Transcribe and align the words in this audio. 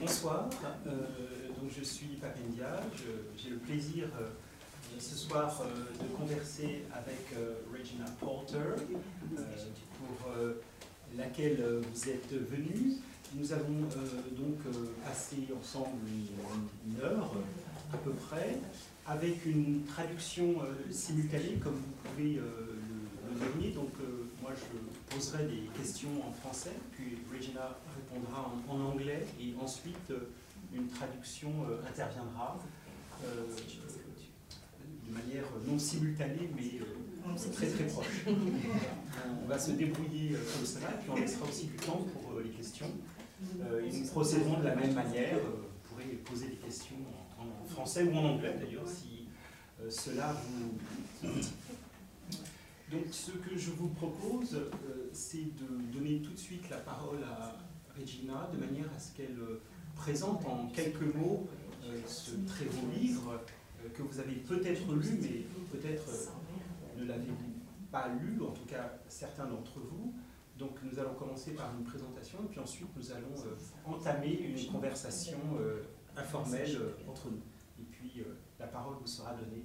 Bonsoir. 0.00 0.48
Euh, 0.86 0.90
donc 1.60 1.70
je 1.76 1.82
suis 1.82 2.06
Papendia. 2.20 2.80
J'ai 3.36 3.50
le 3.50 3.56
plaisir 3.56 4.04
euh, 4.20 4.26
ce 4.96 5.16
soir 5.16 5.60
euh, 5.62 6.04
de 6.04 6.16
converser 6.16 6.84
avec 6.92 7.34
Regina 7.72 8.04
Porter, 8.20 8.76
pour 9.98 10.30
laquelle 11.16 11.64
vous 11.92 12.08
êtes 12.08 12.32
venue. 12.32 12.98
Nous 13.34 13.52
avons 13.52 13.88
donc 14.38 14.58
passé 15.04 15.48
ensemble 15.58 15.98
une, 16.86 17.00
heure 17.00 17.32
à 17.92 17.96
peu 17.96 18.12
près, 18.12 18.56
avec 19.04 19.44
une 19.46 19.84
traduction 19.84 20.54
simultanée, 20.92 21.58
comme 21.60 21.74
vous 21.74 22.08
pouvez 22.10 22.34
le, 22.34 23.34
donner. 23.34 23.74
Moi 24.50 24.58
je 24.58 25.14
poserai 25.14 25.44
des 25.44 25.68
questions 25.78 26.10
en 26.26 26.32
français, 26.32 26.72
puis 26.92 27.18
Regina 27.32 27.78
répondra 27.94 28.52
en, 28.68 28.80
anglais 28.80 29.24
et 29.40 29.54
ensuite 29.62 30.10
euh, 30.10 30.30
une 30.74 30.88
traduction 30.88 31.50
euh, 31.68 31.88
interviendra 31.88 32.58
euh, 33.24 33.44
de 35.06 35.12
manière 35.12 35.44
non 35.66 35.78
simultanée 35.78 36.50
mais 36.56 36.80
très 37.52 37.68
très 37.68 37.84
proche. 37.84 38.26
on 38.26 39.46
va 39.46 39.58
se 39.58 39.72
débrouiller 39.72 40.32
comme 40.32 40.66
cela 40.66 40.88
puis 41.00 41.10
on 41.10 41.16
laissera 41.16 41.46
aussi 41.48 41.66
du 41.66 41.76
temps 41.76 42.04
pour 42.12 42.40
les 42.40 42.50
questions. 42.50 42.90
et 43.60 43.98
nous 43.98 44.06
procéderons 44.08 44.58
de 44.58 44.64
la 44.64 44.74
même 44.74 44.94
manière. 44.94 45.38
Vous 45.38 45.88
pourrez 45.88 46.16
poser 46.24 46.48
des 46.48 46.56
questions 46.56 46.96
en, 47.38 47.64
français 47.66 48.04
ou 48.04 48.16
en 48.16 48.34
anglais 48.34 48.56
d'ailleurs 48.58 48.88
si 48.88 49.28
cela 49.88 50.32
vous, 50.32 51.30
donc 52.90 53.02
ce 53.10 53.30
que 53.32 53.56
je 53.56 53.70
vous 53.70 53.88
propose, 53.88 54.58
c'est 55.12 55.56
de 55.56 55.92
donner 55.92 56.20
tout 56.20 56.32
de 56.32 56.38
suite 56.38 56.68
la 56.70 56.78
parole 56.78 57.22
à 57.24 57.56
Regina, 57.98 58.48
de 58.52 58.58
manière 58.58 58.86
à 58.94 58.98
ce 58.98 59.14
qu'elle 59.16 59.38
euh, 59.38 59.60
présente 59.94 60.44
en 60.46 60.68
quelques 60.68 61.14
mots 61.14 61.46
euh, 61.84 62.00
ce 62.06 62.32
très 62.46 62.64
beau 62.66 62.90
livre 62.98 63.40
euh, 63.84 63.88
que 63.90 64.02
vous 64.02 64.18
avez 64.18 64.34
peut-être 64.34 64.92
lu, 64.92 65.18
mais 65.20 65.44
peut-être 65.70 66.32
ne 66.98 67.04
l'avez-vous 67.04 67.54
pas 67.90 68.08
lu, 68.08 68.42
en 68.42 68.52
tout 68.52 68.66
cas 68.66 68.92
certains 69.08 69.46
d'entre 69.46 69.80
vous. 69.80 70.14
Donc 70.58 70.78
nous 70.82 70.98
allons 70.98 71.14
commencer 71.14 71.52
par 71.52 71.72
une 71.78 71.84
présentation 71.84 72.38
et 72.44 72.48
puis 72.48 72.60
ensuite 72.60 72.88
nous 72.96 73.10
allons 73.12 73.34
entamer 73.86 74.38
une 74.40 74.66
conversation 74.70 75.38
informelle 76.14 76.78
entre 77.08 77.30
nous. 77.30 77.40
Et 77.80 77.84
puis 77.90 78.22
la 78.58 78.66
parole 78.66 78.96
vous 79.00 79.06
sera 79.06 79.32
donnée 79.32 79.64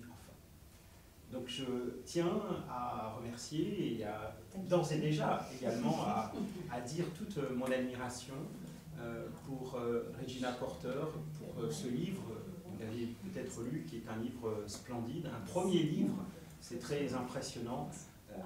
donc 1.32 1.48
je 1.48 1.64
tiens 2.06 2.42
à 2.70 3.16
remercier 3.18 3.98
et 3.98 4.04
à 4.04 4.36
d'ores 4.70 4.92
et 4.92 4.98
déjà 4.98 5.48
également 5.58 6.06
à, 6.72 6.82
dire 6.82 7.06
toute 7.18 7.38
mon 7.56 7.66
admiration 7.66 8.36
euh, 9.00 9.28
pour 9.46 9.76
euh, 9.76 10.14
Regina 10.22 10.52
Porter, 10.54 11.02
pour 11.38 11.64
euh, 11.64 11.70
ce 11.70 11.88
livre, 11.88 12.22
vous 12.66 12.80
l'avez 12.80 13.08
peut-être 13.24 13.62
lu, 13.64 13.86
qui 13.88 13.98
est 13.98 14.10
un 14.10 14.22
livre 14.22 14.64
splendide, 14.68 15.28
un 15.28 15.46
premier 15.46 15.84
livre, 15.84 16.16
c'est 16.62 16.80
très 16.80 17.14
impressionnant 17.14 17.90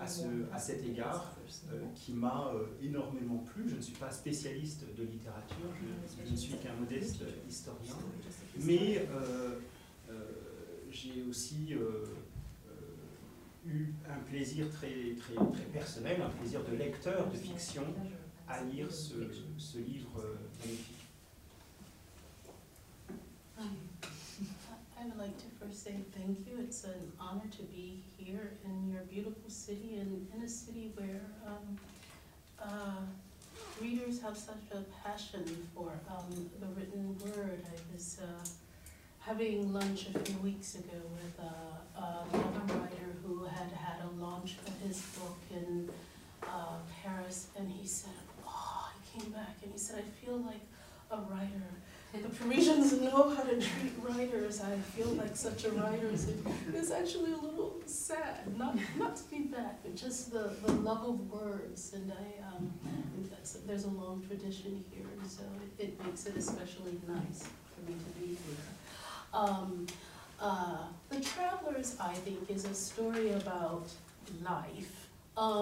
à, 0.01 0.07
ce, 0.07 0.25
à 0.51 0.57
cet 0.57 0.85
égard, 0.85 1.35
qui 1.95 2.13
m'a 2.13 2.51
énormément 2.81 3.37
plu. 3.37 3.69
Je 3.69 3.75
ne 3.75 3.81
suis 3.81 3.95
pas 3.95 4.11
spécialiste 4.11 4.85
de 4.97 5.03
littérature, 5.03 5.55
je, 6.25 6.31
ne 6.31 6.35
suis 6.35 6.53
qu'un 6.55 6.73
modeste 6.79 7.23
historien, 7.47 7.95
mais 8.61 9.07
j'ai 10.91 11.23
aussi 11.27 11.75
eu 13.65 13.93
un 14.09 14.19
plaisir 14.29 14.69
très, 14.71 15.15
personnel, 15.73 16.21
un 16.21 16.29
plaisir 16.29 16.63
de 16.63 16.75
lecteur 16.75 17.29
de 17.29 17.37
fiction 17.37 17.83
à 18.47 18.63
lire 18.63 18.91
ce, 18.91 19.77
livre 19.77 20.19
euh, 20.19 20.35
magnifique. 20.59 20.95
Um, 23.59 23.75
I 24.97 25.05
would 25.05 25.17
like 25.17 25.37
to 25.37 25.45
first 25.59 25.83
say 25.83 25.95
thank 26.15 26.47
you. 26.47 26.59
It's 26.59 26.83
an 26.85 27.11
honor 27.19 27.47
to 27.57 27.63
be 27.63 28.03
here 28.17 28.53
in 28.65 28.91
your 28.91 29.03
beautiful 29.03 29.49
city 29.49 29.97
and 29.99 30.27
in 30.35 30.43
a 30.43 30.47
city 30.47 30.91
where 30.95 31.21
um, 31.45 31.77
uh, 32.61 33.01
readers 33.81 34.21
have 34.21 34.37
such 34.37 34.63
a 34.73 34.81
passion 35.03 35.43
for 35.75 35.91
um, 36.09 36.49
the 36.59 36.67
written 36.67 37.17
word. 37.19 37.61
I 37.65 38.23
uh, 38.23 38.45
having 39.19 39.73
lunch 39.73 40.07
a 40.13 40.19
few 40.19 40.37
weeks 40.39 40.75
ago 40.75 40.97
with 41.13 41.45
another 42.33 42.79
writer 42.79 43.15
who 43.25 43.43
had 43.45 43.71
had 43.71 43.97
a 44.03 44.21
launch 44.23 44.55
of 44.65 44.87
his 44.87 45.01
book 45.17 45.37
in 45.51 45.89
uh, 46.43 46.77
Paris, 47.03 47.47
and 47.57 47.69
he 47.69 47.85
said, 47.87 48.11
oh, 48.47 48.89
he 49.01 49.19
came 49.19 49.31
back 49.31 49.57
and 49.61 49.71
he 49.71 49.77
said, 49.77 50.03
I 50.03 50.25
feel 50.25 50.37
like 50.37 50.61
a 51.11 51.17
writer. 51.17 51.69
The 52.11 52.29
Parisians 52.29 52.91
know 52.93 53.29
how 53.35 53.43
to 53.43 53.55
treat 53.61 53.93
writers. 54.01 54.61
I 54.61 54.75
feel 54.77 55.09
like 55.09 55.35
such 55.35 55.65
a 55.65 55.71
writer. 55.71 56.09
It's 56.73 56.89
actually 56.91 57.33
a 57.33 57.37
little 57.37 57.81
sad, 57.85 58.57
not 58.57 58.75
not 58.97 59.15
to 59.17 59.23
be 59.29 59.41
bad, 59.41 59.75
but 59.83 59.95
just 59.95 60.31
the, 60.31 60.55
the 60.65 60.71
love 60.71 61.03
of 61.07 61.29
words. 61.29 61.93
And 61.93 62.11
I 62.11 62.47
um, 62.47 62.73
there's 63.67 63.83
a 63.83 63.89
long 63.89 64.23
tradition 64.27 64.83
here, 64.91 65.05
and 65.19 65.29
so 65.29 65.43
it, 65.77 65.83
it 65.83 66.03
makes 66.03 66.25
it 66.25 66.35
especially 66.35 66.97
nice 67.07 67.47
for 67.75 67.81
me 67.87 67.95
to 67.95 68.19
be 68.19 68.27
here. 68.29 68.78
Um, 69.33 69.87
uh, 70.41 70.77
the 71.09 71.19
Travelers, 71.19 71.95
I 71.99 72.13
think, 72.13 72.49
is 72.49 72.65
a 72.65 72.73
story 72.73 73.31
about 73.33 73.87
life, 74.43 75.09
um, 75.37 75.61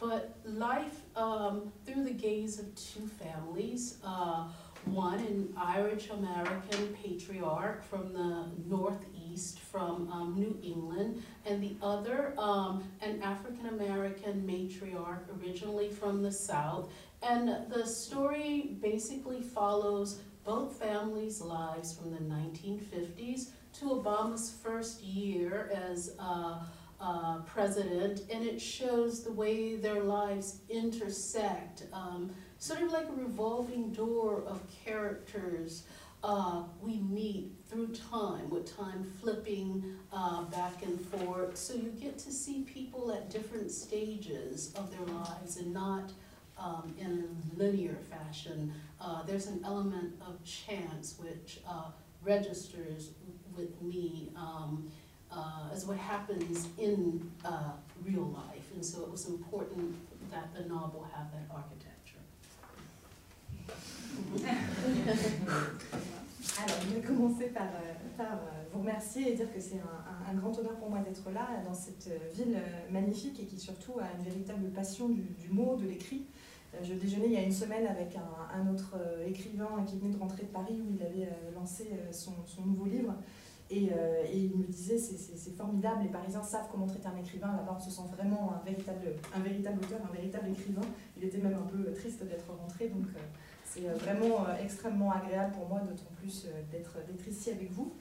but 0.00 0.36
life 0.44 1.00
um, 1.16 1.72
through 1.84 2.04
the 2.04 2.12
gaze 2.12 2.58
of 2.58 2.74
two 2.74 3.06
families. 3.06 3.98
Uh, 4.04 4.48
one, 4.84 5.18
an 5.18 5.52
Irish 5.56 6.10
American 6.10 6.96
patriarch 7.02 7.82
from 7.82 8.12
the 8.12 8.46
Northeast, 8.68 9.58
from 9.58 10.08
um, 10.12 10.34
New 10.38 10.56
England, 10.62 11.24
and 11.44 11.60
the 11.60 11.76
other, 11.82 12.34
um, 12.38 12.84
an 13.00 13.20
African 13.20 13.66
American 13.66 14.46
matriarch 14.46 15.22
originally 15.40 15.88
from 15.88 16.22
the 16.22 16.30
South. 16.30 16.88
And 17.22 17.68
the 17.68 17.84
story 17.84 18.76
basically 18.80 19.42
follows 19.42 20.20
both 20.46 20.76
families' 20.80 21.40
lives 21.40 21.92
from 21.98 22.12
the 22.12 22.20
1950s 22.20 23.50
to 23.74 23.86
Obama's 23.86 24.54
first 24.62 25.02
year 25.02 25.70
as 25.90 26.14
uh, 26.18 26.60
uh, 27.00 27.38
president, 27.40 28.22
and 28.32 28.46
it 28.46 28.62
shows 28.62 29.24
the 29.24 29.32
way 29.32 29.76
their 29.76 30.02
lives 30.02 30.60
intersect, 30.70 31.82
um, 31.92 32.30
sort 32.58 32.80
of 32.80 32.92
like 32.92 33.08
a 33.08 33.12
revolving 33.12 33.92
door 33.92 34.44
of 34.46 34.62
characters 34.84 35.82
uh, 36.24 36.62
we 36.80 36.98
meet 36.98 37.52
through 37.68 37.88
time, 38.10 38.48
with 38.48 38.74
time 38.76 39.04
flipping 39.20 39.84
uh, 40.12 40.42
back 40.44 40.82
and 40.82 40.98
forth. 41.00 41.56
So 41.56 41.74
you 41.74 41.90
get 42.00 42.18
to 42.20 42.32
see 42.32 42.62
people 42.62 43.12
at 43.12 43.30
different 43.30 43.70
stages 43.70 44.72
of 44.74 44.90
their 44.90 45.06
lives 45.14 45.58
and 45.58 45.74
not 45.74 46.12
um, 46.58 46.94
in 46.98 47.28
a 47.56 47.58
linear 47.62 47.98
fashion. 48.10 48.72
Uh, 49.00 49.22
there's 49.24 49.46
an 49.46 49.60
element 49.64 50.14
of 50.26 50.42
chance 50.44 51.16
which 51.18 51.60
uh, 51.68 51.90
registers 52.22 53.10
with 53.56 53.80
me 53.82 54.30
um, 54.36 54.90
uh, 55.30 55.68
as 55.72 55.84
what 55.86 55.96
happens 55.96 56.68
in 56.78 57.30
uh, 57.44 57.72
real 58.04 58.24
life. 58.24 58.70
And 58.74 58.84
so 58.84 59.02
it 59.02 59.10
was 59.10 59.28
important 59.28 59.94
that 60.30 60.54
the 60.54 60.68
novel 60.68 61.06
have 61.14 61.30
that 61.32 61.46
architecture. 61.54 61.92
Alors, 66.58 66.76
je 66.88 66.94
vais 66.94 67.02
commencer 67.02 67.46
par, 67.48 67.64
euh, 67.64 67.92
par 68.16 68.32
euh, 68.32 68.64
vous 68.72 68.80
remercier 68.80 69.32
et 69.32 69.34
dire 69.34 69.52
que 69.52 69.60
c'est 69.60 69.78
un, 69.78 70.30
un, 70.30 70.34
grand 70.34 70.58
honneur 70.58 70.76
pour 70.76 70.88
moi 70.88 71.00
d'être 71.00 71.30
là, 71.30 71.48
dans 71.66 71.74
cette 71.74 72.08
euh, 72.08 72.18
ville 72.32 72.58
magnifique 72.90 73.38
et 73.40 73.44
qui 73.44 73.58
surtout 73.58 73.98
a 74.00 74.06
une 74.18 74.24
véritable 74.24 74.70
passion 74.70 75.08
du, 75.10 75.22
du 75.22 75.48
mot, 75.50 75.76
de 75.76 75.86
l'écrit. 75.86 76.24
Je 76.82 76.94
déjeunais 76.94 77.26
il 77.26 77.32
y 77.32 77.36
a 77.36 77.42
une 77.42 77.52
semaine 77.52 77.86
avec 77.86 78.16
un, 78.16 78.72
autre 78.72 78.96
écrivain 79.26 79.84
qui 79.86 79.98
venait 79.98 80.12
de 80.12 80.18
rentrer 80.18 80.42
de 80.42 80.48
Paris 80.48 80.80
où 80.80 80.94
il 80.94 81.02
avait 81.02 81.28
lancé 81.54 81.90
son, 82.12 82.32
son 82.44 82.66
nouveau 82.66 82.84
livre. 82.84 83.14
Et, 83.70 83.86
et, 83.86 84.38
il 84.38 84.56
me 84.56 84.64
disait 84.64 84.98
c'est 84.98 85.56
formidable, 85.56 86.02
les 86.04 86.10
Parisiens 86.10 86.42
savent 86.42 86.68
comment 86.70 86.86
traiter 86.86 87.08
un 87.08 87.16
écrivain, 87.18 87.48
là-bas 87.48 87.76
on 87.76 87.80
se 87.80 87.90
sent 87.90 88.02
vraiment 88.14 88.52
un 88.52 88.64
véritable, 88.64 89.14
un 89.34 89.40
véritable 89.40 89.78
auteur, 89.82 90.00
un 90.08 90.14
véritable 90.14 90.50
écrivain. 90.50 90.86
Il 91.16 91.24
était 91.24 91.38
même 91.38 91.54
un 91.54 91.66
peu 91.66 91.92
triste 91.92 92.22
d'être 92.24 92.46
rentré, 92.52 92.88
donc 92.88 93.06
c'est 93.64 93.80
vraiment 93.80 94.46
extrêmement 94.62 95.12
agréable 95.12 95.52
pour 95.52 95.68
moi, 95.68 95.80
d'autant 95.80 96.10
plus 96.16 96.46
d'être 96.70 96.96
ici 97.28 97.50
avec 97.50 97.72
vous. 97.72 97.92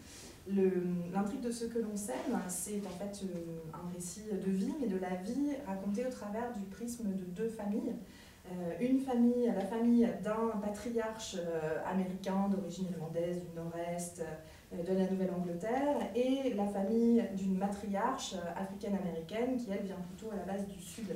L'intrigue 0.47 1.41
de 1.41 1.51
ce 1.51 1.65
que 1.65 1.79
l'on 1.79 1.95
sème, 1.97 2.39
c'est 2.47 2.81
en 2.85 2.97
fait 2.99 3.25
un 3.73 3.93
récit 3.93 4.21
de 4.31 4.51
vie, 4.51 4.73
mais 4.79 4.87
de 4.87 4.97
la 4.97 5.15
vie 5.15 5.51
racontée 5.65 6.05
au 6.05 6.11
travers 6.11 6.53
du 6.53 6.61
prisme 6.65 7.07
de 7.15 7.23
deux 7.23 7.49
familles. 7.49 7.95
Euh, 8.51 8.75
une 8.79 8.99
famille, 8.99 9.47
la 9.47 9.65
famille 9.65 10.07
d'un 10.23 10.59
patriarche 10.61 11.35
euh, 11.39 11.79
américain 11.83 12.47
d'origine 12.47 12.85
irlandaise 12.91 13.41
du 13.41 13.55
nord-est 13.55 14.21
euh, 14.21 14.83
de 14.83 14.93
la 14.93 15.09
Nouvelle-Angleterre 15.09 16.11
et 16.13 16.53
la 16.53 16.67
famille 16.67 17.23
d'une 17.33 17.57
matriarche 17.57 18.35
africaine-américaine 18.55 19.57
qui, 19.57 19.71
elle, 19.71 19.85
vient 19.85 19.95
plutôt 19.95 20.31
à 20.31 20.35
la 20.35 20.53
base 20.53 20.67
du 20.67 20.79
sud. 20.79 21.09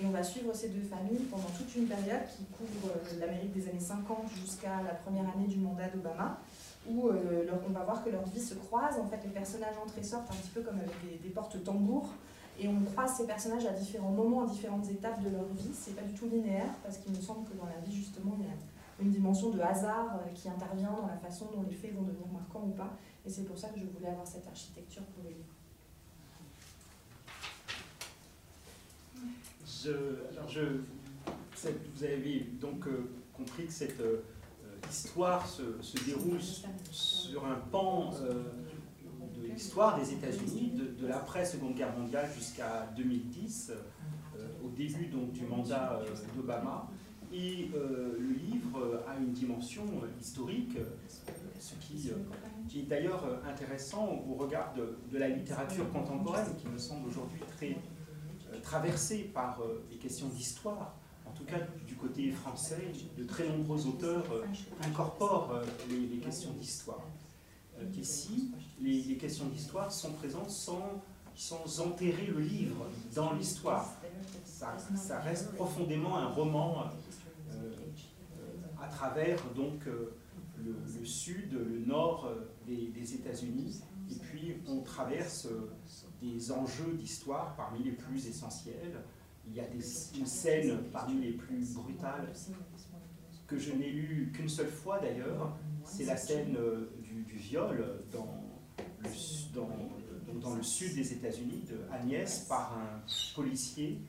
Et 0.00 0.04
on 0.04 0.10
va 0.10 0.22
suivre 0.22 0.54
ces 0.54 0.68
deux 0.68 0.82
familles 0.82 1.24
pendant 1.30 1.48
toute 1.56 1.74
une 1.74 1.86
période 1.86 2.26
qui 2.36 2.44
couvre 2.46 2.92
l'Amérique 3.18 3.52
des 3.52 3.68
années 3.68 3.80
50 3.80 4.30
jusqu'à 4.34 4.82
la 4.86 4.94
première 4.94 5.24
année 5.34 5.46
du 5.46 5.58
mandat 5.58 5.88
d'Obama, 5.88 6.40
où 6.88 7.08
on 7.08 7.72
va 7.72 7.84
voir 7.84 8.04
que 8.04 8.10
leurs 8.10 8.26
vies 8.26 8.42
se 8.42 8.54
croisent. 8.54 8.98
En 9.00 9.06
fait, 9.06 9.20
les 9.24 9.30
personnages 9.30 9.76
entrent 9.82 9.98
et 9.98 10.02
sortent 10.02 10.30
un 10.30 10.34
petit 10.34 10.50
peu 10.50 10.62
comme 10.62 10.78
avec 10.78 10.90
des, 11.04 11.18
des 11.18 11.30
portes-tambours. 11.32 12.10
Et 12.58 12.68
on 12.68 12.80
croise 12.82 13.16
ces 13.16 13.26
personnages 13.26 13.66
à 13.66 13.72
différents 13.72 14.12
moments, 14.12 14.44
à 14.44 14.46
différentes 14.46 14.88
étapes 14.88 15.22
de 15.22 15.30
leur 15.30 15.44
vie. 15.46 15.70
C'est 15.72 15.96
pas 15.96 16.02
du 16.02 16.14
tout 16.14 16.28
linéaire, 16.28 16.72
parce 16.82 16.98
qu'il 16.98 17.12
me 17.12 17.20
semble 17.20 17.48
que 17.48 17.56
dans 17.56 17.66
la 17.66 17.78
vie, 17.84 17.94
justement, 17.94 18.36
il 18.38 18.46
y 18.46 18.48
a 18.48 18.54
une 19.00 19.10
dimension 19.10 19.50
de 19.50 19.60
hasard 19.60 20.14
euh, 20.14 20.32
qui 20.34 20.48
intervient 20.48 20.92
dans 20.92 21.06
la 21.06 21.16
façon 21.16 21.46
dont 21.54 21.64
les 21.68 21.74
faits 21.74 21.94
vont 21.94 22.02
devenir 22.02 22.28
marquants 22.32 22.64
ou 22.64 22.70
pas. 22.70 22.96
Et 23.26 23.30
c'est 23.30 23.44
pour 23.44 23.58
ça 23.58 23.68
que 23.68 23.80
je 23.80 23.86
voulais 23.86 24.08
avoir 24.08 24.26
cette 24.26 24.46
architecture 24.46 25.02
pour 25.02 25.24
le 25.24 25.30
livre. 25.30 25.44
alors 30.32 30.48
je, 30.48 30.60
vous 31.94 32.04
avez 32.04 32.40
donc 32.60 32.86
euh, 32.86 33.10
compris 33.34 33.66
que 33.66 33.72
cette 33.72 34.00
euh, 34.00 34.22
histoire 34.90 35.46
se, 35.46 35.62
déroule 36.06 36.40
sur 36.90 37.44
un 37.44 37.56
pan 37.70 38.10
l'histoire 39.52 39.98
des 39.98 40.12
États-Unis, 40.12 40.72
de, 41.00 41.06
l'après-Seconde 41.06 41.74
Guerre 41.74 41.96
mondiale 41.96 42.28
jusqu'à 42.34 42.88
2010, 42.96 43.72
euh, 43.72 44.46
au 44.64 44.68
début 44.68 45.06
donc, 45.06 45.32
du 45.32 45.44
mandat 45.44 46.00
euh, 46.00 46.36
d'Obama. 46.36 46.88
Et 47.32 47.70
euh, 47.74 48.16
le 48.18 48.32
livre 48.32 49.02
a 49.08 49.16
une 49.18 49.32
dimension 49.32 49.84
historique, 50.20 50.76
ce 51.58 51.74
qui 51.74 52.10
est 52.78 52.82
d'ailleurs 52.82 53.24
intéressant 53.48 54.24
au 54.28 54.34
regard 54.34 54.72
de, 54.74 55.18
la 55.18 55.28
littérature 55.28 55.90
contemporaine, 55.90 56.54
qui 56.58 56.68
me 56.68 56.78
semble 56.78 57.08
aujourd'hui 57.08 57.40
très 57.56 57.76
traversée 58.62 59.30
par 59.34 59.60
les 59.90 59.96
questions 59.96 60.28
d'histoire. 60.28 60.94
En 61.26 61.32
tout 61.32 61.44
cas, 61.44 61.58
du 61.86 61.94
côté 61.96 62.30
français, 62.30 62.92
de 63.18 63.24
très 63.24 63.48
nombreux 63.48 63.84
auteurs 63.88 64.26
incorporent 64.84 65.60
les 65.90 66.18
questions 66.18 66.52
d'histoire. 66.52 67.02
Ici, 67.96 68.52
les, 68.80 69.16
questions 69.16 69.46
d'histoire 69.46 69.90
sont 69.90 70.12
présentes 70.12 70.50
sans, 70.50 71.02
sans 71.34 71.80
enterrer 71.80 72.26
le 72.26 72.40
livre 72.40 72.86
dans 73.14 73.32
l'histoire. 73.32 73.94
Ça, 74.44 75.20
reste 75.20 75.52
profondément 75.52 76.16
un 76.16 76.28
roman 76.28 76.84
euh, 77.52 77.72
à 78.80 78.86
travers 78.88 79.38
donc 79.54 79.86
euh, 79.86 80.14
le, 80.64 81.04
sud, 81.04 81.52
le 81.52 81.80
nord 81.84 82.26
euh, 82.26 82.50
des, 82.66 83.14
États-Unis, 83.14 83.82
et 84.10 84.14
puis 84.14 84.56
on 84.66 84.80
traverse 84.80 85.48
des 86.22 86.52
enjeux 86.52 86.94
d'histoire 86.94 87.54
parmi 87.56 87.82
les 87.82 87.92
plus 87.92 88.26
essentiels. 88.26 89.02
Il 89.46 89.54
y 89.54 89.60
a 89.60 89.66
des, 89.66 90.18
une 90.18 90.26
scène 90.26 90.78
parmi 90.92 91.20
les 91.20 91.32
plus 91.32 91.74
brutales 91.74 92.32
que 93.46 93.58
je 93.58 93.72
n'ai 93.72 93.90
lue 93.90 94.32
qu'une 94.34 94.48
seule 94.48 94.70
fois 94.70 94.98
d'ailleurs, 95.00 95.54
c'est 95.84 96.04
la 96.04 96.16
scène 96.16 96.56
du, 97.22 97.36
viol 97.36 98.02
dans 98.12 98.42
dans, 99.54 99.68
dans 100.40 100.54
le 100.54 100.62
sud 100.62 100.94
des 100.94 101.12
États-Unis, 101.12 101.62
de 101.68 101.78
Agnès, 101.92 102.46
par 102.48 102.76
un 102.78 103.02
policier 103.34 104.00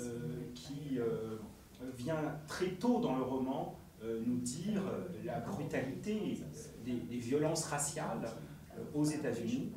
euh, 0.00 0.50
qui 0.54 0.98
euh, 0.98 1.38
vient 1.96 2.38
très 2.48 2.70
tôt 2.70 3.00
dans 3.00 3.16
le 3.16 3.22
roman 3.22 3.78
euh, 4.02 4.20
nous 4.26 4.38
dire 4.38 4.82
la 5.24 5.40
brutalité 5.40 6.40
des, 6.84 7.18
violences 7.18 7.64
raciales 7.66 8.28
aux 8.92 9.04
États-Unis. 9.04 9.72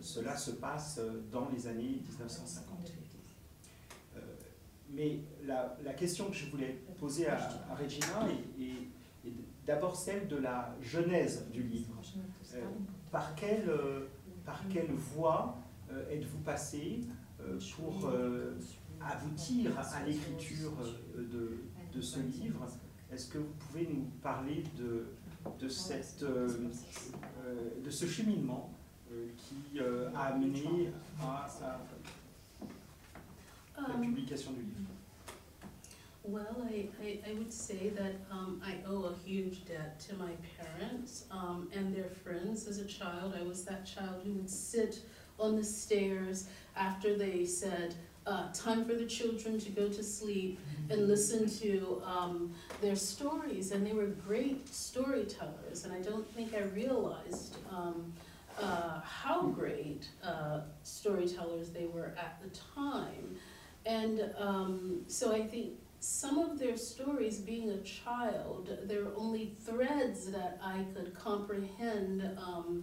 cela 0.00 0.36
se 0.36 0.50
passe 0.52 1.00
dans 1.30 1.48
les 1.50 1.66
années 1.66 2.02
1950. 2.08 2.92
mais 4.90 5.20
la, 5.44 5.94
question 5.96 6.28
que 6.30 6.34
je 6.34 6.50
voulais 6.50 6.82
poser 6.98 7.28
à, 7.28 7.38
Regina 7.80 8.26
est 8.58 8.88
d'abord 9.66 9.96
celle 9.96 10.28
de 10.28 10.36
la 10.36 10.74
genèse 10.80 11.48
du 11.50 11.62
livre. 11.62 11.94
par 13.10 13.34
quelle 13.34 13.70
par 14.44 14.66
quelle 14.68 14.92
voie 14.92 15.58
euh, 15.92 16.10
êtes-vous 16.10 16.38
passé 16.38 17.00
euh, 17.40 17.58
pour 17.76 18.06
euh, 18.06 18.58
aboutir 19.00 19.78
à 19.78 20.04
l'écriture 20.04 20.72
de, 21.16 21.58
de, 21.94 22.00
ce 22.00 22.20
livre? 22.20 22.66
Est-ce 23.12 23.28
que 23.28 23.38
vous 23.38 23.52
pouvez 23.58 23.88
nous 23.92 24.04
parler 24.22 24.64
de, 24.78 25.06
de, 25.58 25.68
cette, 25.68 26.24
de 26.24 27.90
ce 27.90 28.06
cheminement 28.06 28.72
qui 29.36 29.80
a 29.80 30.20
amené 30.20 30.92
à, 31.20 31.48
la 33.76 33.94
publication 33.94 34.52
du 34.52 34.62
livre? 34.62 34.99
Well, 36.22 36.66
I, 36.68 36.88
I, 37.02 37.18
I, 37.30 37.32
would 37.34 37.52
say 37.52 37.88
that 37.90 38.12
um, 38.30 38.60
I 38.64 38.74
owe 38.86 39.04
a 39.04 39.14
huge 39.26 39.64
debt 39.64 39.98
to 40.00 40.14
my 40.16 40.32
parents 40.58 41.24
um, 41.30 41.68
and 41.74 41.96
their 41.96 42.10
friends. 42.10 42.68
As 42.68 42.78
a 42.78 42.84
child, 42.84 43.34
I 43.38 43.42
was 43.42 43.64
that 43.64 43.86
child 43.86 44.22
who 44.24 44.32
would 44.34 44.50
sit 44.50 45.00
on 45.38 45.56
the 45.56 45.64
stairs 45.64 46.48
after 46.76 47.16
they 47.16 47.46
said, 47.46 47.94
uh, 48.26 48.52
time 48.52 48.84
for 48.84 48.92
the 48.92 49.06
children 49.06 49.58
to 49.58 49.70
go 49.70 49.88
to 49.88 50.04
sleep 50.04 50.60
and 50.90 51.08
listen 51.08 51.48
to 51.48 52.02
um, 52.04 52.54
their 52.82 52.96
stories. 52.96 53.72
And 53.72 53.86
they 53.86 53.94
were 53.94 54.06
great 54.06 54.68
storytellers, 54.68 55.84
and 55.84 55.92
I 55.92 56.00
don't 56.00 56.30
think 56.34 56.54
I 56.54 56.64
realized 56.64 57.56
um, 57.70 58.12
uh, 58.60 59.00
how 59.00 59.42
great 59.42 60.08
uh, 60.22 60.60
storytellers 60.82 61.70
they 61.70 61.86
were 61.86 62.14
at 62.18 62.38
the 62.42 62.50
time. 62.76 63.36
And 63.86 64.30
um, 64.36 65.00
so 65.06 65.34
I 65.34 65.46
think 65.46 65.72
some 66.00 66.38
of 66.38 66.58
their 66.58 66.78
stories, 66.78 67.38
being 67.38 67.70
a 67.70 67.78
child, 67.82 68.76
there 68.84 69.04
are 69.04 69.12
only 69.16 69.54
threads 69.64 70.30
that 70.32 70.58
I 70.64 70.84
could 70.94 71.14
comprehend 71.14 72.22
um, 72.38 72.82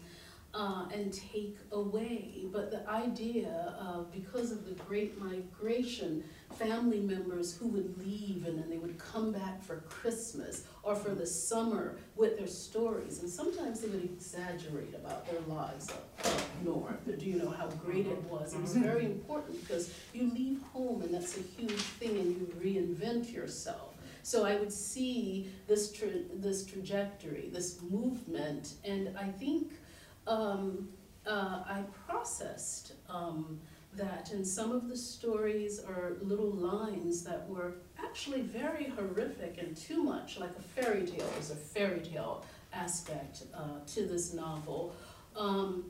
uh, 0.54 0.86
and 0.94 1.12
take 1.12 1.58
away. 1.72 2.46
But 2.52 2.70
the 2.70 2.88
idea 2.88 3.76
of, 3.80 4.12
because 4.12 4.52
of 4.52 4.66
the 4.66 4.76
Great 4.84 5.20
Migration, 5.20 6.24
family 6.56 7.00
members 7.00 7.56
who 7.56 7.68
would 7.68 7.98
leave 7.98 8.46
and 8.46 8.58
then 8.58 8.70
they 8.70 8.78
would 8.78 8.98
come 8.98 9.32
back 9.32 9.64
for 9.64 9.78
Christmas 9.90 10.64
or 10.84 10.96
for 10.96 11.14
the 11.14 11.26
summer 11.26 11.98
with 12.16 12.38
their 12.38 12.48
stories. 12.48 13.20
And 13.20 13.30
sometimes 13.30 13.82
they 13.82 13.90
would 13.90 14.04
exaggerate 14.04 14.96
about 14.96 15.30
their 15.30 15.42
lives 15.42 15.90
up, 15.90 16.10
north. 16.64 17.06
Do 17.06 17.26
you 17.26 17.38
know 17.38 17.52
how 17.52 17.68
great 17.68 18.08
it 18.08 18.24
was? 18.24 18.54
It 18.54 18.62
was 18.62 18.76
very 18.76 19.06
important 19.06 19.62
because 19.68 19.94
you 20.14 20.32
leave 20.32 20.62
home 20.74 21.02
and 21.02 21.14
that's 21.14 21.38
a 21.38 21.42
huge 21.42 21.72
thing 21.72 22.12
and 22.18 22.36
you 22.36 22.54
reinvent 22.60 23.32
yourself. 23.32 23.94
So 24.24 24.46
I 24.46 24.58
would 24.58 24.74
see 24.74 25.50
this 25.68 25.92
tra 25.92 26.10
this 26.34 26.66
trajectory, 26.66 27.50
this 27.54 27.82
movement, 27.82 28.74
and 28.84 29.18
I 29.18 29.30
think 29.30 29.72
um, 30.28 30.90
uh, 31.26 31.64
I 31.66 31.84
processed 32.06 32.94
um, 33.10 33.62
that 33.98 34.32
and 34.32 34.46
some 34.46 34.72
of 34.72 34.90
the 34.90 34.98
stories 34.98 35.80
are 35.80 36.18
little 36.22 36.52
lines 36.52 37.24
that 37.24 37.48
were 37.50 37.76
actually 38.00 38.42
very 38.42 38.86
horrific 38.96 39.58
and 39.60 39.76
too 39.76 40.04
much 40.04 40.40
like 40.40 40.52
a 40.58 40.62
fairy 40.62 41.06
tale. 41.06 41.28
There's 41.34 41.52
a 41.52 41.56
fairy 41.56 42.00
tale 42.00 42.46
aspect 42.74 43.44
uh, 43.54 43.80
to 43.88 44.06
this 44.06 44.34
novel. 44.34 44.96
Um, 45.36 45.86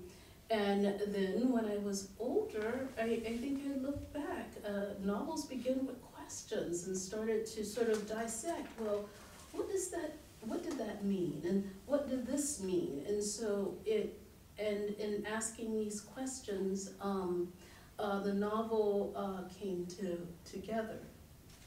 and 0.49 0.85
then 0.85 1.51
when 1.51 1.65
I 1.65 1.77
was 1.77 2.09
older, 2.19 2.87
I, 2.97 3.03
I 3.03 3.37
think 3.37 3.63
I 3.65 3.79
looked 3.79 4.13
back. 4.13 4.51
Uh, 4.65 4.93
novels 5.03 5.45
begin 5.45 5.85
with 5.85 6.01
questions 6.13 6.87
and 6.87 6.97
started 6.97 7.45
to 7.47 7.65
sort 7.65 7.89
of 7.89 8.07
dissect, 8.07 8.67
well, 8.79 9.05
what 9.51 9.69
does 9.69 9.89
that, 9.89 10.15
what 10.41 10.63
did 10.63 10.77
that 10.77 11.03
mean? 11.03 11.41
And 11.45 11.69
what 11.85 12.09
did 12.09 12.25
this 12.25 12.61
mean? 12.61 13.03
And 13.07 13.21
so 13.21 13.75
it, 13.85 14.19
and 14.57 14.89
in 14.95 15.25
asking 15.25 15.77
these 15.77 16.01
questions, 16.01 16.91
um, 17.01 17.51
uh, 17.99 18.19
the 18.19 18.33
novel 18.33 19.13
uh, 19.15 19.53
came 19.53 19.85
to, 19.85 20.19
together. 20.49 20.99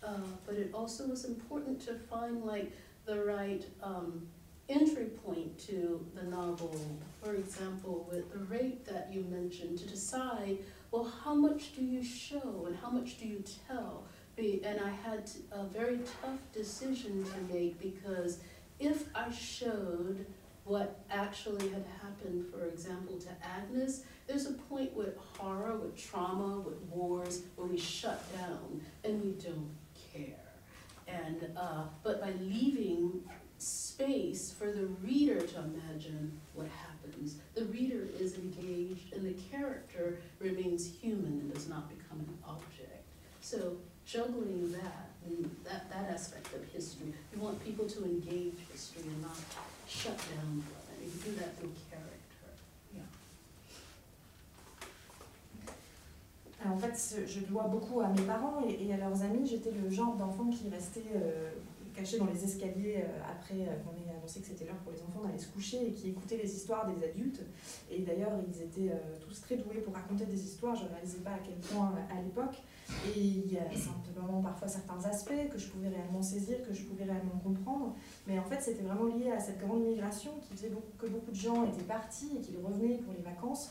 Uh, 0.02 0.14
but 0.46 0.54
it 0.54 0.70
also 0.72 1.06
was 1.06 1.25
important 1.25 1.80
to 1.80 1.94
find 1.94 2.44
like 2.44 2.72
the 3.04 3.22
right 3.25 3.64
um, 3.82 4.26
entry 4.68 5.06
point 5.25 5.58
to 5.58 6.04
the 6.14 6.22
novel. 6.22 6.75
For 7.22 7.34
example, 7.34 8.08
with 8.10 8.32
the 8.32 8.38
rape 8.38 8.87
that 8.87 9.10
you 9.12 9.25
mentioned, 9.25 9.78
to 9.78 9.87
decide, 9.87 10.58
well, 10.90 11.12
how 11.25 11.34
much 11.34 11.75
do 11.76 11.84
you 11.84 12.02
show 12.02 12.64
and 12.66 12.76
how 12.76 12.90
much 12.90 13.18
do 13.18 13.26
you 13.26 13.42
tell? 13.68 14.04
And 14.38 14.80
I 14.80 14.88
had 14.88 15.30
a 15.52 15.64
very 15.64 15.99
tough 16.22 16.38
decision 16.54 17.25
to 17.25 17.54
make 17.54 17.78
because 17.78 18.38
if 18.78 19.04
I 19.14 19.30
showed 19.30 20.25
what 20.70 21.00
actually 21.10 21.68
had 21.70 21.84
happened, 22.00 22.46
for 22.54 22.64
example, 22.66 23.18
to 23.18 23.28
Agnes, 23.44 24.04
there's 24.28 24.46
a 24.46 24.52
point 24.52 24.94
with 24.94 25.16
horror, 25.36 25.74
with 25.74 25.96
trauma, 25.96 26.60
with 26.60 26.80
wars, 26.82 27.42
where 27.56 27.66
we 27.66 27.76
shut 27.76 28.22
down 28.38 28.80
and 29.02 29.20
we 29.20 29.32
don't 29.32 29.68
care. 30.14 30.36
And, 31.08 31.48
uh, 31.56 31.82
but 32.04 32.20
by 32.20 32.30
leaving 32.40 33.20
space 33.58 34.54
for 34.56 34.66
the 34.70 34.86
reader 35.02 35.40
to 35.40 35.58
imagine 35.58 36.38
what 36.54 36.68
happens, 36.68 37.38
the 37.56 37.64
reader 37.64 38.06
is 38.20 38.36
engaged 38.36 39.12
and 39.12 39.26
the 39.26 39.42
character 39.50 40.18
remains 40.38 40.88
human 41.02 41.32
and 41.32 41.52
does 41.52 41.68
not 41.68 41.88
become 41.88 42.20
an 42.20 42.38
object. 42.46 43.02
So 43.40 43.76
juggling 44.06 44.70
that, 44.70 45.10
that, 45.64 45.90
that 45.90 46.10
aspect 46.12 46.54
of 46.54 46.64
history, 46.72 47.12
you 47.34 47.40
want 47.40 47.62
people 47.64 47.86
to 47.86 48.04
engage 48.04 48.54
history 48.70 49.02
and 49.02 49.22
not 49.22 49.36
en 56.66 56.76
fait, 56.76 57.16
je 57.26 57.40
dois 57.40 57.64
beaucoup 57.64 58.00
à 58.00 58.09
mes 58.09 58.23
parents 58.23 58.62
et, 58.66 58.87
et 58.87 58.94
à 58.94 58.97
leurs 58.97 59.23
amis. 59.23 59.47
J'étais 59.49 59.73
le 59.73 59.90
genre 59.90 60.14
d'enfant 60.14 60.50
qui 60.50 60.68
restait 60.68 61.02
euh, 61.16 61.50
caché 61.94 62.18
dans 62.18 62.26
les 62.26 62.44
escaliers 62.44 62.99
euh, 62.99 63.30
après 63.30 63.62
euh, 63.62 63.76
qu'on 63.82 63.92
ait 63.97 64.16
annoncé 64.16 64.40
que 64.40 64.47
c'était 64.47 64.64
l'heure 64.64 64.78
pour 64.78 64.92
les 64.92 65.02
enfants 65.02 65.23
d'aller 65.25 65.38
se 65.38 65.49
coucher 65.49 65.88
et 65.88 65.92
qui 65.92 66.11
écoutaient 66.11 66.37
les 66.37 66.54
histoires 66.54 66.87
des 66.87 67.04
adultes. 67.04 67.42
Et 67.90 68.00
d'ailleurs, 68.00 68.32
ils 68.49 68.62
étaient 68.62 68.92
euh, 68.92 69.18
tous 69.20 69.40
très 69.40 69.56
doués 69.56 69.80
pour 69.85 69.94
raconter 69.94 70.26
des 70.26 70.42
histoires. 70.42 70.75
Je 70.75 70.85
ne 70.85 70.88
réalisais 70.88 71.18
pas 71.18 71.30
à 71.30 71.38
quel 71.38 71.56
point 71.56 71.94
à 72.11 72.20
l'époque. 72.23 72.62
Et 73.16 73.20
il 73.20 73.52
y 73.52 73.59
a 73.59 73.70
simplement 73.76 74.42
parfois 74.42 74.66
certains 74.66 75.04
aspects 75.04 75.49
que 75.50 75.59
je 75.59 75.68
pouvais 75.68 75.88
réellement 75.88 76.23
saisir, 76.23 76.56
que 76.66 76.73
je 76.73 76.82
pouvais 76.85 77.04
réellement 77.04 77.38
comprendre. 77.42 77.94
Mais 78.26 78.38
en 78.38 78.44
fait, 78.44 78.61
c'était 78.61 78.82
vraiment 78.82 79.14
lié 79.14 79.30
à 79.30 79.38
cette 79.38 79.61
grande 79.61 79.85
migration 79.85 80.32
qui 80.42 80.54
faisait 80.54 80.73
que 80.99 81.06
beaucoup 81.06 81.30
de 81.30 81.37
gens 81.37 81.64
étaient 81.66 81.85
partis 81.85 82.30
et 82.37 82.40
qu'ils 82.40 82.59
revenaient 82.59 82.99
pour 82.99 83.12
les 83.12 83.23
vacances 83.23 83.70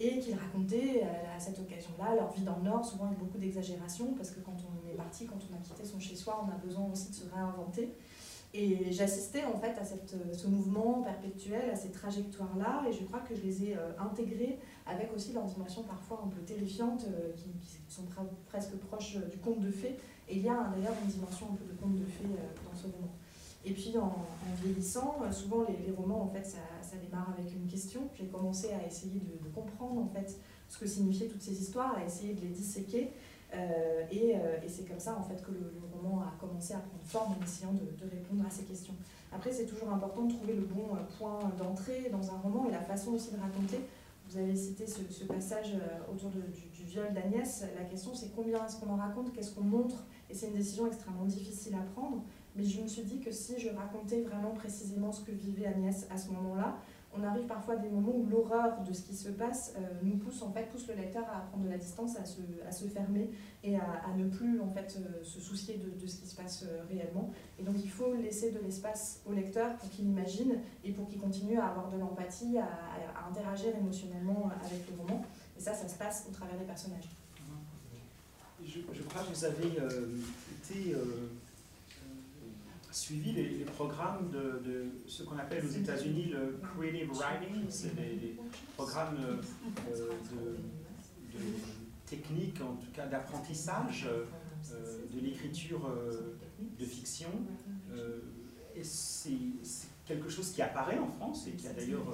et 0.00 0.18
qu'ils 0.18 0.34
racontaient 0.34 1.02
à 1.36 1.38
cette 1.38 1.58
occasion-là 1.58 2.16
leur 2.16 2.32
vie 2.32 2.42
dans 2.42 2.56
le 2.56 2.62
Nord, 2.62 2.84
souvent 2.84 3.06
avec 3.06 3.18
beaucoup 3.18 3.38
d'exagération, 3.38 4.14
parce 4.16 4.30
que 4.30 4.40
quand 4.40 4.56
on 4.56 4.90
est 4.90 4.96
parti, 4.96 5.26
quand 5.26 5.38
on 5.50 5.54
a 5.54 5.58
quitté 5.58 5.84
son 5.84 6.00
chez-soi, 6.00 6.42
on 6.46 6.50
a 6.50 6.56
besoin 6.56 6.90
aussi 6.90 7.10
de 7.10 7.14
se 7.14 7.24
réinventer. 7.32 7.94
Et 8.52 8.90
j'assistais 8.90 9.44
en 9.44 9.56
fait 9.58 9.78
à 9.78 9.84
cette, 9.84 10.16
ce 10.32 10.48
mouvement 10.48 11.02
perpétuel, 11.02 11.70
à 11.70 11.76
ces 11.76 11.90
trajectoires-là, 11.90 12.82
et 12.88 12.92
je 12.92 13.04
crois 13.04 13.20
que 13.20 13.34
je 13.36 13.42
les 13.42 13.64
ai 13.64 13.76
euh, 13.76 13.92
intégrées 13.98 14.58
avec 14.86 15.14
aussi 15.14 15.32
leur 15.32 15.44
dimension 15.44 15.84
parfois 15.84 16.22
un 16.24 16.28
peu 16.28 16.40
terrifiante, 16.40 17.04
euh, 17.06 17.32
qui, 17.36 17.48
sont 17.88 18.02
presque 18.46 18.76
proches 18.88 19.18
du 19.30 19.38
conte 19.38 19.60
de 19.60 19.70
fées. 19.70 19.96
Et 20.28 20.36
il 20.36 20.42
y 20.42 20.48
a 20.48 20.72
d'ailleurs 20.74 20.94
une 21.02 21.10
dimension 21.10 21.46
un 21.52 21.54
peu 21.54 21.64
de 21.64 21.78
conte 21.78 21.94
de 21.94 22.04
fées 22.04 22.24
euh, 22.24 22.68
dans 22.68 22.76
ce 22.76 22.86
roman. 22.86 23.08
Et 23.64 23.72
puis 23.72 23.96
en, 23.98 24.24
vieillissant, 24.62 25.18
souvent 25.32 25.66
les, 25.68 25.92
romans, 25.92 26.22
en 26.22 26.28
fait, 26.28 26.44
ça, 26.44 26.58
ça, 26.82 26.96
démarre 26.96 27.34
avec 27.36 27.52
une 27.52 27.66
question. 27.66 28.00
J'ai 28.14 28.26
commencé 28.26 28.70
à 28.72 28.86
essayer 28.86 29.20
de, 29.20 29.48
comprendre 29.54 30.00
en 30.00 30.08
fait 30.08 30.38
ce 30.68 30.78
que 30.78 30.86
signifiaient 30.86 31.26
toutes 31.26 31.42
ces 31.42 31.60
histoires, 31.60 31.96
à 31.96 32.04
essayer 32.04 32.34
de 32.34 32.40
les 32.40 32.48
disséquer. 32.48 33.10
Euh, 33.52 34.06
et, 34.12 34.36
euh, 34.36 34.60
et 34.64 34.68
c'est 34.68 34.84
comme 34.84 35.00
ça 35.00 35.16
en 35.18 35.24
fait 35.24 35.42
que 35.42 35.50
le, 35.50 35.72
roman 35.92 36.22
a 36.22 36.32
commencé 36.40 36.72
à 36.72 36.78
prendre 36.78 37.02
forme 37.04 37.32
en 37.32 37.44
essayant 37.44 37.72
de, 37.72 38.08
répondre 38.08 38.44
à 38.46 38.50
ces 38.50 38.62
questions. 38.64 38.94
Après, 39.32 39.52
c'est 39.52 39.66
toujours 39.66 39.90
important 39.92 40.24
de 40.24 40.32
trouver 40.32 40.54
le 40.54 40.62
bon 40.62 40.94
euh, 40.94 41.18
point 41.18 41.38
d'entrée 41.58 42.10
dans 42.10 42.30
un 42.32 42.38
roman 42.38 42.66
et 42.68 42.72
la 42.72 42.80
façon 42.80 43.12
aussi 43.12 43.32
de 43.32 43.40
raconter. 43.40 43.80
Vous 44.28 44.38
avez 44.38 44.54
cité 44.54 44.86
ce, 44.86 45.24
passage 45.24 45.74
euh, 45.74 46.12
autour 46.12 46.30
du, 46.30 46.84
viol 46.84 47.12
d'Agnès. 47.12 47.64
La 47.76 47.84
question, 47.84 48.14
c'est 48.14 48.34
combien 48.34 48.64
est-ce 48.64 48.76
qu'on 48.80 48.90
en 48.90 48.96
raconte, 48.96 49.32
qu'est-ce 49.32 49.54
qu'on 49.54 49.62
montre, 49.62 50.04
et 50.28 50.34
c'est 50.34 50.48
une 50.48 50.54
décision 50.54 50.86
extrêmement 50.86 51.24
difficile 51.24 51.74
à 51.74 51.82
prendre. 51.94 52.24
Mais 52.56 52.64
je 52.64 52.80
me 52.80 52.88
suis 52.88 53.02
dit 53.02 53.20
que 53.20 53.30
si 53.30 53.58
je 53.58 53.68
racontais 53.70 54.22
vraiment 54.22 54.50
précisément 54.50 55.12
ce 55.12 55.22
que 55.24 55.32
vivait 55.32 55.66
Agnès 55.66 56.06
à 56.10 56.16
ce 56.16 56.30
moment-là, 56.30 56.78
on 57.12 57.24
arrive 57.24 57.46
parfois 57.46 57.74
à 57.74 57.76
des 57.78 57.88
moments 57.88 58.14
où 58.14 58.26
l'horreur 58.26 58.82
de 58.82 58.92
ce 58.92 59.02
qui 59.02 59.16
se 59.16 59.30
passe 59.30 59.74
euh, 59.76 59.80
nous 60.02 60.16
pousse 60.16 60.42
en 60.42 60.52
fait 60.52 60.70
pousse 60.70 60.86
le 60.86 60.94
lecteur 60.94 61.24
à 61.28 61.40
prendre 61.40 61.64
de 61.64 61.68
la 61.68 61.78
distance, 61.78 62.16
à 62.16 62.24
se, 62.24 62.40
à 62.66 62.70
se 62.70 62.84
fermer 62.86 63.30
et 63.64 63.76
à, 63.76 63.82
à, 64.06 64.14
ne 64.16 64.28
plus 64.28 64.60
en 64.60 64.70
fait 64.70 64.96
euh, 64.96 65.24
se 65.24 65.40
soucier 65.40 65.78
de, 65.78 65.90
de, 66.00 66.06
ce 66.06 66.20
qui 66.20 66.28
se 66.28 66.36
passe 66.36 66.62
euh, 66.62 66.82
réellement. 66.88 67.32
Et 67.58 67.64
donc 67.64 67.76
il 67.82 67.90
faut 67.90 68.14
laisser 68.14 68.52
de 68.52 68.60
l'espace 68.60 69.22
au 69.26 69.32
lecteur 69.32 69.76
pour 69.76 69.90
qu'il 69.90 70.06
imagine 70.06 70.58
et 70.84 70.92
pour 70.92 71.08
qu'il 71.08 71.18
continue 71.20 71.58
à 71.58 71.66
avoir 71.66 71.88
de 71.88 71.98
l'empathie, 71.98 72.58
à, 72.58 72.64
à, 72.64 73.28
interagir 73.28 73.74
émotionnellement 73.76 74.48
avec 74.64 74.88
le 74.88 75.00
roman. 75.00 75.24
Et 75.58 75.60
ça, 75.60 75.74
ça 75.74 75.88
se 75.88 75.98
passe 75.98 76.26
au 76.28 76.32
travers 76.32 76.58
des 76.58 76.64
personnages. 76.64 77.08
Je, 78.64 78.80
je 78.92 79.02
crois 79.02 79.22
que 79.22 79.30
vous 79.34 79.44
avez 79.44 79.66
été 79.66 80.94
suivi 82.90 83.32
les, 83.32 83.64
programmes 83.64 84.30
de, 84.30 84.90
ce 85.06 85.22
qu'on 85.22 85.38
appelle 85.38 85.64
aux 85.64 85.70
États-Unis 85.70 86.26
le 86.32 86.58
creative 86.74 87.10
writing, 87.12 87.64
c'est 87.68 87.94
les, 87.96 88.36
programmes 88.76 89.16
euh, 89.20 90.12
de, 91.32 91.38
de, 91.38 92.62
en 92.62 92.74
tout 92.74 92.90
cas 92.92 93.06
d'apprentissage 93.06 94.08
euh, 94.08 95.06
de 95.12 95.20
l'écriture 95.20 95.86
euh, 95.86 96.36
de 96.78 96.84
fiction. 96.84 97.30
C'est 98.82 99.30
quelque 100.06 100.28
chose 100.28 100.52
qui 100.52 100.62
apparaît 100.62 100.98
en 100.98 101.08
France 101.08 101.46
et 101.46 101.52
qui 101.52 101.68
a 101.68 101.72
d'ailleurs 101.72 102.06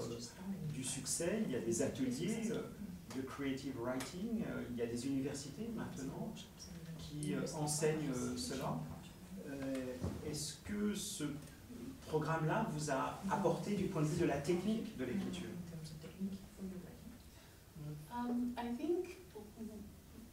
du 0.72 0.82
succès. 0.82 1.42
Il 1.46 1.52
y 1.52 1.56
a 1.56 1.60
des 1.60 1.82
ateliers 1.82 2.50
de 3.16 3.22
creative 3.22 3.74
writing, 3.80 4.42
il 4.70 4.76
y 4.76 4.82
a 4.82 4.86
des 4.86 5.06
universités 5.06 5.70
maintenant 5.74 6.34
qui 6.98 7.34
enseignent 7.54 8.12
cela. 8.36 8.78
Est-ce 10.28 10.54
que 10.64 10.94
ce 10.94 11.24
programme-là 12.06 12.66
vous 12.72 12.90
a 12.90 13.20
apporté 13.30 13.74
du 13.74 13.84
point 13.84 14.02
de 14.02 14.06
vue 14.06 14.20
de 14.22 14.26
la 14.26 14.38
technique 14.38 14.96
de 14.96 15.04
l'écriture 15.04 15.48
um, 18.12 18.54
I 18.56 18.68
think 18.76 19.18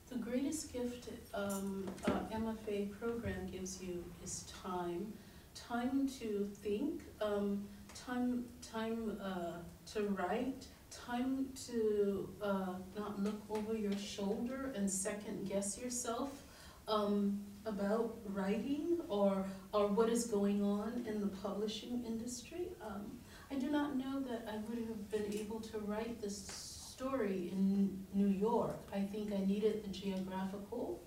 the 0.09 0.15
greatest 0.15 0.71
gift 0.71 1.09
um, 1.33 1.89
uh, 2.05 2.11
MFA 2.31 2.91
program 2.99 3.47
gives 3.51 3.81
you 3.81 4.03
is 4.23 4.45
time. 4.63 5.11
Time 5.55 6.07
to 6.19 6.49
think, 6.63 7.01
um, 7.21 7.63
time, 7.93 8.45
time 8.61 9.19
uh, 9.21 9.59
to 9.93 10.07
write, 10.09 10.65
time 10.89 11.47
to 11.67 12.29
uh, 12.41 12.73
not 12.97 13.21
look 13.21 13.41
over 13.49 13.75
your 13.75 13.97
shoulder 13.97 14.73
and 14.75 14.89
second 14.89 15.47
guess 15.47 15.77
yourself. 15.77 16.43
Um, 16.87 17.39
about 17.65 18.17
writing 18.25 18.99
or, 19.07 19.45
or 19.73 19.87
what 19.87 20.09
is 20.09 20.25
going 20.25 20.61
on 20.61 21.05
in 21.07 21.21
the 21.21 21.27
publishing 21.27 22.03
industry. 22.05 22.69
Um, 22.85 23.11
I 23.51 23.55
do 23.55 23.69
not 23.69 23.95
know 23.95 24.19
that 24.21 24.47
I 24.51 24.57
would 24.67 24.79
have 24.87 25.09
been 25.09 25.33
able 25.39 25.59
to 25.61 25.79
write 25.79 26.21
this 26.21 26.37
story 26.93 27.49
in 27.51 28.05
New 28.13 28.27
York. 28.27 28.79
I 28.93 29.01
think 29.01 29.33
I 29.33 29.45
needed 29.45 29.83
the 29.83 29.89
geographical 29.89 31.01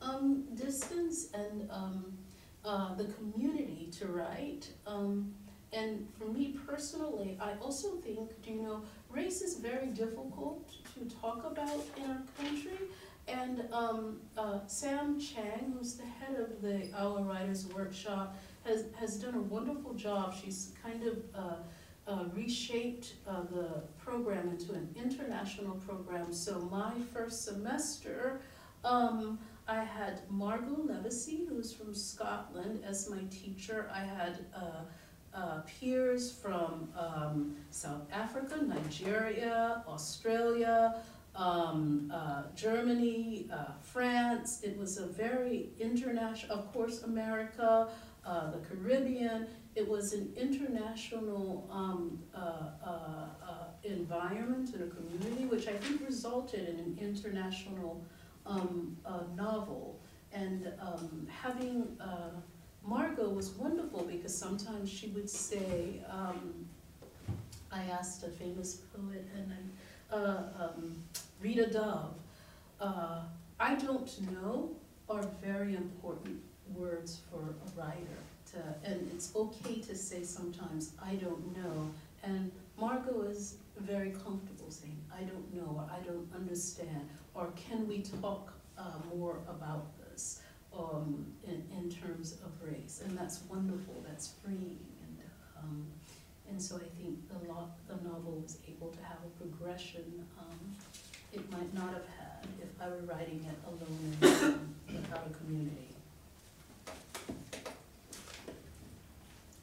um, 0.00 0.44
distance 0.54 1.28
and 1.34 1.70
um, 1.70 2.18
uh, 2.64 2.94
the 2.94 3.04
community 3.04 3.90
to 3.98 4.06
write. 4.06 4.68
Um, 4.86 5.34
and 5.72 6.06
for 6.18 6.26
me 6.26 6.56
personally, 6.66 7.36
I 7.40 7.52
also 7.60 7.96
think, 7.96 8.42
do 8.42 8.50
you 8.50 8.62
know, 8.62 8.82
race 9.10 9.42
is 9.42 9.58
very 9.58 9.88
difficult 9.88 10.70
to 10.94 11.16
talk 11.16 11.44
about 11.44 11.84
in 11.96 12.10
our 12.10 12.22
country 12.38 12.78
and 13.28 13.64
um, 13.72 14.20
uh, 14.36 14.60
Sam 14.66 15.18
Chang, 15.18 15.74
who's 15.76 15.94
the 15.94 16.04
head 16.04 16.38
of 16.38 16.62
the 16.62 16.90
Our 16.96 17.22
Writers 17.22 17.66
Workshop, 17.66 18.36
has, 18.64 18.84
has 18.98 19.16
done 19.16 19.34
a 19.34 19.40
wonderful 19.40 19.94
job. 19.94 20.34
She's 20.34 20.72
kind 20.82 21.02
of 21.02 21.18
uh, 21.34 21.56
uh, 22.06 22.24
reshaped 22.34 23.14
uh, 23.28 23.42
the 23.42 23.82
program 23.98 24.48
into 24.48 24.72
an 24.72 24.88
international 24.94 25.76
program. 25.76 26.32
So 26.32 26.60
my 26.70 26.92
first 27.12 27.44
semester, 27.44 28.40
um, 28.84 29.38
I 29.66 29.82
had 29.82 30.20
Margot 30.30 30.86
Levesey, 30.86 31.48
who's 31.48 31.72
from 31.72 31.94
Scotland, 31.94 32.84
as 32.86 33.10
my 33.10 33.22
teacher. 33.30 33.90
I 33.92 34.04
had 34.04 34.46
uh, 34.54 34.84
uh, 35.34 35.60
peers 35.66 36.32
from 36.32 36.88
um, 36.96 37.56
South 37.70 38.06
Africa, 38.12 38.60
Nigeria, 38.62 39.82
Australia, 39.88 40.96
um, 41.36 42.10
uh, 42.12 42.42
Germany, 42.54 43.48
uh, 43.52 43.72
France. 43.82 44.60
It 44.62 44.76
was 44.76 44.98
a 44.98 45.06
very 45.06 45.68
international, 45.78 46.58
of 46.58 46.72
course, 46.72 47.02
America, 47.02 47.88
uh, 48.24 48.50
the 48.50 48.58
Caribbean. 48.58 49.46
It 49.74 49.86
was 49.86 50.14
an 50.14 50.32
international 50.36 51.68
um, 51.70 52.18
uh, 52.34 52.38
uh, 52.38 52.88
uh, 52.88 53.64
environment 53.84 54.74
and 54.74 54.90
a 54.90 54.94
community, 54.94 55.44
which 55.44 55.68
I 55.68 55.72
think 55.72 56.00
resulted 56.06 56.68
in 56.68 56.76
an 56.76 56.98
international 57.00 58.02
um, 58.46 58.96
novel. 59.36 60.00
And 60.32 60.72
um, 60.80 61.28
having 61.30 61.98
Margot 62.84 63.28
was 63.28 63.50
wonderful 63.50 64.04
because 64.04 64.36
sometimes 64.36 64.88
she 64.90 65.08
would 65.08 65.28
say, 65.28 66.00
um, 66.08 66.66
I 67.72 67.82
asked 67.84 68.22
a 68.22 68.28
famous 68.28 68.76
poet, 68.76 69.26
and 69.34 69.52
I, 69.52 70.16
um, 70.16 71.02
Rita 71.40 71.66
Dove, 71.68 72.14
uh, 72.80 73.20
I 73.58 73.74
don't 73.74 74.32
know 74.32 74.70
are 75.08 75.24
very 75.42 75.76
important 75.76 76.40
words 76.74 77.20
for 77.30 77.38
a 77.38 77.80
writer. 77.80 78.18
To, 78.52 78.58
and 78.88 79.08
it's 79.12 79.34
okay 79.34 79.80
to 79.80 79.94
say 79.94 80.22
sometimes, 80.22 80.92
I 81.02 81.14
don't 81.14 81.56
know. 81.56 81.90
And 82.22 82.50
Margot 82.78 83.22
is 83.22 83.56
very 83.78 84.10
comfortable 84.10 84.70
saying, 84.70 84.98
I 85.14 85.22
don't 85.22 85.54
know, 85.54 85.76
or 85.76 85.88
I 85.92 86.00
don't 86.00 86.28
understand, 86.34 87.08
or 87.34 87.52
can 87.56 87.86
we 87.86 88.02
talk 88.02 88.52
uh, 88.78 88.82
more 89.14 89.38
about 89.48 89.86
this? 89.98 90.40
um, 90.78 91.26
in, 91.46 91.62
in 91.76 91.90
terms 91.90 92.36
of 92.44 92.50
race, 92.62 93.02
and 93.04 93.16
that's 93.16 93.40
wonderful, 93.48 94.04
that's 94.06 94.32
freeing, 94.42 94.78
and, 95.02 95.18
um, 95.58 95.86
and 96.48 96.60
so 96.60 96.76
I 96.76 96.88
think 97.00 97.28
the 97.28 97.38
the 97.92 98.08
novel 98.08 98.40
was 98.42 98.58
able 98.68 98.88
to 98.88 99.02
have 99.02 99.18
a 99.24 99.42
progression, 99.42 100.26
um, 100.38 100.76
it 101.32 101.50
might 101.50 101.72
not 101.74 101.92
have 101.92 102.06
had 102.18 102.46
if 102.62 102.80
I 102.80 102.88
were 102.88 103.06
writing 103.06 103.44
it 103.44 103.58
alone 103.66 104.70
without 104.86 105.26
a 105.26 105.34
community. 105.34 105.86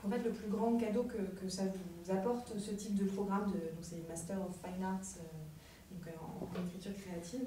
En 0.05 0.09
fait, 0.09 0.21
le 0.21 0.31
plus 0.31 0.49
grand 0.49 0.75
cadeau 0.77 1.03
que, 1.03 1.17
que 1.39 1.47
ça 1.47 1.63
vous 1.63 2.11
apporte, 2.11 2.59
ce 2.59 2.71
type 2.71 2.95
de 2.95 3.05
programme, 3.05 3.45
de, 3.51 3.57
donc 3.57 3.81
c'est 3.81 4.05
Master 4.09 4.37
of 4.41 4.53
Fine 4.61 4.83
Arts, 4.83 4.99
euh, 5.17 5.93
donc 5.95 6.07
euh, 6.07 6.11
en, 6.41 6.67
écriture 6.67 6.91
créative, 7.01 7.45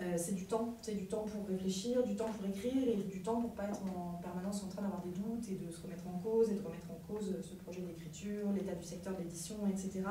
euh, 0.00 0.14
c'est 0.16 0.34
du 0.34 0.44
temps, 0.44 0.76
c'est 0.82 0.94
du 0.94 1.06
temps 1.06 1.24
pour 1.24 1.48
réfléchir, 1.48 2.04
du 2.04 2.14
temps 2.14 2.30
pour 2.30 2.46
écrire 2.46 2.86
et 2.86 2.96
du 2.96 3.22
temps 3.22 3.40
pour 3.40 3.54
pas 3.54 3.64
être 3.64 3.82
en 3.82 4.20
permanence 4.22 4.62
en 4.62 4.68
train 4.68 4.82
d'avoir 4.82 5.02
des 5.02 5.10
doutes 5.10 5.48
et 5.48 5.56
de 5.56 5.68
se 5.72 5.82
remettre 5.82 6.06
en 6.06 6.18
cause 6.18 6.50
et 6.50 6.54
de 6.54 6.62
remettre 6.62 6.90
en 6.90 7.12
cause 7.12 7.34
ce 7.42 7.54
projet 7.54 7.80
d'écriture, 7.80 8.52
l'état 8.54 8.74
du 8.74 8.84
secteur 8.84 9.14
de 9.14 9.22
l'édition, 9.22 9.56
etc. 9.68 10.02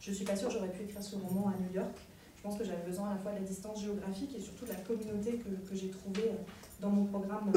Je 0.00 0.12
suis 0.12 0.24
pas 0.26 0.36
sûre 0.36 0.50
j'aurais 0.50 0.70
pu 0.70 0.82
écrire 0.82 1.02
ce 1.02 1.16
roman 1.16 1.48
à 1.48 1.54
New 1.62 1.72
York. 1.72 1.96
Que 2.56 2.64
j'avais 2.64 2.84
besoin 2.84 3.10
à 3.10 3.14
la 3.14 3.18
fois 3.18 3.32
de 3.32 3.38
la 3.38 3.44
distance 3.44 3.82
géographique 3.82 4.34
et 4.36 4.40
surtout 4.40 4.64
de 4.64 4.70
la 4.70 4.76
communauté 4.76 5.38
que, 5.38 5.74
j'ai 5.74 5.90
trouvée 5.90 6.30
dans 6.80 6.90
mon 6.90 7.04
programme 7.04 7.52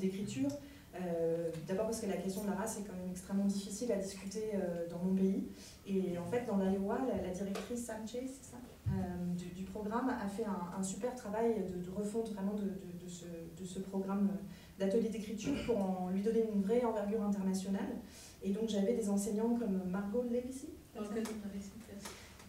d'écriture. 0.00 0.50
Euh, 0.94 1.50
D'abord 1.66 1.86
parce 1.86 2.00
que 2.00 2.06
la 2.06 2.16
question 2.16 2.42
de 2.42 2.50
la 2.50 2.54
race 2.54 2.78
est 2.78 2.82
quand 2.82 2.94
même 2.94 3.10
extrêmement 3.10 3.46
difficile 3.46 3.90
à 3.92 3.96
discuter 3.96 4.52
euh, 4.54 4.88
dans 4.88 4.98
mon 4.98 5.14
pays. 5.14 5.48
Et 5.86 6.16
en 6.18 6.26
fait, 6.26 6.44
dans 6.46 6.56
l'Iowa, 6.56 6.98
la, 7.22 7.30
directrice 7.30 7.84
Sam 7.84 8.06
Chase, 8.06 8.38
ça 8.42 8.58
euh, 8.88 9.34
du, 9.34 9.64
programme 9.64 10.10
a 10.10 10.28
fait 10.28 10.44
un, 10.44 10.82
super 10.82 11.14
travail 11.14 11.64
de, 11.64 11.90
refonte 11.90 12.30
vraiment 12.32 12.54
de, 12.54 13.66
ce, 13.66 13.78
programme 13.80 14.30
d'atelier 14.78 15.08
d'écriture 15.08 15.54
pour 15.66 16.10
lui 16.12 16.22
donner 16.22 16.44
une 16.54 16.62
vraie 16.62 16.84
envergure 16.84 17.22
internationale. 17.22 17.96
Et 18.42 18.50
donc 18.50 18.68
j'avais 18.68 18.94
des 18.94 19.08
enseignants 19.08 19.56
comme 19.56 19.82
Margot 19.90 20.24
Levici, 20.30 20.68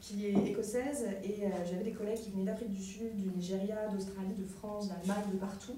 qui 0.05 0.27
est 0.27 0.51
écossaise, 0.51 1.07
et 1.23 1.45
euh, 1.45 1.49
j'avais 1.65 1.83
des 1.83 1.91
collègues 1.91 2.19
qui 2.19 2.29
venaient 2.29 2.45
d'Afrique 2.45 2.69
du 2.69 2.81
Sud, 2.81 3.15
du 3.15 3.27
Nigeria, 3.29 3.87
d'Australie, 3.87 4.35
de 4.37 4.45
France, 4.45 4.87
d'Allemagne, 4.87 5.31
de 5.33 5.37
partout. 5.37 5.73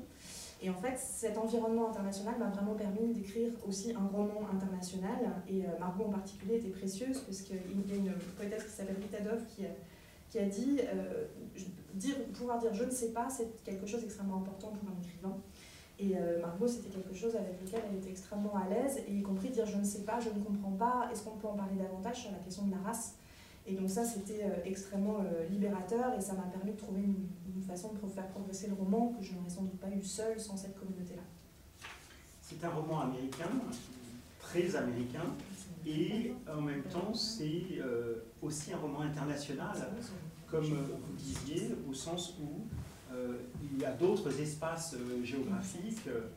Et 0.61 0.69
en 0.69 0.73
fait, 0.73 0.97
cet 0.97 1.37
environnement 1.37 1.89
international 1.91 2.35
m'a 2.37 2.49
vraiment 2.49 2.73
permis 2.73 3.13
d'écrire 3.13 3.51
aussi 3.65 3.93
un 3.93 4.05
roman 4.07 4.41
international. 4.53 5.19
Et 5.47 5.61
euh, 5.61 5.79
Margot 5.79 6.05
en 6.05 6.09
particulier 6.09 6.55
était 6.55 6.69
précieuse, 6.69 7.19
parce 7.21 7.41
qu'il 7.41 7.55
y 7.55 7.59
a 7.59 7.95
une 7.95 8.11
poétesse 8.37 8.65
qui 8.65 8.71
s'appelle 8.71 8.97
Rita 9.01 9.23
Dove 9.23 9.45
qui, 9.55 9.63
qui 10.29 10.39
a 10.39 10.45
dit 10.45 10.79
euh, 10.93 11.25
pouvoir 12.33 12.59
dire 12.59 12.73
je 12.73 12.83
ne 12.83 12.91
sais 12.91 13.11
pas, 13.13 13.29
c'est 13.29 13.63
quelque 13.63 13.85
chose 13.85 14.01
d'extrêmement 14.01 14.37
important 14.37 14.69
pour 14.69 14.89
un 14.89 15.01
écrivain. 15.01 15.37
Et 15.99 16.17
euh, 16.17 16.41
Margot, 16.41 16.67
c'était 16.67 16.89
quelque 16.89 17.15
chose 17.15 17.35
avec 17.35 17.61
lequel 17.61 17.81
elle 17.89 17.97
était 17.99 18.11
extrêmement 18.11 18.55
à 18.55 18.67
l'aise, 18.67 18.99
et 19.07 19.13
y 19.13 19.21
compris 19.21 19.49
dire 19.49 19.65
je 19.65 19.77
ne 19.77 19.85
sais 19.85 20.01
pas, 20.01 20.19
je 20.19 20.29
ne 20.29 20.43
comprends 20.43 20.71
pas, 20.71 21.09
est-ce 21.13 21.23
qu'on 21.23 21.37
peut 21.37 21.47
en 21.47 21.55
parler 21.55 21.77
davantage 21.77 22.23
sur 22.23 22.31
la 22.31 22.39
question 22.39 22.65
de 22.65 22.71
la 22.71 22.77
race 22.79 23.15
Et 23.67 23.73
donc 23.73 23.89
ça, 23.89 24.05
c'était 24.05 24.43
euh, 24.43 24.63
extrêmement 24.65 25.19
euh, 25.19 25.47
libérateur, 25.49 26.13
et 26.17 26.21
ça 26.21 26.33
m'a 26.33 26.43
permis 26.43 26.71
de 26.71 26.77
trouver 26.77 27.01
une, 27.01 27.27
une 27.55 27.61
façon 27.61 27.93
de 27.93 28.07
faire 28.07 28.27
progresser 28.27 28.67
le 28.67 28.73
roman 28.73 29.13
que 29.19 29.23
je 29.25 29.33
n'aurais 29.33 29.49
sans 29.49 29.63
doute 29.63 29.79
pas 29.79 29.89
eu 29.89 30.01
seule 30.01 30.39
sans 30.39 30.55
cette 30.55 30.79
communauté-là. 30.79 31.23
C'est 32.41 32.63
un 32.63 32.69
roman 32.69 33.01
américain, 33.01 33.49
très 34.39 34.73
américain, 34.75 35.33
et 35.85 36.33
en 36.49 36.61
même 36.61 36.83
temps, 36.83 37.13
c'est 37.13 37.79
euh, 37.79 38.23
aussi 38.41 38.73
un 38.73 38.77
roman 38.77 39.01
international, 39.01 39.75
comme 40.49 40.63
vous 40.63 41.15
disiez, 41.17 41.75
au 41.89 41.93
sens 41.93 42.35
où 42.41 42.65
euh, 43.13 43.37
il 43.61 43.81
y 43.81 43.85
a 43.85 43.91
d'autres 43.91 44.39
espaces 44.39 44.95
euh, 44.95 45.23
géographiques, 45.23 46.07
euh, 46.07 46.27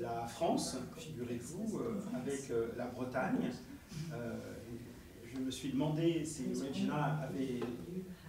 la 0.00 0.26
France, 0.26 0.76
figurez-vous, 0.96 1.80
avec 2.14 2.52
la 2.76 2.86
Bretagne. 2.86 3.50
Je 5.34 5.38
me 5.40 5.50
suis 5.50 5.70
demandé 5.72 6.24
si 6.24 6.44
Regina 6.54 7.20
avait 7.22 7.60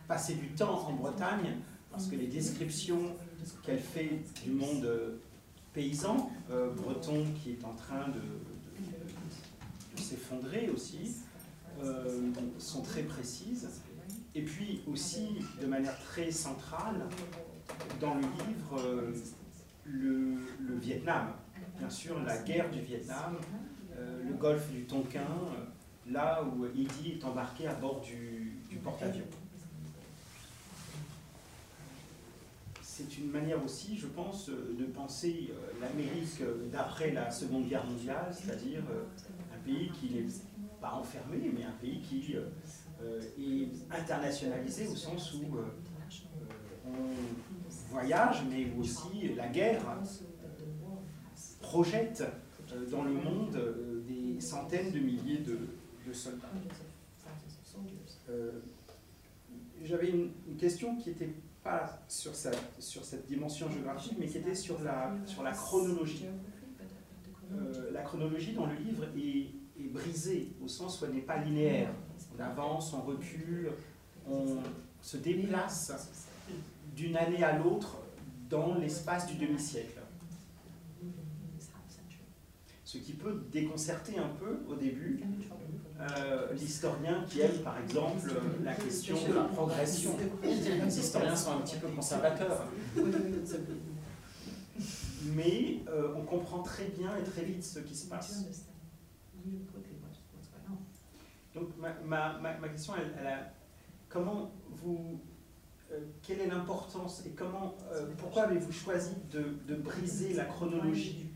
passé 0.08 0.36
du 0.36 0.48
temps 0.50 0.88
en 0.88 0.94
Bretagne, 0.94 1.58
parce 1.92 2.08
que 2.08 2.16
les 2.16 2.28
descriptions 2.28 3.16
qu'elle 3.64 3.80
fait 3.80 4.22
du 4.44 4.52
monde 4.52 4.84
euh, 4.86 5.18
paysan, 5.74 6.32
euh, 6.52 6.72
breton, 6.74 7.26
qui 7.42 7.52
est 7.52 7.64
en 7.66 7.74
train 7.74 8.08
de, 8.10 8.14
de- 8.14 8.20
de- 8.20 9.96
de 9.96 10.00
s'effondrer 10.02 10.70
aussi, 10.70 11.16
euh, 11.84 12.32
sont 12.58 12.82
très 12.82 13.04
précises. 13.04 13.70
Et 14.36 14.44
puis 14.44 14.82
aussi, 14.88 15.40
de 15.62 15.66
manière 15.68 15.98
très 16.00 16.32
centrale, 16.32 17.02
dans 18.00 18.16
le 18.16 18.22
livre, 18.22 18.78
euh, 18.80 19.14
le, 19.86 20.38
le 20.60 20.76
Vietnam. 20.78 21.34
Bien 21.78 21.90
sûr, 21.90 22.20
la 22.24 22.38
guerre 22.40 22.70
du 22.70 22.82
Vietnam, 22.82 23.38
le 23.98 24.34
golfe 24.34 24.70
du 24.72 24.84
Tonkin, 24.86 25.26
là 26.12 26.44
où 26.44 26.66
Edie 26.66 27.20
est 27.20 27.24
embarqué 27.24 27.68
à 27.68 27.74
bord 27.74 28.02
du, 28.02 28.54
du 28.70 28.78
porte-avions. 28.78 29.28
C'est 32.82 33.18
une 33.18 33.32
manière 33.32 33.64
aussi, 33.64 33.98
je 33.98 34.08
pense, 34.08 34.50
euh, 34.50 34.76
de 34.78 34.84
penser 34.84 35.52
euh, 35.52 35.80
l'Amérique 35.80 36.42
euh, 36.42 36.68
d'après 36.70 37.12
la 37.12 37.32
Seconde 37.32 37.70
Guerre 37.70 37.86
mondiale, 37.86 38.30
c'est-à-dire 38.30 38.82
un 39.56 39.66
pays 39.66 39.90
qui 39.92 40.14
n'est 40.14 40.28
pas 40.82 40.92
enfermé, 40.92 41.50
mais 41.56 41.64
un 41.64 41.78
pays 41.80 42.02
qui 42.02 42.34
est 42.34 43.70
internationalisé 43.90 44.88
au 44.88 44.96
sens 44.96 45.34
où 45.36 45.46
on 46.86 47.90
voyage, 47.90 48.44
mais 48.50 48.68
aussi 48.78 49.30
la 49.36 49.48
guerre 49.48 49.82
projette 51.62 52.24
dans 52.92 53.04
le 53.04 53.12
monde 53.12 53.58
des 54.06 54.42
centaines 54.42 54.92
de 54.92 55.00
milliers 55.00 55.40
de, 55.40 55.58
de 56.08 56.14
soldats. 56.14 56.48
Euh, 58.30 58.52
J'avais 59.84 60.10
une, 60.10 60.32
une 60.48 60.58
question 60.58 60.96
qui 60.98 61.10
n'était 61.10 61.34
pas 61.64 62.00
sur, 62.08 62.34
sa- 62.36 62.52
sur 62.80 63.04
cette 63.04 63.26
dimension 63.28 63.70
géographique, 63.70 64.16
mais 64.20 64.28
qui 64.28 64.38
était 64.38 64.56
sur 64.56 64.82
la, 64.82 65.16
sur 65.26 65.44
la 65.44 65.52
chronologie. 65.52 66.26
Euh, 67.52 67.92
la 67.92 68.02
chronologie 68.04 68.54
dans 68.54 68.66
le 68.68 68.76
livre 68.76 69.06
est, 69.18 69.48
est 69.82 69.88
brisée, 69.88 70.52
au 70.64 70.68
sens 70.68 71.02
où 71.02 71.06
elle 71.06 71.14
n'est 71.14 71.22
pas 71.22 71.38
linéaire. 71.38 71.92
On 72.38 72.42
avance, 72.42 72.94
on 72.94 73.02
recule, 73.02 73.72
on 74.30 74.58
se 75.02 75.18
déplace 75.18 75.92
d'une 76.96 77.16
année 77.18 77.44
à 77.44 77.58
l'autre 77.58 77.98
dans 78.50 78.76
l'espace 78.76 79.28
du 79.28 79.36
demi-siècle. 79.46 80.00
Ce 82.84 82.98
qui 82.98 83.14
peut 83.14 83.44
déconcerter 83.52 84.18
un 84.18 84.30
peu 84.30 84.60
au 84.68 84.76
début 84.76 85.22
euh, 86.00 86.54
l'historien 86.54 87.26
qui 87.28 87.42
aime 87.42 87.58
par 87.62 87.78
exemple 87.78 88.32
la 88.64 88.74
question 88.74 89.18
de 89.28 89.34
la 89.34 89.44
progression. 89.44 90.16
Les 90.42 91.00
historiens 91.00 91.36
sont 91.36 91.58
un 91.58 91.62
petit 91.62 91.76
peu 91.76 91.90
conservateurs, 91.90 92.64
mais 95.36 95.80
euh, 95.90 96.14
on 96.16 96.22
comprend 96.22 96.64
très 96.64 96.86
bien 96.86 97.18
et 97.18 97.24
très 97.24 97.44
vite 97.44 97.66
ce 97.66 97.80
qui 97.80 97.96
se 97.96 98.08
passe. 98.08 98.46
Donc 101.54 101.68
ma, 101.78 101.94
ma, 102.06 102.58
ma, 102.58 102.70
question, 102.70 102.94
elle, 102.96 103.14
elle 103.20 103.28
a, 103.28 103.52
comment 104.08 104.52
vous, 104.70 105.20
euh, 105.92 106.00
quelle 106.22 106.40
est 106.40 106.48
l'importance 106.48 107.26
et 107.26 107.32
comment, 107.32 107.76
pourquoi 108.18 108.44
avez-vous 108.44 108.72
choisi 108.72 109.16
de, 109.32 109.58
de 109.68 109.76
briser 109.76 110.34
la 110.34 110.46
chronologie 110.46 111.30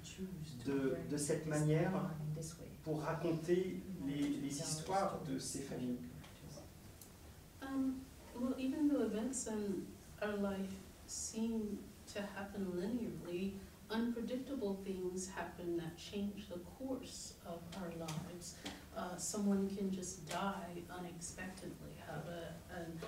de, 0.66 0.96
de 1.10 1.18
cette 1.18 1.48
manière 1.48 1.92
pour 2.84 3.02
raconter 3.02 3.82
les, 4.08 4.30
les 4.42 4.60
histoires 4.60 5.20
de 5.28 5.38
ces 5.40 5.60
familles 5.60 5.98
Um, 7.62 8.02
well, 8.38 8.54
even 8.58 8.90
though 8.90 9.04
events 9.04 9.48
in 9.48 9.86
our 10.22 10.36
life 10.36 10.74
seem 11.08 11.80
to 12.14 12.22
happen 12.36 12.66
linearly, 12.76 13.54
unpredictable 13.90 14.80
things 14.84 15.30
happen 15.30 15.78
that 15.78 15.98
change 15.98 16.50
the 16.50 16.60
course 16.78 17.34
of 17.46 17.60
our 17.82 17.92
lives. 18.08 18.56
Uh, 18.98 19.16
someone 19.18 19.70
can 19.76 19.92
just 19.92 20.28
die 20.30 20.82
unexpectedly, 20.90 21.94
have 22.06 22.26
a, 22.28 22.76
an, 22.76 23.00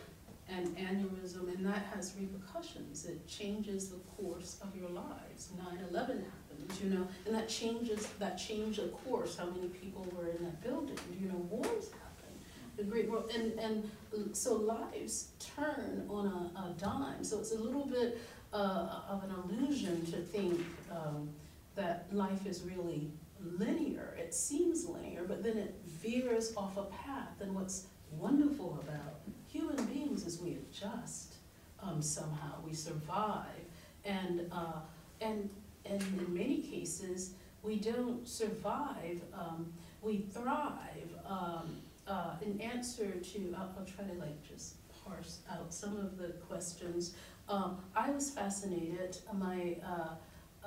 an 0.49 0.75
aneurysm, 0.75 1.53
and 1.55 1.65
that 1.65 1.85
has 1.93 2.13
repercussions. 2.19 3.05
It 3.05 3.27
changes 3.27 3.89
the 3.89 3.97
course 4.17 4.59
of 4.61 4.75
your 4.75 4.89
lives. 4.89 5.49
9/11 5.57 6.23
happens, 6.23 6.81
you 6.81 6.89
know, 6.89 7.07
and 7.25 7.33
that 7.33 7.49
changes, 7.49 8.07
that 8.19 8.37
changed 8.37 8.79
the 8.79 8.89
course, 8.89 9.37
how 9.37 9.45
many 9.45 9.69
people 9.69 10.05
were 10.15 10.29
in 10.29 10.43
that 10.43 10.61
building, 10.61 10.97
you 11.19 11.27
know, 11.27 11.37
wars 11.49 11.89
happen. 11.91 12.31
The 12.77 12.83
Great 12.83 13.09
War, 13.09 13.23
and, 13.33 13.53
and 13.59 13.89
so 14.33 14.55
lives 14.55 15.29
turn 15.39 16.05
on 16.09 16.27
a, 16.27 16.59
a 16.59 16.75
dime, 16.77 17.23
so 17.23 17.39
it's 17.39 17.53
a 17.53 17.59
little 17.59 17.85
bit 17.85 18.19
uh, 18.53 19.01
of 19.09 19.23
an 19.23 19.31
illusion 19.31 20.05
to 20.07 20.17
think 20.17 20.61
um, 20.91 21.29
that 21.75 22.07
life 22.11 22.45
is 22.45 22.63
really 22.63 23.11
linear. 23.41 24.15
It 24.17 24.33
seems 24.33 24.85
linear, 24.85 25.23
but 25.27 25.43
then 25.43 25.57
it 25.57 25.75
veers 25.85 26.53
off 26.55 26.77
a 26.77 26.83
path. 26.83 27.41
And 27.41 27.53
what's 27.53 27.87
wonderful 28.11 28.79
about 28.83 29.19
human 29.55 29.85
beings 29.85 30.25
is 30.25 30.41
we 30.41 30.57
adjust 30.63 31.35
um, 31.81 32.01
somehow, 32.01 32.53
we 32.65 32.73
survive, 32.73 33.65
and 34.03 34.47
uh, 34.51 34.79
and 35.21 35.49
and 35.85 36.01
in 36.01 36.33
many 36.33 36.61
cases, 36.61 37.33
we 37.63 37.77
don't 37.77 38.27
survive, 38.27 39.21
um, 39.33 39.71
we 40.01 40.17
thrive. 40.17 41.09
Um, 41.27 41.81
uh, 42.07 42.35
in 42.41 42.61
answer 42.61 43.11
to, 43.11 43.55
I'll, 43.57 43.73
I'll 43.77 43.85
try 43.85 44.05
to 44.05 44.13
like 44.19 44.37
just 44.47 44.75
parse 45.03 45.39
out 45.51 45.73
some 45.73 45.97
of 45.97 46.17
the 46.17 46.29
questions. 46.47 47.15
Um, 47.47 47.77
I 47.95 48.09
was 48.11 48.31
fascinated, 48.31 49.17
my, 49.33 49.77
uh, 49.85 50.15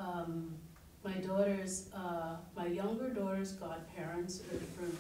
um, 0.01 0.55
my 1.05 1.14
daughter's, 1.14 1.90
uh, 1.94 2.37
my 2.57 2.66
younger 2.66 3.09
daughter's 3.09 3.53
godparents 3.53 4.40
are 4.40 4.59
from 4.77 4.92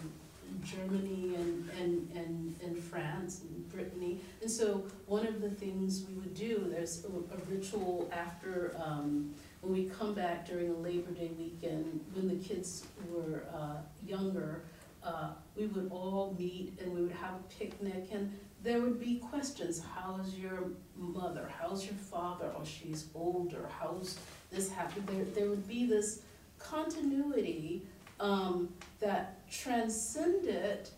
Germany 0.62 1.34
and, 1.36 1.70
and, 1.80 2.10
and, 2.14 2.56
and 2.62 2.78
France 2.78 3.42
and 3.42 3.68
Brittany. 3.68 4.20
And 4.42 4.50
so 4.50 4.84
one 5.06 5.26
of 5.26 5.40
the 5.40 5.50
things 5.50 6.04
we 6.08 6.14
would 6.14 6.34
do, 6.34 6.66
there's 6.70 7.04
a, 7.04 7.08
a 7.08 7.38
ritual 7.48 8.10
after, 8.12 8.76
um, 8.82 9.34
when 9.60 9.72
we 9.72 9.84
come 9.86 10.14
back 10.14 10.46
during 10.46 10.70
a 10.70 10.74
Labor 10.76 11.10
Day 11.12 11.30
weekend, 11.38 12.00
when 12.14 12.28
the 12.28 12.42
kids 12.44 12.84
were 13.10 13.44
uh, 13.54 13.76
younger, 14.06 14.62
uh, 15.04 15.30
we 15.56 15.66
would 15.66 15.88
all 15.90 16.36
meet 16.38 16.78
and 16.80 16.92
we 16.92 17.02
would 17.02 17.12
have 17.12 17.34
a 17.34 17.54
picnic 17.58 18.08
and 18.12 18.32
there 18.62 18.80
would 18.80 18.98
be 18.98 19.16
questions. 19.16 19.80
How's 19.94 20.34
your 20.34 20.70
mother? 20.96 21.48
How's 21.60 21.84
your 21.84 21.94
father? 21.94 22.52
Oh, 22.56 22.64
she's 22.64 23.06
older. 23.14 23.68
How's 23.78 24.18
this 24.50 24.70
happened? 24.70 25.06
There, 25.06 25.24
there 25.24 25.48
would 25.48 25.68
be 25.68 25.86
this 25.86 26.22
continuity 26.58 27.82
um, 28.20 28.68
that 29.00 29.48
transcended 29.50 30.88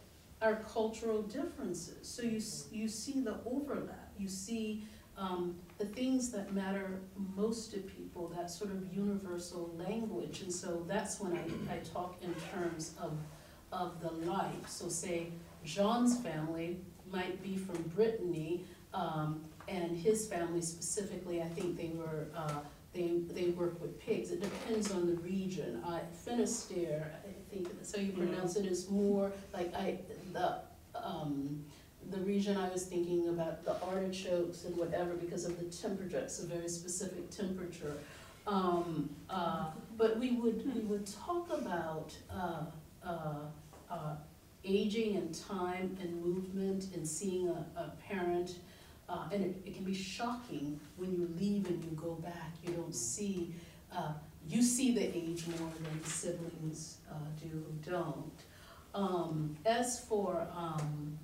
our 0.42 0.56
cultural 0.56 1.22
differences. 1.22 2.08
So 2.08 2.22
you, 2.22 2.40
you 2.72 2.88
see 2.88 3.20
the 3.20 3.36
overlap. 3.44 4.12
You 4.18 4.28
see 4.28 4.84
um, 5.18 5.56
the 5.78 5.84
things 5.84 6.30
that 6.30 6.54
matter 6.54 7.00
most 7.36 7.72
to 7.72 7.78
people, 7.78 8.32
that 8.36 8.50
sort 8.50 8.70
of 8.70 8.92
universal 8.92 9.74
language. 9.76 10.40
And 10.40 10.52
so 10.52 10.84
that's 10.88 11.20
when 11.20 11.32
I, 11.34 11.74
I 11.74 11.78
talk 11.92 12.16
in 12.22 12.34
terms 12.52 12.94
of, 13.00 13.18
of 13.70 14.00
the 14.00 14.12
life. 14.30 14.68
So 14.68 14.88
say 14.88 15.28
Jean's 15.64 16.18
family 16.20 16.78
might 17.12 17.42
be 17.42 17.56
from 17.56 17.82
Brittany, 17.94 18.64
um, 18.94 19.44
and 19.68 19.96
his 19.96 20.26
family 20.26 20.62
specifically, 20.62 21.42
I 21.42 21.46
think 21.46 21.76
they 21.76 21.92
were, 21.94 22.26
uh, 22.34 22.60
they, 22.92 23.20
they 23.30 23.50
work 23.50 23.80
with 23.80 24.00
pigs. 24.00 24.30
It 24.30 24.40
depends 24.40 24.90
on 24.90 25.06
the 25.06 25.20
region. 25.20 25.82
Uh, 25.86 26.00
Finisterre, 26.24 27.12
think 27.50 27.68
how 27.94 28.00
you 28.00 28.12
pronounce 28.12 28.56
it 28.56 28.66
as 28.66 28.88
more 28.88 29.32
like 29.52 29.74
I, 29.74 29.98
the, 30.32 30.58
um, 30.94 31.64
the 32.10 32.18
region 32.18 32.56
I 32.56 32.68
was 32.68 32.84
thinking 32.84 33.28
about, 33.28 33.64
the 33.64 33.76
artichokes 33.82 34.64
and 34.64 34.76
whatever, 34.76 35.14
because 35.14 35.44
of 35.44 35.58
the 35.58 35.64
temperature, 35.64 36.18
it's 36.18 36.38
a 36.40 36.46
very 36.46 36.68
specific 36.68 37.30
temperature. 37.30 37.96
Um, 38.46 39.10
uh, 39.28 39.70
but 39.96 40.18
we 40.18 40.32
would, 40.32 40.74
we 40.74 40.80
would 40.80 41.06
talk 41.06 41.50
about, 41.50 42.16
uh, 42.30 42.62
uh, 43.04 43.34
uh, 43.90 44.14
aging 44.64 45.16
and 45.16 45.34
time 45.34 45.96
and 46.00 46.22
movement 46.22 46.94
and 46.94 47.06
seeing 47.06 47.48
a, 47.48 47.66
a 47.76 47.92
parent. 48.08 48.56
Uh, 49.08 49.28
and 49.32 49.42
it, 49.42 49.56
it 49.66 49.74
can 49.74 49.84
be 49.84 49.94
shocking 49.94 50.78
when 50.96 51.12
you 51.12 51.28
leave 51.38 51.66
and 51.66 51.82
you 51.84 51.90
go 51.92 52.12
back. 52.14 52.52
You 52.64 52.72
don't 52.74 52.94
see, 52.94 53.54
uh, 53.94 54.12
you 54.50 54.62
see 54.62 54.92
the 54.92 55.16
age 55.16 55.44
more 55.46 55.70
than 55.80 56.04
siblings 56.04 56.98
uh, 57.10 57.14
do 57.40 57.48
who 57.48 57.90
don't. 57.90 58.32
Um, 58.94 59.56
as 59.64 60.00
for 60.00 60.48
um, 60.56 61.16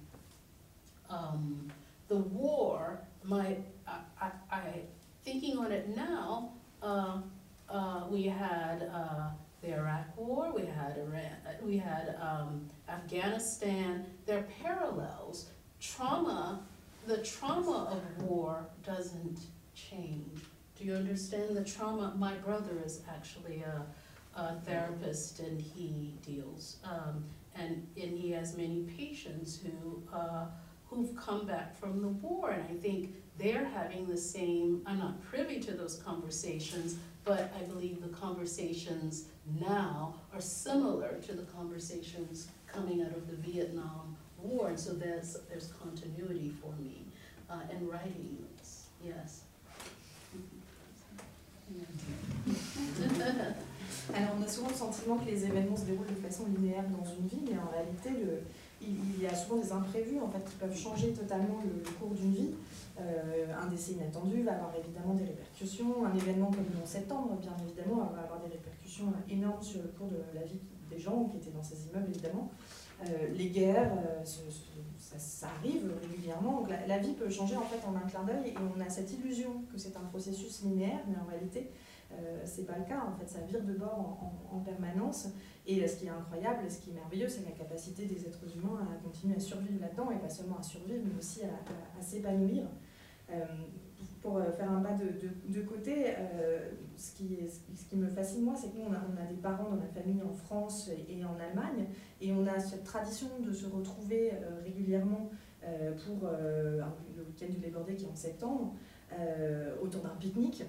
um, 1.10 1.70
the 2.06 2.16
war, 2.16 3.00
my 3.24 3.56
I, 3.88 3.98
I, 4.20 4.30
I, 4.50 4.62
thinking 5.24 5.58
on 5.58 5.72
it 5.72 5.94
now, 5.96 6.52
uh, 6.82 7.18
uh, 7.68 8.04
we 8.08 8.24
had 8.24 8.88
uh, 8.94 9.30
the 9.60 9.74
Iraq 9.74 10.16
War, 10.16 10.52
we 10.54 10.64
had 10.66 10.96
Iran, 10.96 11.32
we 11.62 11.76
had 11.76 12.16
um, 12.20 12.68
Afghanistan. 12.88 14.06
There 14.26 14.38
are 14.38 14.46
parallels. 14.62 15.46
Trauma, 15.80 16.60
the 17.06 17.18
trauma 17.18 17.88
of 17.90 18.22
war 18.22 18.66
doesn't 18.84 19.40
change. 19.74 20.40
Do 20.78 20.84
you 20.84 20.94
understand 20.94 21.56
the 21.56 21.64
trauma? 21.64 22.14
My 22.18 22.34
brother 22.34 22.82
is 22.84 23.00
actually 23.08 23.62
a, 23.62 23.86
a 24.38 24.60
therapist 24.60 25.40
and 25.40 25.60
he 25.60 26.14
deals, 26.24 26.76
um, 26.84 27.24
and, 27.54 27.86
and 28.00 28.18
he 28.18 28.30
has 28.32 28.56
many 28.56 28.82
patients 28.82 29.58
who, 29.58 30.02
uh, 30.12 30.46
who've 30.86 31.16
come 31.16 31.46
back 31.46 31.74
from 31.74 32.02
the 32.02 32.08
war. 32.08 32.50
And 32.50 32.62
I 32.64 32.80
think 32.80 33.14
they're 33.38 33.64
having 33.64 34.06
the 34.06 34.18
same, 34.18 34.82
I'm 34.84 34.98
not 34.98 35.22
privy 35.22 35.60
to 35.60 35.72
those 35.72 35.96
conversations, 35.96 36.96
but 37.24 37.52
I 37.58 37.64
believe 37.64 38.02
the 38.02 38.08
conversations 38.08 39.28
now 39.58 40.14
are 40.34 40.40
similar 40.42 41.18
to 41.26 41.32
the 41.32 41.44
conversations 41.44 42.48
coming 42.66 43.02
out 43.02 43.12
of 43.12 43.28
the 43.28 43.36
Vietnam 43.36 44.16
War, 44.42 44.68
and 44.68 44.78
so 44.78 44.92
there's, 44.92 45.38
there's 45.48 45.72
continuity 45.82 46.52
for 46.60 46.72
me 46.80 47.06
uh, 47.48 47.60
in 47.72 47.88
writing 47.88 48.36
this, 48.58 48.88
yes. 49.02 49.45
Alors 54.14 54.30
on 54.38 54.42
a 54.42 54.48
souvent 54.48 54.68
le 54.68 54.74
sentiment 54.74 55.16
que 55.16 55.26
les 55.26 55.44
événements 55.44 55.76
se 55.76 55.84
déroulent 55.84 56.06
de 56.06 56.26
façon 56.26 56.44
linéaire 56.46 56.84
dans 56.88 57.04
une 57.04 57.26
vie, 57.26 57.42
mais 57.50 57.58
en 57.58 57.70
réalité 57.70 58.10
il, 58.80 59.22
y 59.22 59.26
a 59.26 59.34
souvent 59.34 59.60
des 59.60 59.72
imprévus 59.72 60.20
en 60.20 60.28
fait, 60.28 60.44
qui 60.44 60.56
peuvent 60.56 60.76
changer 60.76 61.12
totalement 61.12 61.58
le, 61.64 61.82
cours 61.98 62.14
d'une 62.14 62.32
vie. 62.32 62.50
Euh, 63.00 63.46
un 63.60 63.66
décès 63.66 63.92
inattendu 63.92 64.42
va 64.42 64.52
avoir 64.52 64.72
évidemment 64.76 65.14
des 65.14 65.24
répercussions. 65.24 66.06
Un 66.06 66.16
événement 66.16 66.50
comme 66.50 66.66
le 66.72 66.82
11 66.82 66.88
septembre, 66.88 67.36
bien 67.40 67.54
évidemment, 67.66 68.10
va 68.14 68.22
avoir 68.22 68.40
des 68.40 68.52
répercussions 68.52 69.12
énormes 69.28 69.62
sur 69.62 69.82
le 69.82 69.88
cours 69.88 70.08
de 70.08 70.22
la 70.34 70.44
vie 70.44 70.60
des 70.90 70.98
gens 70.98 71.24
qui 71.24 71.38
étaient 71.38 71.50
dans 71.50 71.62
ces 71.62 71.88
immeubles, 71.88 72.10
évidemment. 72.10 72.50
Euh, 73.02 73.28
les 73.34 73.48
guerres, 73.50 73.92
euh, 73.92 74.24
ça, 74.24 75.48
arrive 75.58 75.90
régulièrement. 76.00 76.60
Donc 76.60 76.70
la, 76.70 76.86
la, 76.86 76.98
vie 76.98 77.12
peut 77.12 77.28
changer 77.28 77.56
en 77.56 77.62
fait 77.62 77.80
en 77.86 77.94
un 77.96 78.08
clin 78.08 78.24
d'œil 78.24 78.52
et 78.52 78.54
on 78.58 78.80
a 78.80 78.88
cette 78.88 79.12
illusion 79.12 79.62
que 79.72 79.78
c'est 79.78 79.96
un 79.96 80.04
processus 80.10 80.62
linéaire, 80.62 81.00
mais 81.08 81.16
en 81.16 81.28
réalité, 81.28 81.70
c'est 82.44 82.66
pas 82.66 82.78
le 82.78 82.84
cas. 82.84 83.04
En 83.06 83.18
fait, 83.18 83.28
ça 83.28 83.40
vire 83.40 83.62
de 83.62 83.72
bord 83.72 83.98
en, 83.98 84.54
en, 84.54 84.58
en, 84.58 84.60
permanence. 84.60 85.28
Et 85.66 85.86
ce 85.86 85.96
qui 85.96 86.06
est 86.06 86.10
incroyable, 86.10 86.70
ce 86.70 86.78
qui 86.78 86.90
est 86.90 86.94
merveilleux, 86.94 87.28
c'est 87.28 87.44
la 87.44 87.52
capacité 87.52 88.06
des 88.06 88.26
êtres 88.26 88.44
humains 88.56 88.86
à 88.92 89.02
continuer 89.04 89.36
à 89.36 89.40
survivre 89.40 89.80
là-dedans 89.80 90.10
et 90.10 90.18
pas 90.18 90.28
seulement 90.28 90.58
à 90.58 90.62
survivre, 90.62 91.02
mais 91.04 91.18
aussi 91.18 91.42
à, 91.42 92.02
s'épanouir. 92.02 92.64
Euh, 93.30 93.44
pour 94.22 94.40
faire 94.56 94.70
un 94.70 94.80
pas 94.80 94.92
de, 94.92 95.60
côté, 95.62 96.14
euh, 96.18 96.70
ce, 96.96 97.14
qui 97.14 97.96
me 97.96 98.08
fascine 98.08 98.42
moi, 98.42 98.54
c'est 98.56 98.68
que 98.68 98.76
nous, 98.76 98.84
on 98.86 98.92
a, 98.92 99.26
des 99.26 99.36
parents 99.36 99.70
dans 99.70 99.76
la 99.76 99.86
famille 99.86 100.20
en 100.22 100.32
France 100.32 100.90
et 101.08 101.24
en 101.24 101.38
Allemagne, 101.38 101.86
et 102.20 102.32
on 102.32 102.46
a 102.46 102.58
cette 102.58 102.84
tradition 102.84 103.28
de 103.40 103.52
se 103.52 103.66
retrouver 103.66 104.32
euh, 104.32 104.62
régulièrement 104.64 105.30
euh, 105.66 105.92
pour 106.06 106.28
euh, 106.28 106.80
le 107.16 107.24
week-end 107.24 107.46
du 107.48 107.60
Labor 107.60 107.86
qui 107.86 108.04
est 108.04 108.08
en 108.08 108.14
septembre, 108.14 108.74
euh, 109.12 109.74
autour 109.82 110.02
d'un 110.02 110.14
pique-nique, 110.20 110.62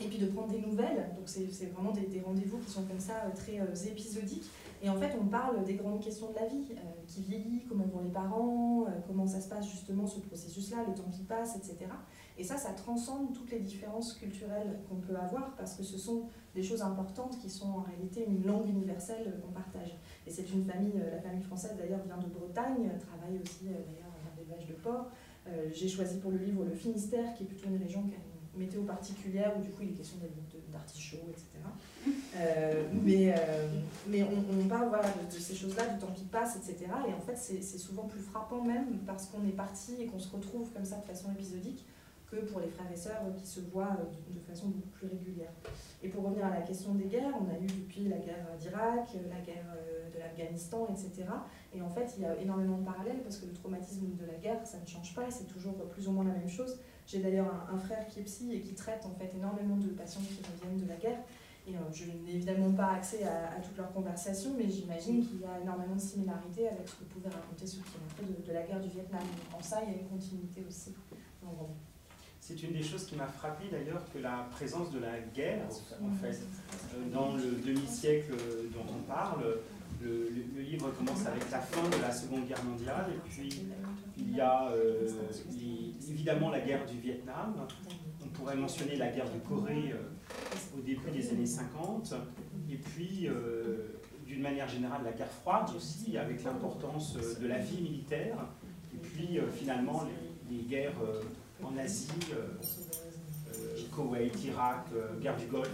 et 0.00 0.06
puis 0.06 0.18
de 0.18 0.26
prendre 0.26 0.52
des 0.52 0.60
nouvelles. 0.60 1.10
Donc 1.16 1.26
c'est 1.26 1.66
vraiment 1.66 1.92
des, 1.92 2.20
rendez-vous 2.20 2.58
qui 2.58 2.70
sont 2.70 2.84
comme 2.84 3.00
ça 3.00 3.14
très 3.34 3.58
épisodiques. 3.88 4.50
Et 4.84 4.88
en 4.88 4.96
fait, 4.96 5.16
on 5.20 5.24
parle 5.26 5.62
des 5.62 5.74
grandes 5.74 6.02
questions 6.02 6.30
de 6.30 6.34
la 6.34 6.46
vie, 6.46 6.64
euh, 6.72 6.74
qui 7.06 7.22
vieillit, 7.22 7.62
comment 7.68 7.84
vont 7.84 8.00
les 8.00 8.10
parents, 8.10 8.84
euh, 8.88 8.90
comment 9.06 9.28
ça 9.28 9.40
se 9.40 9.48
passe 9.48 9.70
justement 9.70 10.08
ce 10.08 10.18
processus-là, 10.18 10.78
le 10.88 10.92
temps 10.92 11.08
qui 11.08 11.22
passe, 11.22 11.56
etc. 11.56 11.86
Et 12.36 12.42
ça, 12.42 12.56
ça 12.56 12.72
transcende 12.72 13.32
toutes 13.32 13.52
les 13.52 13.60
différences 13.60 14.14
culturelles 14.14 14.80
qu'on 14.88 14.96
peut 14.96 15.14
avoir, 15.14 15.54
parce 15.54 15.74
que 15.74 15.84
ce 15.84 15.96
sont 15.96 16.24
des 16.52 16.64
choses 16.64 16.82
importantes 16.82 17.38
qui 17.38 17.48
sont 17.48 17.68
en 17.68 17.82
réalité 17.82 18.26
une 18.26 18.44
langue 18.44 18.68
universelle 18.68 19.40
qu'on 19.40 19.52
partage. 19.52 19.96
Et 20.26 20.30
c'est 20.32 20.50
une 20.52 20.64
famille, 20.64 21.00
euh, 21.00 21.12
la 21.12 21.20
famille 21.20 21.44
française 21.44 21.76
d'ailleurs 21.78 22.02
vient 22.04 22.18
de 22.18 22.26
Bretagne, 22.26 22.90
travaille 23.06 23.40
aussi 23.40 23.66
d'ailleurs 23.66 24.10
dans 24.10 24.36
l'élevage 24.36 24.66
de 24.66 24.74
porc. 24.74 25.06
J'ai 25.72 25.88
choisi 25.88 26.18
pour 26.18 26.30
le 26.30 26.38
livre 26.38 26.64
le 26.64 26.74
Finistère, 26.74 27.34
qui 27.34 27.42
est 27.42 27.46
plutôt 27.46 27.68
une 27.68 27.82
région 27.82 28.02
qui 28.04 28.14
a 28.14 28.31
météo 28.56 28.82
particulière, 28.82 29.52
où 29.58 29.62
du 29.62 29.70
coup 29.70 29.82
il 29.82 29.90
est 29.90 29.94
question 29.94 30.18
d'artichauts, 30.70 31.28
etc. 31.30 31.46
Euh, 32.36 32.84
mais, 33.02 33.32
euh, 33.32 33.68
mais 34.08 34.22
on, 34.22 34.60
on 34.60 34.68
parle 34.68 34.88
voilà, 34.88 35.08
de, 35.08 35.34
de 35.34 35.40
ces 35.40 35.54
choses-là, 35.54 35.86
du 35.86 35.98
temps 35.98 36.12
qui 36.14 36.24
passe, 36.24 36.56
etc. 36.56 36.90
Et 37.08 37.14
en 37.14 37.20
fait, 37.20 37.36
c'est 37.36 37.78
souvent 37.78 38.04
plus 38.04 38.20
frappant 38.20 38.62
même 38.62 38.98
parce 39.06 39.26
qu'on 39.26 39.46
est 39.46 39.56
parti 39.56 39.94
et 40.00 40.06
qu'on 40.06 40.18
se 40.18 40.30
retrouve 40.34 40.70
comme 40.72 40.84
ça 40.84 40.96
de 40.96 41.04
façon 41.04 41.30
épisodique 41.32 41.84
que 42.30 42.36
pour 42.46 42.60
les 42.60 42.68
frères 42.68 42.90
et 42.90 42.96
sœurs 42.96 43.20
qui 43.36 43.46
se 43.46 43.60
voient 43.60 43.96
de, 44.30 44.34
de 44.34 44.40
façon 44.40 44.68
beaucoup 44.68 44.88
plus 44.88 45.06
régulière. 45.06 45.52
Et 46.02 46.08
pour 46.08 46.24
revenir 46.24 46.46
à 46.46 46.50
la 46.50 46.62
question 46.62 46.94
des 46.94 47.04
guerres, 47.04 47.34
on 47.38 47.48
a 47.50 47.58
eu 47.58 47.66
depuis 47.66 48.08
la 48.08 48.16
guerre 48.16 48.46
d'Irak, 48.58 49.08
la 49.30 49.40
guerre 49.40 49.66
euh, 49.76 50.10
de 50.10 50.18
l'Afghanistan, 50.18 50.88
etc. 50.90 51.28
Et 51.74 51.82
en 51.82 51.90
fait, 51.90 52.14
il 52.16 52.22
y 52.22 52.26
a 52.26 52.34
énormément 52.40 52.78
de 52.78 52.84
parallèles 52.84 53.22
parce 53.22 53.36
que 53.36 53.46
le 53.46 53.52
traumatisme 53.52 54.16
de 54.16 54.24
la 54.24 54.38
guerre, 54.38 54.66
ça 54.66 54.78
ne 54.78 54.86
change 54.86 55.14
pas, 55.14 55.30
c'est 55.30 55.46
toujours 55.46 55.74
plus 55.90 56.08
ou 56.08 56.12
moins 56.12 56.24
la 56.24 56.32
même 56.32 56.48
chose. 56.48 56.78
J'ai 57.06 57.18
d'ailleurs 57.18 57.52
un, 57.72 57.78
frère 57.78 58.06
qui 58.08 58.20
est 58.20 58.22
psy 58.22 58.54
et 58.54 58.60
qui 58.60 58.74
traite 58.74 59.04
en 59.04 59.14
fait 59.14 59.30
énormément 59.36 59.76
de 59.76 59.88
patients 59.88 60.20
qui 60.20 60.40
reviennent 60.42 60.80
de 60.80 60.88
la 60.88 60.96
guerre. 60.96 61.18
Et 61.66 61.74
euh, 61.76 61.78
je 61.92 62.04
n'ai 62.04 62.34
évidemment 62.34 62.72
pas 62.72 62.92
accès 62.94 63.22
à, 63.24 63.60
toutes 63.60 63.76
leurs 63.76 63.92
conversations, 63.92 64.52
mais 64.56 64.68
j'imagine 64.68 65.24
qu'il 65.24 65.40
y 65.40 65.44
a 65.44 65.60
énormément 65.60 65.94
de 65.94 66.00
similarités 66.00 66.68
avec 66.68 66.88
ce 66.88 66.96
que 66.96 67.04
pouvaient 67.04 67.28
raconter 67.28 67.66
ceux 67.66 67.78
qui 67.78 67.96
ont 67.96 68.16
fait 68.16 68.24
de, 68.24 68.46
de, 68.46 68.52
la 68.52 68.62
guerre 68.62 68.80
du 68.80 68.88
Vietnam. 68.88 69.22
En 69.56 69.62
ça, 69.62 69.80
il 69.86 69.92
y 69.92 69.94
a 69.94 70.00
une 70.00 70.08
continuité 70.08 70.64
aussi. 70.66 70.94
C'est 72.40 72.60
une 72.64 72.72
des 72.72 72.82
choses 72.82 73.06
qui 73.06 73.14
m'a 73.14 73.28
frappé 73.28 73.68
d'ailleurs 73.70 74.02
que 74.12 74.18
la 74.18 74.48
présence 74.50 74.90
de 74.90 74.98
la 74.98 75.20
guerre, 75.32 75.64
euh, 75.92 76.32
dans 77.12 77.34
le 77.36 77.52
demi-siècle 77.64 78.34
dont 78.74 78.92
on 78.92 79.02
parle. 79.02 79.58
Le, 80.02 80.28
livre 80.60 80.90
commence 80.90 81.24
avec 81.26 81.48
la 81.50 81.60
fin 81.60 81.88
de 81.88 82.02
la 82.02 82.10
Seconde 82.10 82.46
Guerre 82.48 82.64
mondiale, 82.64 83.12
et 83.14 83.28
puis 83.28 83.68
il 84.18 84.34
y 84.34 84.40
a 84.40 84.70
euh, 84.72 85.08
évidemment 86.12 86.50
la 86.50 86.60
guerre 86.60 86.86
du 86.86 86.98
Vietnam. 86.98 87.66
On 88.24 88.28
pourrait 88.28 88.56
mentionner 88.56 88.96
la 88.96 89.08
guerre 89.08 89.30
de 89.30 89.38
Corée 89.48 89.92
euh, 89.92 90.78
au 90.78 90.80
début 90.80 91.10
des 91.10 91.30
années 91.30 91.46
50, 91.46 92.14
et 92.70 92.76
puis 92.76 93.28
d'une 94.26 94.40
manière 94.40 94.68
générale 94.68 95.02
la 95.04 95.12
guerre 95.12 95.30
froide 95.30 95.70
aussi, 95.76 96.16
avec 96.16 96.42
l'importance 96.44 97.16
de 97.38 97.46
la 97.46 97.58
vie 97.58 97.82
militaire, 97.82 98.36
et 98.94 98.98
puis 98.98 99.38
finalement 99.54 100.04
les, 100.50 100.62
guerres 100.62 100.92
en 101.64 101.76
Asie, 101.78 102.08
euh, 102.32 102.48
euh, 103.54 103.82
Koweït, 103.94 104.44
Irak, 104.44 104.86
euh, 104.94 105.18
guerre 105.20 105.36
du 105.36 105.46
Golfe 105.46 105.70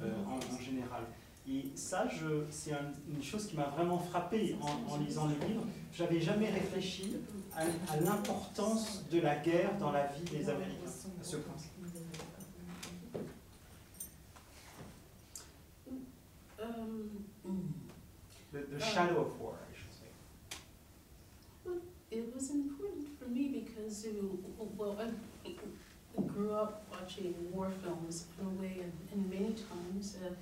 en, 0.00 0.62
général. 0.62 1.02
Et 1.48 1.64
ça, 1.74 2.06
c'est 2.50 2.72
une 3.08 3.22
chose 3.22 3.46
qui 3.46 3.56
m'a 3.56 3.68
vraiment 3.68 3.98
frappé 3.98 4.56
en, 4.60 4.98
lisant 4.98 5.26
le 5.26 5.34
livre. 5.46 5.64
Je 5.92 6.04
n'avais 6.04 6.20
jamais 6.20 6.50
réfléchi 6.50 7.16
à, 7.56 7.64
l'importance 7.96 9.04
de 9.10 9.20
la 9.20 9.36
guerre 9.36 9.76
dans 9.78 9.90
la 9.90 10.06
vie 10.06 10.24
des 10.30 10.48
Américains, 10.48 10.86
à 11.20 11.24
ce 11.24 11.36
point. 11.36 11.54
The, 18.52 18.58
the 18.58 18.80
shadow 18.80 19.20
of 19.20 19.40
war, 19.40 19.54
I 19.54 19.76
should 19.78 19.94
say. 19.94 20.10
It 22.10 22.34
was 22.34 22.50
important 22.50 23.06
for 23.16 23.28
me 23.28 23.48
because, 23.48 24.06
well, 24.76 24.98
I 25.00 26.20
grew 26.26 26.52
up 26.54 26.84
watching 26.90 27.34
war 27.52 27.70
films 27.82 28.26
in 28.40 28.46
a 28.46 28.50
way, 28.60 28.80
and, 28.82 28.92
and 29.12 29.30
many 29.30 29.54
times 29.54 30.16
uh, 30.24 30.34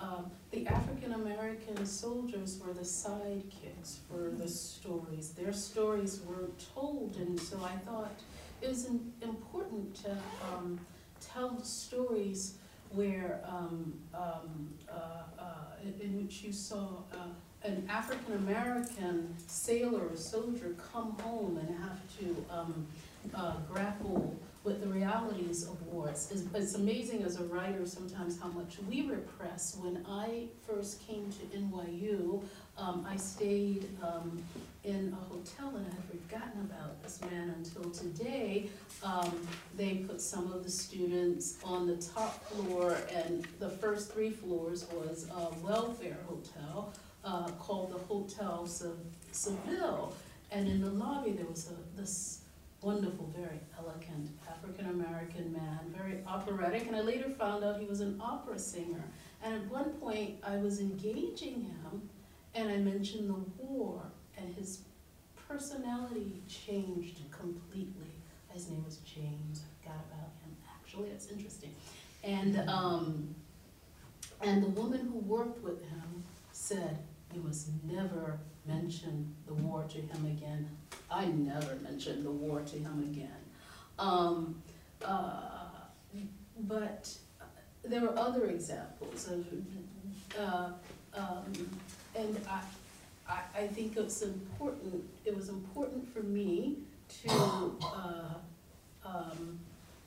um, 0.00 0.30
the 0.50 0.66
African 0.66 1.12
American 1.12 1.84
soldiers 1.84 2.60
were 2.64 2.72
the 2.72 2.80
sidekicks 2.80 3.98
for 4.08 4.30
the 4.30 4.48
stories. 4.48 5.30
Their 5.30 5.52
stories 5.52 6.20
were 6.26 6.48
told, 6.74 7.16
and 7.16 7.38
so 7.38 7.58
I 7.62 7.76
thought 7.86 8.12
it 8.60 8.68
was 8.68 8.86
important 9.22 9.94
to 10.04 10.16
um, 10.52 10.80
tell 11.20 11.62
stories 11.62 12.54
where 12.92 13.40
um, 13.46 13.94
um, 14.14 14.74
uh, 14.88 15.40
uh, 15.40 15.44
in, 16.00 16.20
which 16.22 16.42
you 16.42 16.52
saw 16.52 16.88
uh, 17.12 17.28
an 17.62 17.86
African 17.88 18.34
American 18.34 19.34
sailor 19.46 20.08
or 20.08 20.16
soldier 20.16 20.74
come 20.92 21.12
home 21.20 21.58
and 21.58 21.78
have 21.78 22.00
to 22.18 22.44
um, 22.50 22.86
uh, 23.34 23.54
grapple 23.70 24.36
with 24.62 24.82
the 24.82 24.86
realities 24.86 25.62
of 25.62 25.80
war. 25.86 26.08
It's, 26.10 26.30
it's, 26.30 26.74
amazing 26.74 27.22
as 27.22 27.40
a 27.40 27.44
writer 27.44 27.86
sometimes 27.86 28.38
how 28.38 28.48
much 28.48 28.76
we 28.88 29.02
repress. 29.02 29.76
When 29.80 30.04
I 30.06 30.48
first 30.66 31.06
came 31.06 31.30
to 31.32 31.56
NYU, 31.56 32.42
um, 32.76 33.06
I 33.08 33.16
stayed 33.16 33.88
um, 34.02 34.42
in 34.84 35.16
a 35.18 35.24
hotel 35.32 35.74
and 35.76 35.86
I 35.86 35.94
had 35.94 36.04
forgotten 36.04 36.60
about 36.60 37.02
this 37.02 37.20
man 37.30 37.54
until 37.56 37.90
today. 37.90 38.68
Um, 39.02 39.46
they 39.76 39.96
put 39.96 40.20
some 40.20 40.52
of 40.52 40.62
the 40.62 40.70
students 40.70 41.56
on 41.64 41.86
the 41.86 41.96
top 41.96 42.44
floor 42.44 42.98
and 43.14 43.46
the 43.60 43.70
first 43.70 44.12
three 44.12 44.30
floors 44.30 44.86
was 44.92 45.26
a 45.30 45.54
welfare 45.64 46.18
hotel 46.28 46.92
uh, 47.24 47.50
called 47.52 47.92
the 47.92 47.98
Hotel 47.98 48.66
Seville. 48.66 50.14
And 50.52 50.68
in 50.68 50.80
the 50.80 50.90
lobby, 50.90 51.30
there 51.32 51.46
was 51.46 51.70
a, 51.70 51.98
this 52.00 52.39
wonderful, 52.82 53.32
very 53.36 53.60
elegant 53.78 54.30
African 54.48 54.86
American 54.86 55.52
man, 55.52 55.94
very 55.96 56.22
operatic. 56.26 56.86
And 56.86 56.96
I 56.96 57.00
later 57.00 57.30
found 57.30 57.64
out 57.64 57.80
he 57.80 57.86
was 57.86 58.00
an 58.00 58.20
opera 58.20 58.58
singer. 58.58 59.04
And 59.42 59.54
at 59.54 59.70
one 59.70 59.90
point, 59.94 60.36
I 60.42 60.56
was 60.56 60.80
engaging 60.80 61.62
him, 61.62 62.08
and 62.54 62.70
I 62.70 62.76
mentioned 62.76 63.28
the 63.30 63.62
war, 63.62 64.02
and 64.36 64.54
his 64.54 64.80
personality 65.48 66.42
changed 66.48 67.20
completely. 67.30 68.12
His 68.48 68.68
name 68.68 68.84
was 68.84 68.96
James. 68.98 69.62
I 69.62 69.82
forgot 69.82 70.04
about 70.10 70.30
him. 70.42 70.56
Actually, 70.74 71.10
it's 71.10 71.28
interesting. 71.28 71.74
And 72.22 72.68
um, 72.68 73.34
and 74.42 74.62
the 74.62 74.68
woman 74.68 75.00
who 75.00 75.18
worked 75.18 75.62
with 75.62 75.80
him 75.88 76.24
said, 76.52 76.98
you 77.34 77.42
must 77.42 77.68
never 77.84 78.38
mention 78.66 79.34
the 79.46 79.54
war 79.54 79.84
to 79.88 79.98
him 79.98 80.26
again. 80.26 80.68
I 81.10 81.26
never 81.26 81.76
mentioned 81.76 82.24
the 82.24 82.30
war 82.30 82.60
to 82.60 82.76
him 82.76 83.10
again. 83.10 83.28
Um, 83.98 84.62
uh, 85.04 85.50
but 86.60 87.12
there 87.84 88.00
were 88.00 88.16
other 88.18 88.46
examples 88.46 89.28
of, 89.28 89.46
uh, 90.38 90.70
um, 91.14 91.80
and 92.14 92.40
I, 92.48 93.40
I, 93.56 93.66
think 93.66 93.96
it's 93.96 94.22
important. 94.22 95.04
It 95.24 95.34
was 95.34 95.48
important 95.48 96.12
for 96.12 96.22
me 96.22 96.78
to 97.22 97.76
uh, 97.82 98.34
um, 99.04 99.58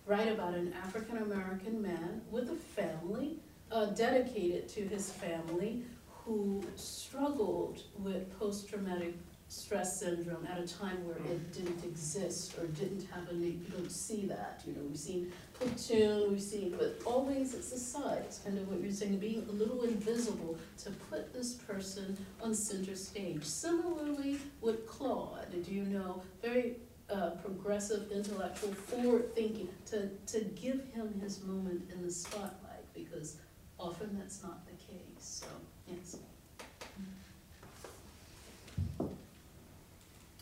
write 0.05 0.29
about 0.29 0.53
an 0.53 0.73
African 0.83 1.17
American 1.17 1.81
man 1.81 2.21
with 2.31 2.49
a 2.49 2.55
family, 2.55 3.37
uh, 3.71 3.87
dedicated 3.87 4.67
to 4.69 4.81
his 4.81 5.11
family, 5.11 5.83
who 6.25 6.63
struggled 6.75 7.83
with 7.99 8.37
post-traumatic 8.39 9.15
stress 9.49 9.99
syndrome 9.99 10.47
at 10.47 10.59
a 10.59 10.67
time 10.67 11.05
where 11.05 11.17
it 11.17 11.53
didn't 11.53 11.83
exist 11.83 12.57
or 12.57 12.65
didn't 12.67 13.05
have 13.13 13.27
a 13.29 13.33
name. 13.33 13.63
You 13.65 13.77
don't 13.77 13.91
see 13.91 14.25
that. 14.25 14.63
You 14.65 14.73
know, 14.73 14.81
we've 14.87 14.97
seen 14.97 15.31
platoon, 15.53 16.31
we've 16.31 16.41
seen, 16.41 16.75
but 16.77 16.99
always 17.05 17.53
it's 17.53 17.71
a 17.71 17.77
side. 17.77 18.23
It's 18.25 18.39
kind 18.39 18.57
of 18.57 18.67
what 18.67 18.81
you're 18.81 18.91
saying, 18.91 19.17
being 19.19 19.45
a 19.47 19.51
little 19.51 19.83
invisible 19.83 20.57
to 20.79 20.89
put 20.91 21.33
this 21.33 21.53
person 21.53 22.17
on 22.41 22.55
center 22.55 22.95
stage. 22.95 23.43
Similarly 23.43 24.39
with 24.61 24.87
Claude, 24.87 25.45
do 25.63 25.71
you 25.71 25.83
know, 25.83 26.23
very 26.41 26.77
uh, 27.09 27.31
progressive, 27.31 28.11
intellectual, 28.11 28.73
forward 28.73 29.35
thinking, 29.35 29.69
to, 29.87 30.09
to 30.27 30.39
give 30.55 30.83
him 30.93 31.19
his 31.21 31.43
moment 31.43 31.91
in 31.91 32.01
the 32.01 32.11
spotlight 32.11 32.91
because 32.93 33.37
often 33.77 34.17
that's 34.17 34.41
not 34.41 34.65
the 34.65 34.73
case. 34.83 35.19
So. 35.19 35.47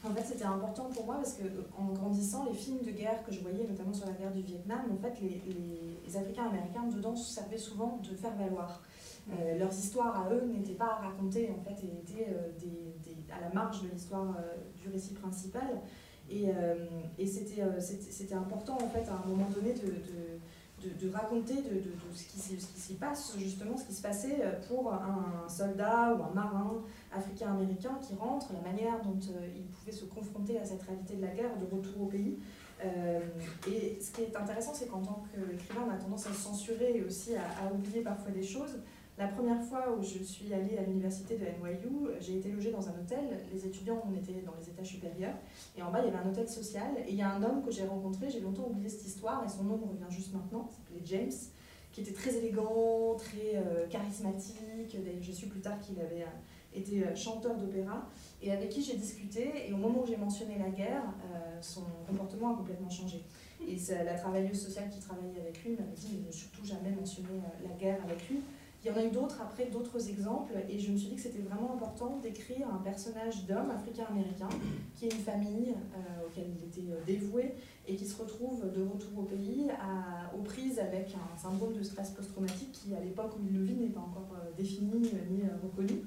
En 0.04 0.16
fait, 0.16 0.24
c'était 0.26 0.46
important 0.46 0.86
pour 0.86 1.06
moi 1.06 1.16
parce 1.16 1.34
que 1.34 1.44
en 1.78 1.94
grandissant, 1.94 2.46
les 2.46 2.56
films 2.56 2.80
de 2.84 2.90
guerre 2.90 3.24
que 3.24 3.32
je 3.32 3.40
voyais, 3.40 3.68
notamment 3.68 3.94
sur 3.94 4.08
la 4.08 4.14
guerre 4.14 4.32
du 4.32 4.42
Vietnam, 4.42 4.82
en 4.92 4.98
fait, 4.98 5.22
les, 5.22 5.42
les, 5.48 6.18
Africains 6.18 6.48
américains 6.48 6.84
dedans 6.94 7.16
servaient 7.16 7.58
souvent 7.58 8.02
de 8.04 8.14
faire 8.16 8.36
valoir. 8.36 8.82
Euh, 9.32 9.58
leurs 9.58 9.72
histoires 9.72 10.26
à 10.26 10.34
eux 10.34 10.46
n'étaient 10.46 10.74
pas 10.74 11.00
racontées 11.02 11.50
en 11.50 11.64
fait 11.64 11.82
et 11.86 12.00
étaient 12.00 12.34
euh, 12.34 13.34
à 13.34 13.40
la 13.40 13.54
marge 13.54 13.82
de 13.84 13.88
l'histoire 13.88 14.36
euh, 14.38 14.58
du 14.78 14.90
récit 14.90 15.14
principal. 15.14 15.82
Et, 16.30 16.48
et 17.20 17.28
c'était 17.28 18.34
important 18.34 18.78
en 18.82 18.88
fait 18.88 19.06
à 19.10 19.16
un 19.16 19.28
moment 19.28 19.50
donné 19.54 19.74
de 19.74 19.94
de, 20.84 21.10
raconter 21.10 21.56
de, 21.56 21.80
de, 21.80 21.94
ce 22.13 22.24
qui 22.24 22.39
s'y 22.39 22.94
passe, 22.96 23.36
justement, 23.38 23.78
ce 23.78 23.86
qui 23.86 23.94
se 23.94 24.02
passait 24.02 24.39
euh, 24.41 24.60
pour 24.67 24.94
un 24.94 25.48
soldat 25.48 26.15
ou 26.15 26.24
un 26.24 26.34
marin 26.34 26.84
africain-américain 27.13 28.00
qui 28.02 28.15
rentre, 28.15 28.48
la 28.54 28.62
manière 28.62 29.02
dont 29.02 29.20
euh, 29.32 29.48
il 29.56 29.63
pouvait 29.65 29.91
se 29.91 30.06
confronter 30.06 30.60
à 30.60 30.65
cette 30.65 30.82
réalité 30.84 31.15
de 31.15 31.22
la 31.22 31.30
guerre 31.30 31.58
de 31.58 31.65
retour 31.65 32.04
au 32.04 32.06
pays. 32.06 32.38
Euh, 32.84 33.20
et 33.67 34.00
ce 34.02 34.12
qui 34.12 34.22
est 34.22 34.36
intéressant, 34.36 34.74
c'est 34.74 34.88
qu'en 34.88 35.02
tant 35.02 35.24
qu'écrivain, 35.32 35.86
on 35.88 35.91
a 35.91 35.98
tendance 35.98 36.28
à 36.28 36.34
censurer 36.34 36.98
et 36.98 37.04
aussi 37.04 37.36
à 37.36 37.72
oublier 37.72 38.02
parfois 38.02 38.32
des 38.32 38.44
choses. 38.44 38.80
La 39.22 39.28
première 39.28 39.62
fois 39.62 39.96
où 39.96 40.02
je 40.02 40.24
suis 40.24 40.52
allée 40.52 40.80
à 40.80 40.82
l'université 40.82 41.38
de 41.38 41.46
NYU, 41.46 42.10
j'ai 42.20 42.38
été 42.38 42.50
logée 42.50 42.72
dans 42.72 42.90
un 42.90 42.94
hôtel. 43.00 43.38
Les 43.54 43.68
étudiants, 43.68 44.02
on 44.10 44.16
était 44.16 44.42
dans 44.42 44.56
les 44.60 44.68
étages 44.68 44.88
supérieurs. 44.88 45.36
Et 45.78 45.84
en 45.84 45.92
bas, 45.92 46.00
il 46.00 46.06
y 46.06 46.08
avait 46.08 46.18
un 46.18 46.28
hôtel 46.28 46.50
social. 46.50 46.90
Et 47.06 47.12
il 47.12 47.18
y 47.18 47.22
a 47.22 47.32
un 47.32 47.44
homme 47.44 47.62
que 47.64 47.70
j'ai 47.70 47.86
rencontré, 47.86 48.32
j'ai 48.32 48.40
longtemps 48.40 48.66
oublié 48.68 48.90
cette 48.90 49.06
histoire, 49.06 49.44
et 49.46 49.48
son 49.48 49.66
nom 49.66 49.76
revient 49.76 50.10
juste 50.10 50.34
maintenant, 50.34 50.68
s'appelait 50.68 51.06
James, 51.06 51.38
qui 51.92 52.02
était 52.02 52.14
très 52.14 52.36
élégant, 52.36 53.14
très 53.16 53.58
euh, 53.58 53.88
charismatique. 53.90 54.98
J'ai 55.22 55.34
su 55.34 55.46
plus 55.46 55.62
tard 55.62 55.80
qu'il 55.82 56.00
avait 56.00 56.24
euh, 56.24 56.74
été 56.74 57.04
euh, 57.04 57.16
chanteur 57.16 57.56
d'opéra, 57.58 58.10
et 58.42 58.52
avec 58.52 58.70
qui 58.70 58.82
j'ai 58.82 58.96
discuté. 58.96 59.52
Et 59.68 59.72
au 59.72 59.78
moment 59.78 60.02
où 60.02 60.08
j'ai 60.08 60.18
mentionné 60.18 60.58
la 60.58 60.70
guerre, 60.70 61.04
son 61.62 61.84
comportement 62.08 62.56
a 62.56 62.58
complètement 62.58 62.90
changé. 62.90 63.24
Et 63.68 63.78
la 64.04 64.16
travailleuse 64.16 64.60
sociale 64.60 64.90
qui 64.90 65.00
travaillait 65.00 65.42
avec 65.42 65.64
lui 65.64 65.74
m'avait 65.74 65.94
dit 65.94 66.24
ne 66.26 66.32
surtout 66.32 66.66
jamais 66.66 66.90
mentionner 66.90 67.40
la 67.64 67.76
guerre 67.76 68.00
avec 68.04 68.28
lui. 68.28 68.40
Il 68.84 68.89
y 68.89 68.94
en 68.94 68.98
a 68.98 69.04
eu 69.04 69.12
d'autres 69.12 69.39
après, 69.39 69.65
d'autres 69.65 70.10
exemples, 70.10 70.54
et 70.67 70.80
je 70.80 70.91
me 70.91 70.98
suis 70.98 71.10
dit 71.10 71.15
que 71.15 71.22
c'était 71.22 71.41
vraiment 71.41 71.74
important 71.74 72.17
d'écrire 72.17 72.67
un 72.74 72.80
personnage 72.80 73.46
d'homme 73.46 73.70
africain-américain 73.70 74.50
qui 74.96 75.06
a 75.06 75.13
une 75.13 75.22
famille 75.22 75.76
euh, 75.96 76.26
auquel 76.26 76.46
il 76.50 76.67
était 76.67 76.91
euh, 76.91 77.00
dévoué 77.06 77.54
et 77.88 77.96
qui 77.96 78.08
se 78.08 78.20
retrouve 78.20 78.72
de 78.72 78.82
retour 78.82 79.20
au 79.20 79.24
pays 79.24 79.67
aux 80.36 80.41
prises 80.41 80.80
avec 80.80 81.13
un 81.13 81.38
syndrome 81.38 81.74
de 81.74 81.84
stress 81.84 82.12
post-traumatique 82.12 82.72
qui, 82.72 82.96
à 82.96 83.00
l'époque 83.00 83.34
où 83.38 83.46
il 83.46 83.54
le 83.60 83.63
vit, 83.63 83.76
n'est 83.76 83.89
pas 83.89 84.00
encore 84.00 84.30
euh, 84.36 84.50
défini 84.58 85.00
ni 85.30 85.44
reconnu. 85.62 86.02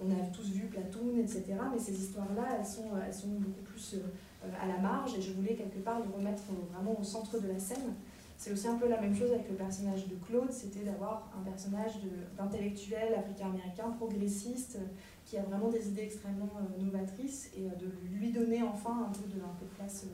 on 0.00 0.10
a 0.10 0.26
tous 0.32 0.48
vu 0.50 0.66
Platoon, 0.66 1.18
etc. 1.18 1.44
Mais 1.72 1.78
ces 1.78 1.92
histoires-là, 1.92 2.58
elles 2.58 2.66
sont, 2.66 2.90
elles 3.04 3.14
sont 3.14 3.28
beaucoup 3.28 3.62
plus 3.62 3.94
euh, 3.94 4.48
à 4.60 4.66
la 4.66 4.78
marge 4.78 5.16
et 5.16 5.22
je 5.22 5.32
voulais 5.32 5.54
quelque 5.54 5.78
part 5.78 6.00
le 6.00 6.12
remettre 6.12 6.42
vraiment 6.70 6.98
au 6.98 7.02
centre 7.04 7.40
de 7.40 7.48
la 7.48 7.58
scène. 7.58 7.94
C'est 8.42 8.50
aussi 8.50 8.66
un 8.66 8.74
peu 8.74 8.88
la 8.88 9.00
même 9.00 9.14
chose 9.14 9.30
avec 9.30 9.48
le 9.48 9.54
personnage 9.54 10.08
de 10.08 10.16
Claude, 10.16 10.50
c'était 10.50 10.82
d'avoir 10.82 11.30
un 11.38 11.48
personnage 11.48 11.92
d'intellectuel 12.36 13.14
africain-américain, 13.14 13.90
progressiste, 13.90 14.78
qui 15.24 15.38
a 15.38 15.42
vraiment 15.42 15.68
des 15.68 15.86
idées 15.86 16.02
extrêmement 16.02 16.50
euh, 16.56 16.82
novatrices 16.82 17.52
et 17.56 17.62
de 17.62 17.86
lui 18.10 18.32
donner 18.32 18.64
enfin 18.64 19.06
un 19.08 19.12
peu 19.12 19.28
de, 19.28 19.40
un 19.40 19.54
peu 19.60 19.64
de 19.64 19.70
place 19.76 20.06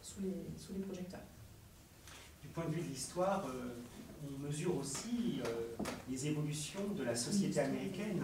sous 0.00 0.20
les, 0.20 0.46
sous 0.56 0.74
les 0.74 0.78
projecteurs. 0.78 1.24
Du 2.40 2.46
point 2.54 2.66
de 2.66 2.70
vue 2.70 2.82
de 2.82 2.86
l'histoire, 2.86 3.48
on 4.24 4.46
mesure 4.46 4.76
aussi 4.76 5.40
euh, 5.44 5.84
les 6.08 6.26
évolutions 6.28 6.86
de 6.96 7.02
la 7.02 7.16
société 7.16 7.60
américaine 7.60 8.22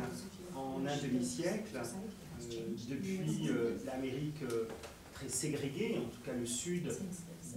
en 0.55 0.87
un 0.87 0.97
demi-siècle, 0.97 1.77
euh, 1.77 2.57
depuis 2.89 3.49
euh, 3.49 3.77
l'Amérique 3.85 4.45
très 5.13 5.29
ségrégée, 5.29 5.99
en 5.99 6.09
tout 6.09 6.21
cas 6.25 6.33
le 6.33 6.47
sud 6.47 6.89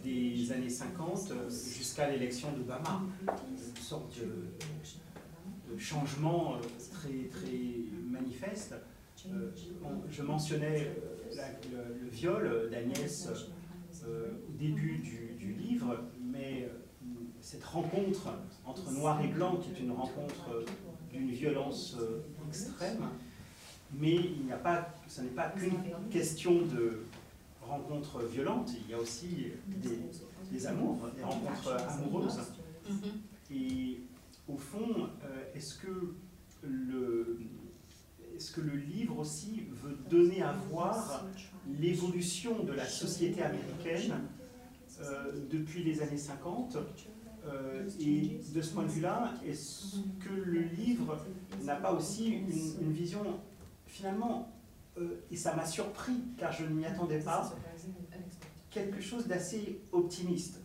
des 0.04 0.52
années 0.52 0.70
50, 0.70 1.34
jusqu'à 1.50 2.10
l'élection 2.10 2.52
d'Obama. 2.54 3.02
Une 3.28 3.82
sorte 3.82 4.18
de, 4.20 5.78
changement 5.78 6.58
très, 6.92 7.30
très 7.30 7.58
manifeste. 8.10 8.76
je 10.10 10.22
mentionnais 10.22 10.88
le, 11.72 12.10
viol 12.10 12.70
d'Agnès 12.70 13.30
au 14.06 14.52
début 14.60 14.98
du, 14.98 15.54
livre, 15.54 15.98
mais 16.22 16.70
cette 17.40 17.64
rencontre 17.64 18.34
entre 18.66 18.92
noir 18.92 19.22
et 19.24 19.28
blanc, 19.28 19.60
est 19.60 19.80
une 19.80 19.92
rencontre 19.92 20.64
d'une 21.12 21.32
violence 21.32 21.98
euh, 22.00 22.22
extrême, 22.48 23.10
mais 23.94 24.16
il 24.16 24.46
n'y 24.46 24.52
a 24.54 24.58
pas, 24.58 24.94
ce 25.08 25.22
n'est 25.22 25.30
pas 25.30 25.50
qu'une 25.50 25.74
question 26.10 26.62
de 26.62 27.04
rencontre 27.72 28.24
violente, 28.24 28.72
il 28.84 28.92
y 28.92 28.94
a 28.94 29.00
aussi 29.00 29.48
des, 30.52 30.68
amours, 30.68 30.98
des 31.16 31.24
rencontres 31.24 31.78
amoureuses. 31.90 32.40
Et 33.50 34.02
au 34.48 34.58
fond, 34.58 35.10
euh, 35.24 35.56
est-ce 35.56 35.76
que 35.76 36.14
le, 36.64 37.40
est-ce 38.36 38.52
que 38.52 38.62
le 38.62 38.76
livre 38.76 39.20
aussi 39.20 39.64
veut 39.84 39.98
donner 40.10 40.42
à 40.42 40.54
voir 40.70 41.26
l'évolution 41.80 42.64
de 42.64 42.74
la 42.74 42.86
société 42.86 43.42
américaine 43.42 44.14
euh, 45.02 45.32
depuis 45.50 45.84
les 45.84 46.02
années 46.02 46.18
50 46.18 46.78
euh, 47.46 47.90
et 48.00 48.40
de 48.54 48.62
ce 48.62 48.74
point 48.74 48.84
de 48.84 48.90
vue-là, 48.90 49.34
est-ce 49.48 49.98
que 50.20 50.34
le 50.34 50.62
livre 50.62 51.18
n'a 51.64 51.76
pas 51.76 51.92
aussi 51.94 52.28
une, 52.28 52.92
vision, 52.92 53.40
finalement, 53.88 54.52
euh, 54.98 55.24
et 55.32 55.36
ça 55.36 55.56
m'a 55.56 55.66
surpris 55.66 56.22
car 56.38 56.52
je 56.52 56.64
ne 56.64 56.70
m'y 56.70 56.86
attendais 56.86 57.20
pas, 57.20 57.52
quelque 58.70 59.02
chose 59.02 59.28
d'assez 59.28 59.82
optimiste. 59.92 60.60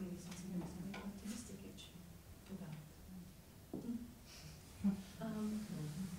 Um, 5.20 5.60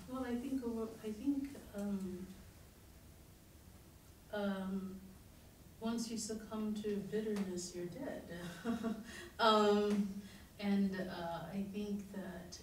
well, 0.09 0.25
I 0.25 0.35
think, 0.35 0.61
I 1.03 1.11
think 1.11 1.49
um, 1.75 2.25
um, 4.33 4.95
once 5.79 6.09
you 6.09 6.17
succumb 6.17 6.73
to 6.83 6.97
bitterness, 7.09 7.73
you're 7.73 7.85
dead. 7.85 8.23
um, 9.39 10.07
And 10.59 10.91
uh, 11.09 11.39
I 11.53 11.63
think 11.71 12.01
that, 12.13 12.57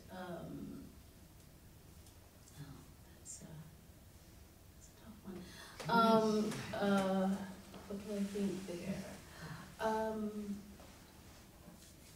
Um, 5.88 6.50
uh, 6.74 7.28
what 7.88 8.08
do 8.08 8.14
I 8.14 8.22
think 8.32 8.66
there? 8.66 8.94
Um, 9.80 10.56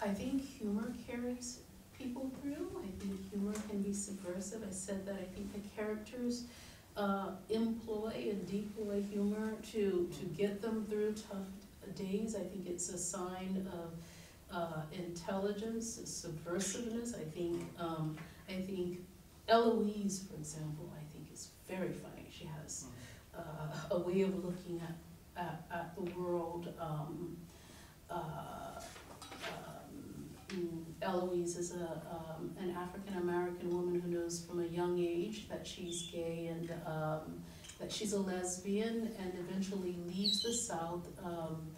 I 0.02 0.08
think 0.08 0.42
humor 0.42 0.92
carries 1.06 1.60
people 1.98 2.30
through. 2.40 2.68
I 2.82 3.02
think 3.02 3.30
humor 3.30 3.52
can 3.68 3.82
be 3.82 3.92
subversive. 3.92 4.62
I 4.66 4.72
said 4.72 5.04
that 5.06 5.16
I 5.16 5.24
think 5.34 5.52
the 5.52 5.60
characters 5.76 6.44
uh, 6.96 7.30
employ 7.50 8.28
and 8.30 8.46
deploy 8.50 9.02
humor 9.02 9.54
to, 9.72 10.08
to 10.18 10.24
get 10.36 10.62
them 10.62 10.86
through 10.88 11.14
tough 11.30 11.46
days. 11.94 12.34
I 12.36 12.40
think 12.40 12.66
it's 12.66 12.88
a 12.90 12.98
sign 12.98 13.66
of 13.72 14.56
uh, 14.56 14.82
intelligence, 14.92 16.00
subversiveness. 16.04 17.14
I 17.14 17.24
think, 17.24 17.62
um, 17.78 18.16
I 18.48 18.54
think 18.62 19.00
Eloise, 19.48 20.24
for 20.28 20.36
example, 20.36 20.90
I 20.94 21.02
think 21.12 21.28
is 21.32 21.48
very 21.68 21.92
funny. 21.92 22.26
She 22.30 22.48
has 22.62 22.84
uh, 23.38 23.94
a 23.94 23.98
way 23.98 24.22
of 24.22 24.44
looking 24.44 24.80
at, 24.80 25.42
at, 25.42 25.64
at 25.72 25.94
the 25.96 26.02
world. 26.18 26.72
Um, 26.80 27.36
uh, 28.10 28.80
um, 30.50 30.86
Eloise 31.02 31.56
is 31.56 31.74
a, 31.74 32.02
um, 32.10 32.50
an 32.58 32.70
African 32.70 33.16
American 33.18 33.70
woman 33.70 34.00
who 34.00 34.08
knows 34.08 34.44
from 34.44 34.60
a 34.60 34.66
young 34.66 34.98
age 34.98 35.48
that 35.48 35.66
she's 35.66 36.02
gay 36.10 36.50
and 36.50 36.72
um, 36.86 37.42
that 37.78 37.92
she's 37.92 38.12
a 38.12 38.18
lesbian 38.18 39.10
and 39.20 39.32
eventually 39.38 39.96
leaves 40.06 40.42
the 40.42 40.52
South 40.52 41.06
um, 41.22 41.68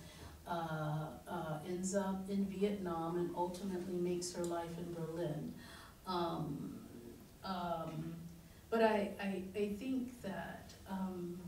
uh, 0.46 1.07
uh, 1.29 1.59
ends 1.68 1.94
up 1.94 2.29
in 2.29 2.44
Vietnam 2.46 3.16
and 3.16 3.31
ultimately 3.37 3.94
makes 3.94 4.33
her 4.33 4.44
life 4.44 4.70
in 4.79 4.94
Berlin. 4.94 5.55
Um, 6.07 6.75
um, 7.44 8.14
but 8.70 8.83
I, 8.83 9.11
I, 9.20 9.42
I 9.55 9.68
think 9.79 10.20
that 10.23 10.73
um, 10.90 11.38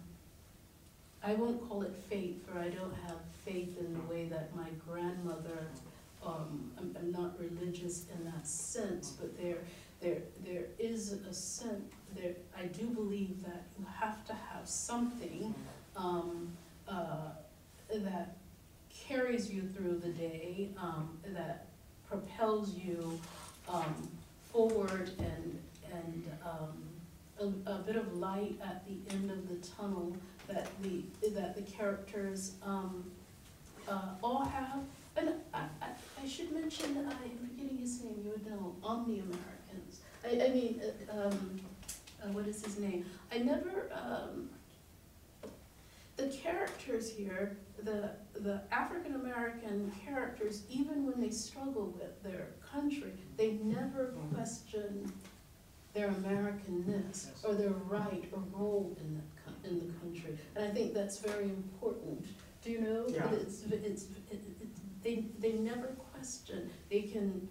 I 1.24 1.34
won't 1.34 1.68
call 1.68 1.82
it 1.82 1.94
fate, 2.08 2.44
for 2.46 2.58
I 2.58 2.68
don't 2.68 2.94
have 3.06 3.16
faith 3.44 3.78
in 3.78 3.92
the 3.94 4.00
way 4.12 4.26
that 4.26 4.54
my 4.56 4.68
grandmother. 4.88 5.68
Um, 6.24 6.70
I'm, 6.78 6.96
I'm, 6.96 7.10
not 7.10 7.36
religious 7.36 8.06
in 8.14 8.24
that 8.26 8.46
sense, 8.46 9.10
but 9.10 9.36
there, 9.36 9.56
there, 10.00 10.18
there 10.44 10.66
is 10.78 11.10
a 11.12 11.34
sense. 11.34 11.82
There, 12.14 12.34
I 12.56 12.66
do 12.66 12.86
believe 12.86 13.42
that 13.42 13.64
you 13.76 13.84
have 13.98 14.24
to 14.26 14.32
have 14.32 14.68
something 14.68 15.52
um, 15.96 16.48
uh, 16.86 17.30
that 17.92 18.36
carries 18.90 19.50
you 19.50 19.62
through 19.62 19.98
the 19.98 20.10
day, 20.10 20.68
um, 20.78 21.18
that 21.26 21.66
propels 22.08 22.74
you 22.74 23.18
um, 23.68 24.08
forward 24.52 25.10
and, 25.18 25.58
and 25.92 26.30
um, 26.44 27.54
a, 27.66 27.70
a, 27.70 27.78
bit 27.78 27.96
of 27.96 28.14
light 28.14 28.58
at 28.64 28.84
the 28.86 29.14
end 29.14 29.30
of 29.30 29.48
the 29.48 29.56
tunnel 29.66 30.16
that 30.52 30.68
the, 30.82 31.02
that 31.30 31.54
the 31.54 31.62
characters 31.62 32.52
um, 32.62 33.04
uh, 33.88 34.14
all 34.22 34.44
have. 34.44 34.80
And 35.16 35.34
I, 35.52 35.64
I, 35.82 35.88
I 36.22 36.26
should 36.26 36.52
mention, 36.52 36.96
I'm 36.98 37.48
forgetting 37.48 37.78
his 37.78 38.02
name, 38.02 38.20
you 38.24 38.30
would 38.30 38.46
know, 38.46 38.74
Omni-Americans. 38.82 40.00
I, 40.24 40.46
I 40.46 40.48
mean, 40.54 40.80
uh, 41.08 41.26
um, 41.26 41.60
uh, 42.22 42.28
what 42.28 42.46
is 42.46 42.64
his 42.64 42.78
name? 42.78 43.04
I 43.30 43.38
never, 43.38 43.90
um, 43.92 44.48
the 46.16 46.28
characters 46.28 47.10
here 47.10 47.56
the, 47.84 48.10
the 48.34 48.60
African 48.70 49.14
American 49.16 49.92
characters, 50.04 50.62
even 50.70 51.06
when 51.06 51.20
they 51.20 51.30
struggle 51.30 51.94
with 51.98 52.22
their 52.22 52.48
country, 52.72 53.12
they 53.36 53.52
never 53.62 54.14
question 54.32 55.12
their 55.94 56.08
Americanness 56.08 57.26
or 57.44 57.54
their 57.54 57.74
right 57.88 58.24
or 58.32 58.42
role 58.52 58.96
in 59.00 59.14
the, 59.14 59.41
in 59.64 59.78
the 59.78 59.92
country. 60.00 60.38
And 60.56 60.64
I 60.64 60.70
think 60.70 60.94
that's 60.94 61.18
very 61.18 61.44
important. 61.44 62.26
Do 62.62 62.70
you 62.70 62.80
know? 62.80 63.04
Yeah. 63.08 63.28
It's, 63.32 63.62
it's, 63.64 64.04
it, 64.30 64.40
it, 64.60 64.68
they, 65.02 65.24
they 65.40 65.52
never 65.52 65.88
question. 66.12 66.70
They 66.90 67.02
can, 67.02 67.48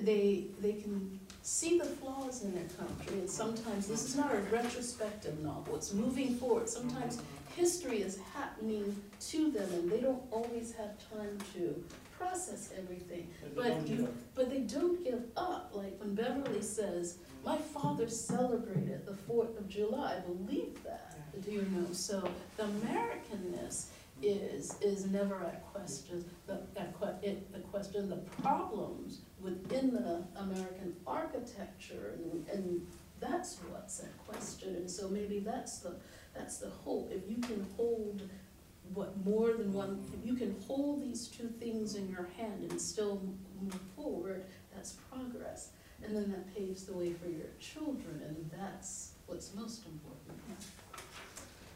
they, 0.00 0.46
they 0.60 0.72
can 0.72 1.20
see 1.42 1.78
the 1.78 1.84
flaws 1.84 2.42
in 2.42 2.54
their 2.54 2.68
country. 2.78 3.18
And 3.18 3.28
sometimes, 3.28 3.86
this 3.86 4.04
is 4.04 4.16
not 4.16 4.34
a 4.34 4.38
retrospective 4.50 5.38
novel, 5.40 5.76
it's 5.76 5.92
moving 5.92 6.36
forward. 6.36 6.68
Sometimes 6.68 7.20
history 7.54 8.02
is 8.02 8.18
happening 8.34 8.94
to 9.18 9.50
them 9.50 9.68
and 9.72 9.90
they 9.90 10.00
don't 10.00 10.22
always 10.30 10.74
have 10.74 10.90
time 11.10 11.38
to 11.54 11.82
process 12.18 12.70
everything. 12.76 13.28
But, 13.54 13.86
you, 13.86 14.08
but 14.34 14.50
they 14.50 14.60
don't 14.60 15.02
give 15.02 15.22
up. 15.36 15.70
Like 15.74 15.98
when 15.98 16.14
Beverly 16.14 16.62
says, 16.62 17.18
my 17.44 17.56
father 17.56 18.08
celebrated 18.08 19.06
the 19.06 19.12
4th 19.12 19.56
of 19.58 19.68
July, 19.68 20.16
I 20.16 20.20
believe 20.20 20.82
that. 20.84 21.15
Do 21.44 21.50
you 21.50 21.62
know? 21.72 21.86
So 21.92 22.28
the 22.56 22.64
Americanness 22.64 23.86
is 24.22 24.76
is 24.80 25.06
never 25.06 25.36
at 25.42 25.66
question. 25.72 26.24
The 26.46 26.60
at 26.76 26.94
it, 27.22 27.52
the 27.52 27.60
question 27.60 28.08
the 28.08 28.16
problems 28.42 29.20
within 29.40 29.92
the 29.92 30.24
American 30.36 30.96
architecture, 31.06 32.14
and, 32.16 32.46
and 32.48 32.86
that's 33.20 33.58
what's 33.70 34.00
at 34.00 34.26
question. 34.26 34.76
And 34.76 34.90
so 34.90 35.08
maybe 35.08 35.40
that's 35.40 35.78
the 35.78 35.96
that's 36.34 36.58
the 36.58 36.70
hope. 36.70 37.12
If 37.12 37.28
you 37.28 37.36
can 37.36 37.66
hold 37.76 38.22
what 38.94 39.16
more 39.24 39.52
than 39.52 39.72
one, 39.72 40.04
if 40.14 40.24
you 40.26 40.34
can 40.34 40.56
hold 40.66 41.02
these 41.02 41.28
two 41.28 41.48
things 41.60 41.96
in 41.96 42.08
your 42.08 42.28
hand 42.36 42.70
and 42.70 42.80
still 42.80 43.20
move 43.60 43.78
forward, 43.94 44.44
that's 44.74 44.92
progress. 45.10 45.70
And 46.04 46.14
then 46.14 46.30
that 46.30 46.54
paves 46.54 46.84
the 46.84 46.92
way 46.92 47.12
for 47.14 47.28
your 47.28 47.48
children, 47.58 48.22
and 48.26 48.50
that's 48.58 49.12
what's 49.26 49.54
most 49.54 49.86
important. 49.86 50.15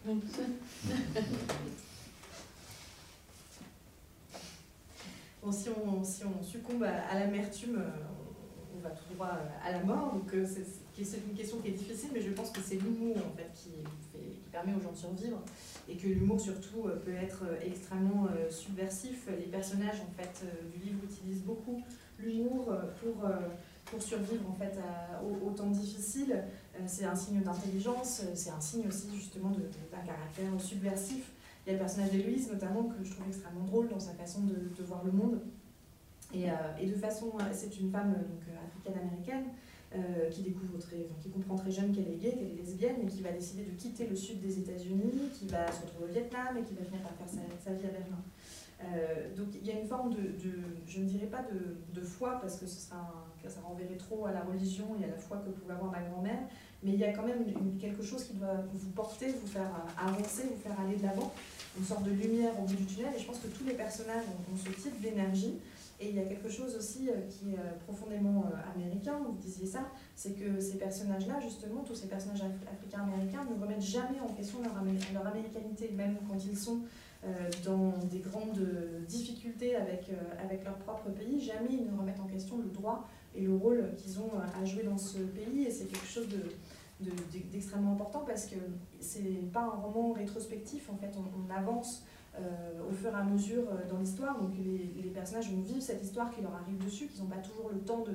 Bon, 5.42 5.50
si 5.50 5.70
on, 5.70 6.04
si 6.04 6.22
on 6.26 6.42
succombe 6.42 6.82
à, 6.82 7.18
l'amertume, 7.18 7.78
euh, 7.78 7.88
on, 8.76 8.80
va 8.80 8.90
tout 8.90 9.14
droit 9.14 9.38
à 9.64 9.72
la 9.72 9.82
mort. 9.82 10.12
Donc 10.12 10.34
euh, 10.34 10.46
c'est 10.46 11.16
une 11.16 11.34
question 11.34 11.58
qui 11.60 11.68
est 11.68 11.72
difficile, 11.72 12.10
mais 12.12 12.20
je 12.20 12.30
pense 12.30 12.50
que 12.50 12.60
c'est 12.60 12.76
l'humour 12.76 13.16
en 13.16 13.34
fait 13.34 13.50
qui, 13.54 13.70
qui 14.12 14.18
permet 14.52 14.74
aux 14.74 14.80
gens 14.80 14.92
de 14.92 14.96
survivre 14.96 15.42
et 15.88 15.96
que 15.96 16.06
l'humour 16.08 16.40
surtout 16.40 16.86
euh, 16.86 16.96
peut 16.96 17.14
être 17.14 17.44
euh, 17.44 17.56
extrêmement 17.64 18.26
euh, 18.26 18.50
subversif. 18.50 19.28
Les 19.28 19.46
personnages 19.46 20.00
en 20.00 20.12
fait 20.20 20.44
euh, 20.44 20.70
du 20.76 20.84
livre 20.84 21.04
utilisent 21.04 21.42
beaucoup 21.42 21.82
l'humour 22.18 22.70
euh, 22.70 22.82
pour 23.00 23.24
euh, 23.24 23.30
pour 23.86 24.00
survivre 24.00 24.48
en 24.48 24.54
fait 24.54 24.78
aux 25.44 25.50
temps 25.50 25.70
difficiles. 25.70 26.44
Euh, 26.80 26.84
c'est 26.86 27.04
un 27.04 27.14
signe 27.14 27.40
d'intelligence, 27.40 28.22
euh, 28.24 28.32
c'est 28.34 28.50
un 28.50 28.60
signe 28.60 28.86
aussi 28.88 29.08
justement 29.14 29.50
d'un 29.50 29.98
caractère 30.06 30.60
subversif. 30.60 31.32
Il 31.64 31.68
y 31.68 31.70
a 31.70 31.72
le 31.74 31.78
personnage 31.78 32.10
d'Héloïse 32.10 32.50
notamment 32.50 32.84
que 32.84 33.04
je 33.04 33.10
trouve 33.12 33.26
extrêmement 33.28 33.64
drôle 33.64 33.88
dans 33.88 34.00
sa 34.00 34.12
façon 34.12 34.40
de, 34.42 34.82
voir 34.84 35.04
le 35.04 35.12
monde. 35.12 35.40
Et, 36.32 36.50
euh, 36.50 36.54
et 36.80 36.86
de 36.86 36.94
façon, 36.94 37.32
c'est 37.52 37.78
une 37.80 37.90
femme 37.90 38.14
africaine-américaine 38.66 39.44
qui 40.30 40.42
découvre 40.42 40.78
très, 40.78 41.08
qui 41.20 41.30
comprend 41.30 41.56
très 41.56 41.72
jeune 41.72 41.92
qu'elle 41.92 42.08
est 42.08 42.16
gay, 42.16 42.30
qu'elle 42.30 42.52
est 42.52 42.62
lesbienne, 42.62 42.96
et 43.02 43.06
qui 43.06 43.22
va 43.22 43.32
décider 43.32 43.64
de 43.64 43.72
quitter 43.72 44.06
le 44.06 44.14
sud 44.14 44.40
des 44.40 44.60
États-Unis, 44.60 45.30
qui 45.34 45.48
va 45.48 45.66
se 45.70 45.82
retrouver 45.82 46.04
au 46.04 46.12
Vietnam 46.12 46.56
et 46.56 46.62
qui 46.62 46.74
va 46.74 46.84
finir 46.84 47.02
par 47.02 47.10
faire 47.14 47.26
sa, 47.28 47.72
vie 47.72 47.86
à 47.86 47.90
Berlin. 47.90 49.36
Donc 49.36 49.48
il 49.60 49.66
y 49.66 49.72
a 49.72 49.80
une 49.80 49.88
forme 49.88 50.14
de, 50.14 50.34
je 50.86 51.00
ne 51.00 51.04
dirais 51.06 51.26
pas 51.26 51.42
de, 51.42 52.00
de 52.00 52.06
foi 52.06 52.38
parce 52.40 52.56
que 52.56 52.66
ce 52.66 52.78
ça 53.48 53.60
renverrait 53.62 53.96
trop 53.96 54.26
à 54.26 54.32
la 54.32 54.42
religion 54.42 54.96
et 55.00 55.04
à 55.04 55.08
la 55.08 55.16
foi 55.16 55.38
que 55.38 55.50
pouvait 55.50 55.74
avoir 55.74 55.90
ma 55.90 56.02
grand-mère, 56.02 56.40
mais 56.82 56.92
il 56.92 56.98
y 56.98 57.04
a 57.04 57.12
quand 57.12 57.26
même 57.26 57.44
quelque 57.78 58.02
chose 58.02 58.24
qui 58.24 58.34
doit 58.34 58.64
vous 58.72 58.90
porter, 58.90 59.26
vous 59.28 59.46
faire 59.46 59.62
euh, 59.62 60.08
avancer, 60.08 60.44
vous 60.50 60.60
faire 60.62 60.78
aller 60.80 60.96
de 60.96 61.02
l'avant, 61.02 61.32
une 61.78 61.84
sorte 61.84 62.04
de 62.04 62.10
lumière 62.10 62.58
au 62.58 62.62
bout 62.62 62.74
du 62.74 62.86
tunnel. 62.86 63.12
Et 63.16 63.20
je 63.20 63.26
pense 63.26 63.38
que 63.38 63.48
tous 63.48 63.64
les 63.64 63.74
personnages 63.74 64.24
ont 64.50 64.56
ce 64.56 64.70
type 64.70 65.00
d'énergie. 65.00 65.54
Et 66.00 66.08
il 66.08 66.16
y 66.16 66.18
a 66.18 66.24
quelque 66.24 66.48
chose 66.48 66.74
aussi 66.76 67.10
euh, 67.10 67.20
qui 67.28 67.52
est 67.52 67.58
euh, 67.58 67.76
profondément 67.86 68.46
euh, 68.46 68.74
américain, 68.74 69.18
vous 69.24 69.32
disiez 69.36 69.66
ça, 69.66 69.80
c'est 70.16 70.32
que 70.32 70.58
ces 70.58 70.78
personnages-là, 70.78 71.40
justement, 71.40 71.82
tous 71.82 71.94
ces 71.94 72.08
personnages 72.08 72.40
af- 72.42 72.72
africains-américains 72.72 73.44
ne 73.44 73.60
remettent 73.62 73.82
jamais 73.82 74.18
en 74.20 74.32
question 74.32 74.62
leur, 74.62 74.72
amé- 74.82 74.98
leur 75.12 75.26
américanité, 75.26 75.90
même 75.94 76.16
quand 76.28 76.38
ils 76.50 76.56
sont 76.56 76.80
dans 77.66 77.92
des 78.10 78.20
grandes 78.20 78.66
difficultés 79.06 79.76
avec, 79.76 80.06
leur 80.64 80.76
propre 80.78 81.10
pays, 81.10 81.38
jamais 81.38 81.68
ils 81.72 81.84
ne 81.92 81.98
remettent 81.98 82.18
en 82.20 82.26
question 82.26 82.56
le 82.56 82.70
droit 82.70 83.06
et 83.34 83.42
le 83.42 83.54
rôle 83.54 83.90
qu'ils 83.98 84.18
ont 84.20 84.30
à 84.58 84.64
jouer 84.64 84.84
dans 84.84 84.96
ce 84.96 85.18
pays. 85.18 85.64
Et 85.66 85.70
c'est 85.70 85.84
quelque 85.84 86.06
chose 86.06 86.28
de, 86.28 86.38
de- 87.04 87.12
d'extrêmement 87.52 87.92
important 87.92 88.24
parce 88.26 88.46
que 88.46 88.56
c'est 89.00 89.52
pas 89.52 89.60
un 89.64 89.80
roman 89.82 90.12
rétrospectif, 90.12 90.88
en 90.88 90.96
fait, 90.96 91.12
on, 91.18 91.54
avance 91.54 92.04
au 92.38 92.92
fur 92.92 93.10
et 93.10 93.14
à 93.14 93.22
mesure 93.22 93.64
euh, 93.70 93.88
dans 93.88 93.98
l'histoire. 93.98 94.38
Donc 94.40 94.52
les, 94.58 95.10
personnages 95.10 95.50
vont 95.50 95.60
vivre 95.60 95.82
cette 95.82 96.02
histoire 96.02 96.30
qui 96.30 96.40
leur 96.40 96.54
arrive 96.54 96.82
dessus, 96.82 97.06
qu'ils 97.06 97.22
n'ont 97.22 97.28
pas 97.28 97.36
toujours 97.36 97.70
le 97.70 97.80
temps 97.80 98.04
de, 98.04 98.14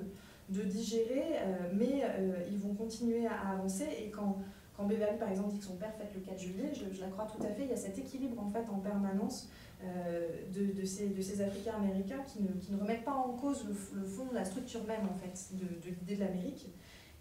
de 0.50 0.62
digérer, 0.62 1.38
euh, 1.40 1.70
mais 1.74 2.04
euh, 2.04 2.34
ils 2.52 2.58
vont 2.58 2.74
continuer 2.74 3.26
à, 3.28 3.52
avancer. 3.52 3.88
Et 4.00 4.10
quand, 4.10 4.38
quand 4.76 4.86
Beverly, 4.86 5.18
par 5.18 5.30
exemple, 5.30 5.52
dit 5.52 5.60
que 5.60 5.66
son 5.66 5.76
père 5.76 5.94
fête 5.96 6.12
le 6.14 6.22
4 6.22 6.40
juillet, 6.40 6.72
je, 6.74 7.02
la 7.02 7.08
crois 7.08 7.26
tout 7.26 7.44
à 7.44 7.50
fait, 7.50 7.64
il 7.64 7.70
y 7.70 7.74
a 7.74 7.78
cet 7.78 7.98
équilibre 7.98 8.42
en 8.42 8.48
fait 8.48 8.66
en 8.72 8.80
permanence 8.80 9.50
euh, 9.84 10.28
de, 10.54 10.80
de 10.80 10.86
ces, 10.86 11.10
de 11.10 11.22
ces 11.22 11.42
Africains 11.42 11.76
américains 11.76 12.24
qui 12.26 12.42
ne, 12.44 12.50
qui 12.60 12.72
ne 12.72 12.80
remettent 12.80 13.04
pas 13.06 13.14
en 13.14 13.34
cause 13.34 13.66
le, 13.68 14.04
fond, 14.04 14.28
la 14.34 14.46
structure 14.46 14.84
même 14.86 15.06
en 15.10 15.16
fait 15.16 15.56
de 15.56 15.90
l'idée 15.90 16.16
de 16.16 16.22
l'Amérique. 16.22 16.68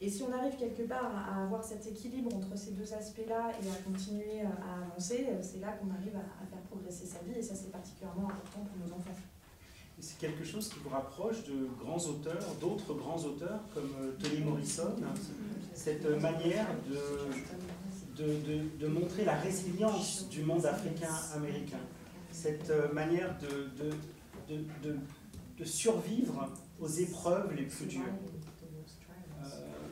Et 0.05 0.11
si 0.11 0.23
on 0.23 0.31
arrive 0.31 0.55
quelque 0.59 0.83
part 0.83 1.11
à 1.17 1.45
avoir 1.45 1.65
cet 1.65 1.87
équilibre 1.87 2.37
entre 2.37 2.59
ces 2.59 2.73
deux 2.73 2.93
aspects-là 2.93 3.53
et 3.63 3.71
à 3.71 3.91
continuer 3.91 4.43
à 4.43 4.85
avancer, 4.85 5.27
c'est 5.41 5.61
là 5.61 5.69
qu'on 5.81 5.89
arrive 5.95 6.15
à, 6.15 6.47
faire 6.47 6.61
progresser 6.69 7.07
sa 7.07 7.21
vie 7.21 7.39
et 7.39 7.43
ça 7.43 7.55
c'est 7.55 7.73
particulièrement 7.73 8.29
important 8.29 8.69
pour 8.69 8.87
nos 8.87 8.93
enfants. 8.93 9.17
C'est 9.99 10.19
quelque 10.19 10.45
chose 10.45 10.69
qui 10.69 10.79
vous 10.81 10.91
rapproche 10.91 11.45
de 11.45 11.71
grands 11.83 12.05
auteurs, 12.05 12.45
d'autres 12.61 12.93
grands 12.93 13.17
auteurs 13.17 13.61
comme 13.73 13.91
euh, 13.99 14.13
Toni 14.23 14.43
Morrison, 14.43 14.95
cette 15.73 16.05
euh, 16.05 16.21
manière 16.21 16.67
de, 18.19 18.27
de, 18.79 18.87
montrer 18.87 19.25
la 19.25 19.37
résilience 19.37 20.29
du 20.29 20.43
monde 20.43 20.67
africain-américain, 20.67 21.81
cette 22.31 22.69
euh, 22.69 22.93
manière 22.93 23.35
de 24.51 25.65
survivre 25.65 26.51
aux 26.79 26.89
épreuves 26.89 27.55
les 27.55 27.65
plus 27.65 27.87
dures. 27.87 28.03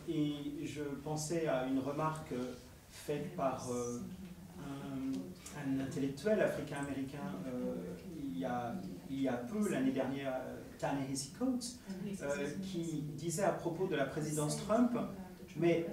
Et 0.08 0.66
je 0.66 0.82
pensais 1.04 1.46
à 1.46 1.66
une 1.66 1.78
remarque 1.78 2.34
faite 2.90 3.34
par 3.36 3.70
euh, 3.70 4.00
un, 5.56 5.80
intellectuel 5.80 6.40
africain-américain 6.40 7.18
euh, 7.46 7.74
il, 8.22 8.38
y 8.38 8.44
a, 8.44 8.74
il 9.08 9.22
y 9.22 9.28
a 9.28 9.34
peu, 9.34 9.68
l'année 9.68 9.92
dernière, 9.92 10.34
Ta-Nehisi 10.78 11.32
Coates, 11.32 11.78
euh, 12.22 12.48
qui 12.62 13.04
disait 13.16 13.44
à 13.44 13.52
propos 13.52 13.86
de 13.86 13.96
la 13.96 14.04
présidence 14.04 14.56
Trump, 14.64 14.92
mais 15.56 15.86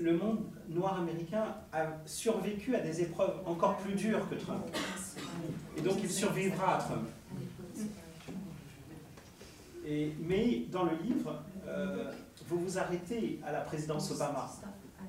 le 0.00 0.16
monde 0.16 0.44
noir 0.68 1.00
américain 1.00 1.56
a 1.72 1.86
survécu 2.04 2.76
à 2.76 2.80
des 2.80 3.02
épreuves 3.02 3.40
encore 3.46 3.76
plus 3.78 3.94
dures 3.94 4.28
que 4.28 4.36
Trump. 4.36 4.64
Et 5.76 5.80
donc 5.80 5.96
il 6.02 6.10
survivra 6.10 6.76
à 6.76 6.78
Trump. 6.78 7.08
Et, 9.86 10.12
mais 10.20 10.66
dans 10.70 10.84
le 10.84 10.96
livre, 10.96 11.42
vous 12.48 12.58
vous 12.60 12.78
arrêtez 12.78 13.40
à 13.46 13.52
la 13.52 13.60
présidence 13.60 14.10
Obama, 14.12 14.50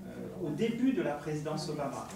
euh, 0.05 0.45
au 0.45 0.49
début 0.51 0.93
de 0.93 1.01
la 1.01 1.13
présidence 1.13 1.69
Obama. 1.69 2.07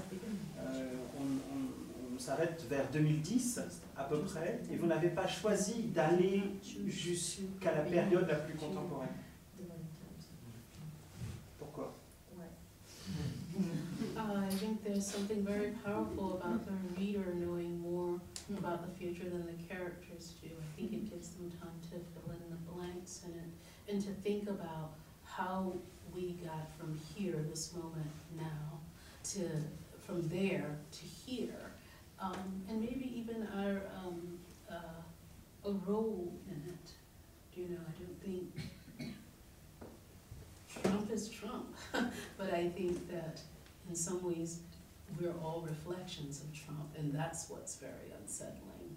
Euh, 0.59 0.83
on 1.17 1.23
on- 1.23 2.15
on 2.15 2.19
s'arrête 2.19 2.63
vers 2.69 2.87
2010 2.91 3.59
à 3.97 4.03
peu 4.03 4.19
près, 4.19 4.59
et 4.71 4.75
vous 4.75 4.85
n'avez 4.87 5.09
pas 5.09 5.27
choisi 5.27 5.83
d'aller 5.83 6.43
jusqu'à 6.87 7.73
la 7.73 7.81
période 7.81 8.27
la 8.27 8.35
plus 8.35 8.53
contemporaine. 8.55 9.09
Pourquoi? 11.59 11.93
Uh, 14.15 14.45
I 14.47 14.49
think 14.55 14.83
there's 14.83 15.05
something 15.05 15.43
very 15.43 15.71
powerful 15.83 16.39
about 16.41 16.65
the 16.65 16.99
reader 16.99 17.33
knowing 17.35 17.79
more 17.79 18.19
about 18.57 18.81
the 18.85 18.91
future 18.97 19.29
than 19.29 19.45
the 19.45 19.57
characters 19.67 20.35
do. 20.43 20.49
I 20.49 20.75
think 20.79 20.91
it 20.93 21.09
gives 21.09 21.29
them 21.31 21.49
time 21.59 21.77
to 21.89 21.97
fill 22.13 22.31
in 22.33 22.49
the 22.49 22.57
blanks 22.71 23.23
and, 23.25 23.33
it- 23.35 23.91
and 23.91 24.01
to 24.03 24.11
think 24.21 24.49
about 24.49 24.91
how 25.35 25.73
we 26.13 26.37
got 26.43 26.69
from 26.77 26.99
here, 27.15 27.45
this 27.49 27.73
moment 27.73 28.11
now, 28.37 28.79
to, 29.23 29.49
from 30.05 30.27
there 30.29 30.77
to 30.91 31.05
here. 31.05 31.71
Um, 32.19 32.63
and 32.69 32.81
maybe 32.81 33.11
even 33.15 33.47
our, 33.55 33.81
um, 33.97 34.39
uh, 34.69 35.01
a 35.65 35.71
role 35.71 36.33
in 36.47 36.61
it. 36.67 36.91
You 37.55 37.69
know, 37.69 37.79
I 37.79 37.91
don't 37.99 38.21
think 38.23 38.53
Trump 40.81 41.11
is 41.11 41.29
Trump, 41.29 41.75
but 42.37 42.53
I 42.53 42.69
think 42.69 43.09
that 43.09 43.41
in 43.89 43.95
some 43.95 44.23
ways, 44.23 44.59
we're 45.19 45.33
all 45.43 45.65
reflections 45.67 46.41
of 46.41 46.53
Trump, 46.53 46.95
and 46.97 47.13
that's 47.13 47.49
what's 47.49 47.75
very 47.75 48.11
unsettling 48.21 48.95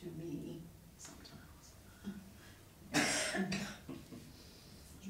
to 0.00 0.06
me 0.18 0.60
sometimes. 0.98 1.72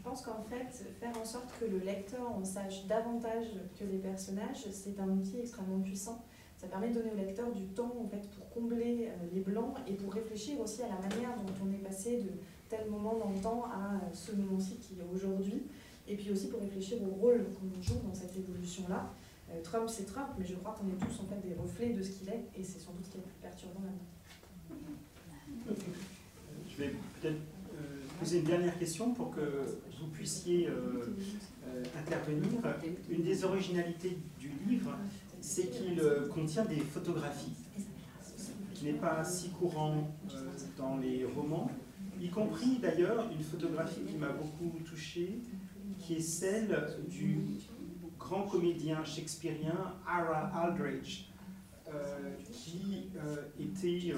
Je 0.01 0.09
pense 0.09 0.22
qu'en 0.22 0.42
fait, 0.44 0.72
faire 0.98 1.12
en 1.20 1.24
sorte 1.26 1.53
que 1.61 1.66
le 1.66 1.78
lecteur 1.78 2.26
en 2.32 2.42
sache 2.42 2.86
davantage 2.86 3.48
que 3.78 3.84
les 3.84 3.98
personnages, 3.98 4.64
c'est 4.72 4.98
un 4.98 5.11
outil 5.11 5.40
extrêmement 5.40 5.80
puissant. 5.80 6.24
Ça 6.57 6.68
permet 6.68 6.88
de 6.88 6.94
donner 6.94 7.11
au 7.12 7.16
lecteur 7.16 7.53
du 7.53 7.66
temps 7.66 7.94
en 8.03 8.09
fait, 8.09 8.26
pour 8.30 8.48
combler 8.48 9.09
euh, 9.09 9.26
les 9.34 9.42
blancs 9.42 9.74
et 9.86 9.92
pour 9.92 10.14
réfléchir 10.14 10.59
aussi 10.59 10.82
à 10.82 10.88
la 10.88 10.98
manière 11.07 11.36
dont 11.36 11.53
on 11.62 11.70
est 11.70 11.84
passé 11.84 12.16
de 12.16 12.30
tel 12.70 12.88
moment 12.88 13.18
dans 13.18 13.30
le 13.30 13.40
temps 13.40 13.64
à 13.66 13.96
euh, 13.96 14.14
ce 14.14 14.32
moment-ci 14.32 14.76
qui 14.76 14.94
est 14.94 15.14
aujourd'hui. 15.14 15.64
Et 16.09 16.16
puis 16.16 16.30
aussi 16.30 16.48
pour 16.48 16.61
réfléchir 16.61 16.96
au 17.03 17.11
rôle 17.20 17.44
qu'on 17.53 17.82
joue 17.82 18.01
dans 18.03 18.14
cette 18.14 18.34
évolution-là. 18.34 19.12
Euh, 19.51 19.61
Trump, 19.62 19.86
c'est 19.86 20.07
Trump, 20.07 20.28
mais 20.38 20.46
je 20.46 20.55
crois 20.55 20.74
qu'on 20.80 20.88
est 20.88 20.98
tous 20.98 21.20
en 21.20 21.26
fait 21.26 21.46
des 21.46 21.55
reflets 21.55 21.90
de 21.90 22.03
ce 22.03 22.11
qu'il 22.12 22.30
est, 22.30 22.48
et 22.57 22.64
c'est 22.64 22.78
sans 22.78 22.92
doute 22.92 23.05
ce 23.05 23.11
qui 23.11 23.18
est 23.18 23.20
le 23.20 23.26
plus 23.26 23.36
perturbant 23.42 23.80
là-dedans. 23.84 24.07
Je 26.70 26.76
vais 26.82 26.94
peut-être 27.20 27.40
poser 28.21 28.41
une 28.41 28.45
dernière 28.45 28.79
question 28.79 29.14
pour 29.14 29.31
que 29.31 29.64
vous 29.99 30.07
puissiez 30.09 30.68
euh, 30.68 31.16
euh, 31.66 31.83
intervenir. 31.99 32.61
Une 33.09 33.23
des 33.23 33.45
originalités 33.45 34.18
du 34.39 34.51
livre, 34.68 34.95
c'est 35.41 35.71
qu'il 35.71 35.99
euh, 36.01 36.29
contient 36.29 36.66
des 36.66 36.81
photographies, 36.81 37.57
qui 38.75 38.85
n'est 38.85 38.99
pas 38.99 39.25
si 39.25 39.49
courant 39.49 40.14
dans 40.77 40.99
les 40.99 41.25
romans, 41.25 41.71
y 42.21 42.29
compris 42.29 42.79
d'ailleurs 42.79 43.27
une 43.33 43.43
photographie 43.43 44.03
qui 44.07 44.16
m'a 44.16 44.29
beaucoup 44.29 44.79
touché, 44.85 45.41
qui 45.99 46.16
est 46.16 46.21
celle 46.21 46.89
du 47.09 47.39
grand 48.18 48.43
comédien 48.43 49.03
shakespearien 49.03 49.95
Ara 50.07 50.51
Aldridge, 50.55 51.31
qui 52.53 53.09
était 53.59 54.12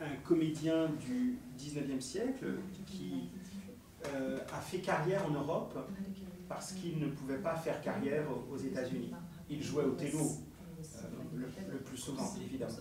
un 0.00 0.16
comédien 0.24 0.88
du 1.06 1.38
19e 1.58 2.00
siècle 2.00 2.58
qui 2.86 3.28
euh, 4.06 4.38
a 4.52 4.60
fait 4.60 4.78
carrière 4.78 5.26
en 5.26 5.30
Europe 5.30 5.78
parce 6.48 6.72
qu'il 6.72 6.98
ne 6.98 7.08
pouvait 7.08 7.38
pas 7.38 7.54
faire 7.56 7.80
carrière 7.80 8.26
aux- 8.50 8.56
États-Unis. 8.58 9.12
il 9.48 9.62
jouait 9.62 9.84
Othello 9.84 10.20
euh, 10.20 11.42
le, 11.72 11.78
plus 11.78 11.96
souvent, 11.96 12.34
évidemment. 12.44 12.72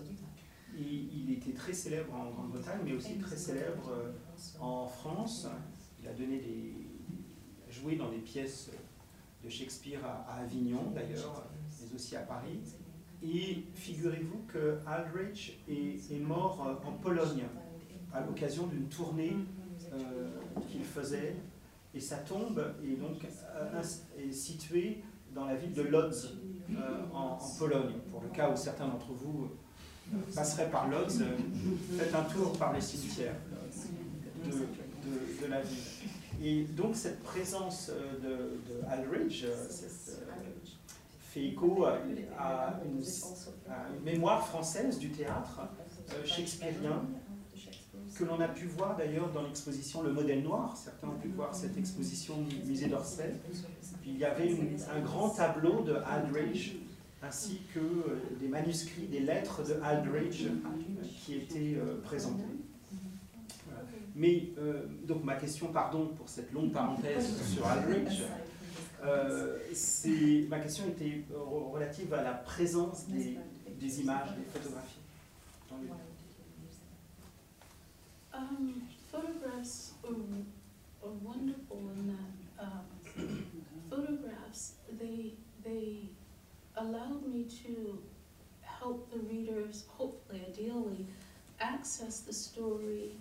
Il 0.76 1.32
était 1.32 1.54
très 1.54 1.72
célèbre 1.74 2.14
en 2.14 2.32
Grande-Bretagne, 2.32 2.80
mais 2.84 2.94
aussi 2.94 3.18
très 3.20 3.38
célèbre 3.38 3.90
euh, 3.92 4.12
en 4.60 4.88
France. 4.88 5.48
Il 6.02 6.08
a 6.08 6.14
donné 6.14 6.40
des, 6.40 6.74
joué 7.70 7.96
dans 7.96 8.10
des 8.10 8.18
pièces 8.18 8.72
de 9.44 9.50
Shakespeare 9.50 10.04
à 10.06 10.38
Avignon 10.40 10.92
d'ailleurs, 10.92 11.46
mais 11.90 11.96
aussi 11.96 12.16
à 12.16 12.22
Paris. 12.22 12.60
Et 13.24 13.64
figurez-vous 13.76 14.42
que 14.52 14.80
Aldrich 14.86 15.58
est, 15.70 16.20
mort 16.20 16.66
euh, 16.68 16.88
en 16.88 16.92
Pologne 16.94 17.44
à 18.14 18.22
l'occasion 18.22 18.68
d'une 18.68 18.88
tournée 18.90 19.36
euh, 19.94 20.30
qu'il 20.68 20.84
faisait. 20.84 21.36
Et 21.96 22.00
sa 22.00 22.18
tombe 22.18 22.62
est 22.84 23.00
donc 23.00 23.26
euh, 23.26 24.32
située 24.32 25.04
dans 25.34 25.46
la 25.46 25.56
ville 25.56 25.74
de 25.74 25.84
Lodz, 25.84 26.38
en, 27.14 27.38
Pologne. 27.58 27.94
Pour 28.12 28.22
le 28.22 28.30
cas 28.30 28.52
où 28.52 28.58
certains 28.58 28.88
d'entre 28.88 29.14
vous 29.14 29.50
passeraient 30.36 30.70
par 30.70 30.90
Lodz, 30.90 31.24
faites 31.98 32.14
un 32.14 32.24
tour 32.24 32.58
par 32.58 32.74
les 32.74 32.82
cimetières 32.82 33.36
de, 34.44 35.48
la 35.48 35.62
ville. 35.62 35.78
Et 36.44 36.64
donc 36.64 36.96
cette 36.96 37.24
présence 37.24 37.90
de, 38.22 38.30
de 38.30 38.86
fait 41.34 41.46
écho 41.46 41.86
à, 41.86 41.98
une, 42.86 44.04
mémoire 44.04 44.46
française 44.46 45.00
du 45.00 45.10
théâtre 45.10 45.62
euh, 46.12 46.26
shakespearien 46.26 47.02
que 48.16 48.24
l'on 48.24 48.40
a 48.40 48.48
pu 48.48 48.68
voir 48.68 48.96
d'ailleurs 48.96 49.32
dans 49.32 49.42
l'exposition 49.42 50.04
Le 50.04 50.12
Modèle 50.12 50.44
Noir. 50.44 50.78
Certains 50.78 51.08
ont 51.08 51.20
pu 51.20 51.30
voir 51.30 51.56
cette 51.56 51.76
exposition 51.78 52.36
au 52.36 52.68
musée 52.68 52.88
d'Orsay. 52.88 53.34
Il 54.06 54.18
y 54.18 54.26
avait 54.26 54.56
un 54.96 55.00
grand 55.00 55.30
tableau 55.30 55.82
de 55.82 55.96
Aldridge 56.06 56.74
ainsi 57.24 57.62
que 57.74 57.80
euh, 57.80 58.22
des 58.40 58.50
manuscrits, 58.50 59.08
des 59.08 59.22
lettres 59.22 59.64
de 59.68 59.80
Aldridge 59.82 60.46
euh, 60.46 61.04
qui 61.26 61.36
étaient 61.36 61.78
présentés. 62.04 62.44
Mais 64.16 64.50
donc 65.08 65.24
ma 65.24 65.34
question, 65.36 65.70
pardon 65.74 66.12
pour 66.16 66.30
cette 66.30 66.52
longue 66.54 66.72
parenthèse 66.72 67.42
sur 67.52 67.66
Aldridge, 67.66 68.22
euh, 69.06 69.58
ma 70.50 70.60
question 70.60 70.88
était 70.88 71.24
euh, 71.32 71.38
relative 71.38 72.14
à 72.14 72.24
la 72.24 72.34
présence 72.34 73.08
des, 73.08 73.38
des 73.80 74.02
images, 74.02 74.30
des 74.38 74.44
photographies. 74.44 75.00
dans 75.70 75.78
le 75.78 75.84
livre. 75.84 75.98
Um, 78.34 78.82
photographs 79.12 79.94
are, 80.04 80.16
are 81.04 81.14
wonderful 81.22 81.78
in 81.96 82.18
that, 82.18 82.66
um, 82.66 83.46
photographs, 83.90 84.74
they, 85.00 85.34
they 85.64 86.10
allowed 86.78 87.28
me 87.28 87.46
to 87.64 88.02
help 88.62 89.12
the 89.12 89.20
readers, 89.20 89.86
hopefully, 89.88 90.42
ideally, 90.48 91.06
access 91.60 92.22
the 92.22 92.34
story, 92.34 93.12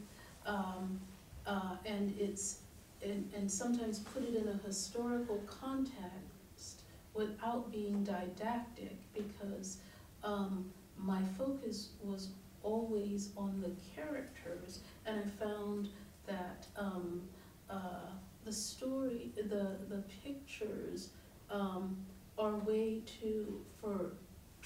um, 0.47 0.99
uh, 1.47 1.77
and 1.85 2.15
it's, 2.19 2.62
and, 3.03 3.31
and 3.37 3.51
sometimes 3.51 3.99
put 3.99 4.23
it 4.23 4.35
in 4.35 4.49
a 4.49 4.67
historical 4.67 5.41
context 5.47 6.83
without 7.15 7.71
being 7.71 8.03
didactic, 8.05 8.97
because, 9.15 9.79
um, 10.25 10.71
my 10.99 11.21
focus 11.37 11.91
was 12.03 12.29
always 12.63 13.31
on 13.37 13.61
the 13.61 13.73
characters, 13.95 14.81
and 15.05 15.19
I 15.19 15.45
found 15.45 15.89
that 16.27 16.67
um, 16.77 17.23
uh, 17.69 18.11
the 18.45 18.53
story, 18.53 19.33
the 19.37 19.77
the 19.89 20.03
pictures 20.23 21.11
um, 21.51 21.97
are 22.39 22.53
a 22.53 22.59
way 22.59 23.01
to 23.21 23.61
for 23.81 24.13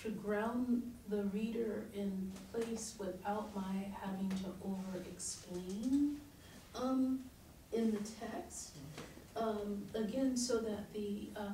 to 0.03 0.11
ground 0.11 0.83
the 1.09 1.23
reader 1.25 1.85
in 1.95 2.31
place 2.53 2.95
without 2.99 3.55
my 3.55 3.87
having 4.03 4.29
to 4.29 4.53
over 4.65 4.99
explain 5.11 6.21
um, 6.75 7.21
in 7.73 7.93
the 7.93 7.99
text. 7.99 8.77
Um, 9.37 9.83
again, 9.95 10.37
so 10.37 10.59
that 10.59 10.93
the 10.93 11.29
uh, 11.37 11.53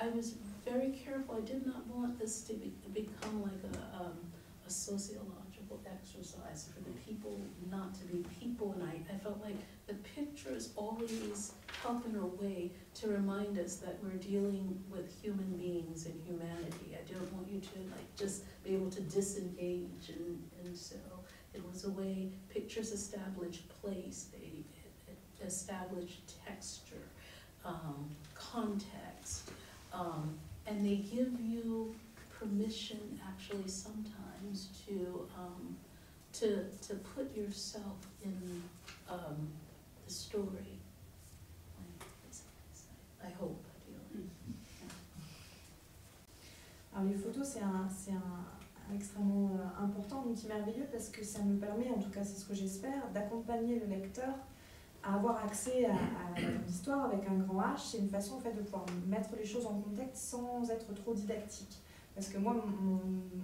I 0.00 0.08
was 0.08 0.34
very 0.64 0.90
careful. 1.04 1.36
I 1.36 1.40
did 1.40 1.66
not 1.66 1.86
want 1.86 2.18
this 2.18 2.42
to 2.42 2.54
be, 2.54 2.72
become 2.92 3.42
like 3.42 3.60
a 3.72 4.04
um, 4.04 4.18
a 4.66 4.70
sociological 4.70 5.80
exercise 5.86 6.68
for 6.74 6.80
the 6.82 6.96
people 7.06 7.38
not 7.70 7.94
to 7.94 8.04
be 8.06 8.24
people, 8.40 8.72
and 8.72 8.82
I, 8.82 9.14
I 9.14 9.18
felt 9.18 9.40
like 9.42 9.56
the 9.86 9.94
pictures 9.94 10.72
always 10.76 11.52
help 11.82 12.04
in 12.06 12.16
a 12.16 12.26
way 12.26 12.72
to 12.94 13.08
remind 13.08 13.58
us 13.58 13.76
that 13.76 13.98
we're 14.02 14.18
dealing 14.18 14.82
with 14.90 15.12
human 15.22 15.56
beings 15.56 16.06
and 16.06 16.20
humanity. 16.26 16.96
I 16.96 17.12
don't 17.12 17.32
want 17.32 17.48
you 17.48 17.60
to 17.60 17.78
like 17.90 18.16
just 18.16 18.42
be 18.64 18.74
able 18.74 18.90
to 18.90 19.00
disengage, 19.02 20.08
and, 20.08 20.42
and 20.64 20.76
so 20.76 20.96
it 21.54 21.62
was 21.66 21.84
a 21.84 21.90
way, 21.90 22.30
pictures 22.48 22.92
establish 22.92 23.62
place, 23.80 24.26
they 24.32 24.64
establish 25.44 26.20
texture, 26.46 27.04
um, 27.64 28.08
context, 28.34 29.50
um, 29.92 30.38
and 30.66 30.84
they 30.84 30.96
give 30.96 31.32
you 31.40 31.94
permission 32.38 32.98
actually 33.28 33.68
sometimes 33.68 34.68
to, 34.86 35.26
um, 35.38 35.76
to, 36.32 36.64
to 36.86 36.94
put 36.96 37.34
yourself 37.36 37.96
in, 38.24 38.62
um, 39.10 39.48
the 40.06 40.12
story. 40.12 40.78
I 43.24 43.30
hope, 43.40 43.64
ideally. 43.88 44.28
Alors 46.94 47.08
les 47.08 47.14
photos, 47.14 47.46
c'est 47.46 47.60
un, 47.60 47.88
un, 47.88 48.90
un 48.90 48.94
extrêmement 48.94 49.50
euh, 49.56 49.84
important, 49.84 50.24
un 50.26 50.30
outil 50.30 50.46
merveilleux 50.46 50.86
parce 50.90 51.08
que 51.08 51.24
ça 51.24 51.42
me 51.42 51.58
permet, 51.58 51.90
en 51.90 51.98
tout 51.98 52.10
cas 52.10 52.24
c'est 52.24 52.38
ce 52.38 52.44
que 52.46 52.54
j'espère, 52.54 53.10
d'accompagner 53.12 53.80
le 53.80 53.86
lecteur 53.86 54.34
avoir 55.14 55.44
accès 55.44 55.86
à, 55.86 56.40
l'histoire 56.66 57.04
avec 57.04 57.28
un 57.28 57.34
grand 57.34 57.60
H. 57.60 57.90
C'est 57.90 57.98
une 57.98 58.08
façon 58.08 58.36
en 58.36 58.40
fait 58.40 58.52
de 58.52 58.60
pouvoir 58.60 58.86
mettre 59.06 59.30
les 59.36 59.44
choses 59.44 59.66
en 59.66 59.80
contexte 59.80 60.22
sans 60.22 60.68
être 60.70 60.92
trop 60.94 61.14
didactique. 61.14 61.80
Parce 62.14 62.28
que 62.28 62.38
moi, 62.38 62.56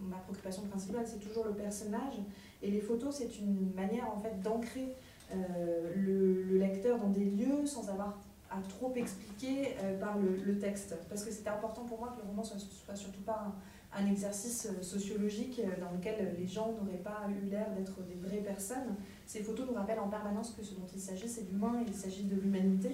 ma 0.08 0.16
préoccupation 0.16 0.62
principale, 0.62 1.06
c'est 1.06 1.20
toujours 1.20 1.44
le 1.44 1.52
personnage. 1.52 2.14
Et 2.62 2.70
les 2.70 2.80
photos, 2.80 3.16
c'est 3.16 3.38
une 3.38 3.72
manière 3.74 4.08
en 4.10 4.18
fait 4.18 4.40
d'ancrer 4.40 4.96
euh, 5.34 5.92
le, 5.94 6.42
le 6.44 6.58
lecteur 6.58 6.98
dans 6.98 7.10
des 7.10 7.24
lieux 7.24 7.66
sans 7.66 7.88
avoir 7.90 8.18
à 8.52 8.60
trop 8.68 8.92
expliquer 8.94 9.74
euh, 9.82 9.98
par 9.98 10.18
le, 10.18 10.58
texte. 10.58 10.94
Parce 11.08 11.24
que 11.24 11.30
c'était 11.30 11.50
important 11.50 11.82
pour 11.84 11.98
moi 11.98 12.12
que 12.14 12.22
le 12.22 12.28
roman 12.28 12.42
soit, 12.42 12.58
soit 12.58 12.94
surtout 12.94 13.22
pas 13.22 13.52
un, 13.94 14.06
exercice 14.06 14.66
euh, 14.66 14.82
sociologique 14.82 15.60
dans 15.80 15.90
lequel 15.96 16.34
les 16.38 16.46
gens 16.46 16.72
n'auraient 16.72 17.02
pas 17.02 17.26
eu 17.28 17.48
l'air 17.48 17.70
d'être 17.72 18.02
des 18.02 18.14
vraies 18.14 18.42
personnes. 18.42 18.96
Ces 19.32 19.42
photos 19.42 19.66
nous 19.66 19.72
rappellent 19.72 19.98
en 19.98 20.10
permanence 20.10 20.50
que 20.50 20.62
ce 20.62 20.74
dont 20.74 20.86
il 20.94 21.00
s'agit, 21.00 21.26
c'est 21.26 21.48
d'humain, 21.50 21.82
il 21.86 21.94
s'agit 21.94 22.24
de 22.24 22.38
l'humanité. 22.38 22.92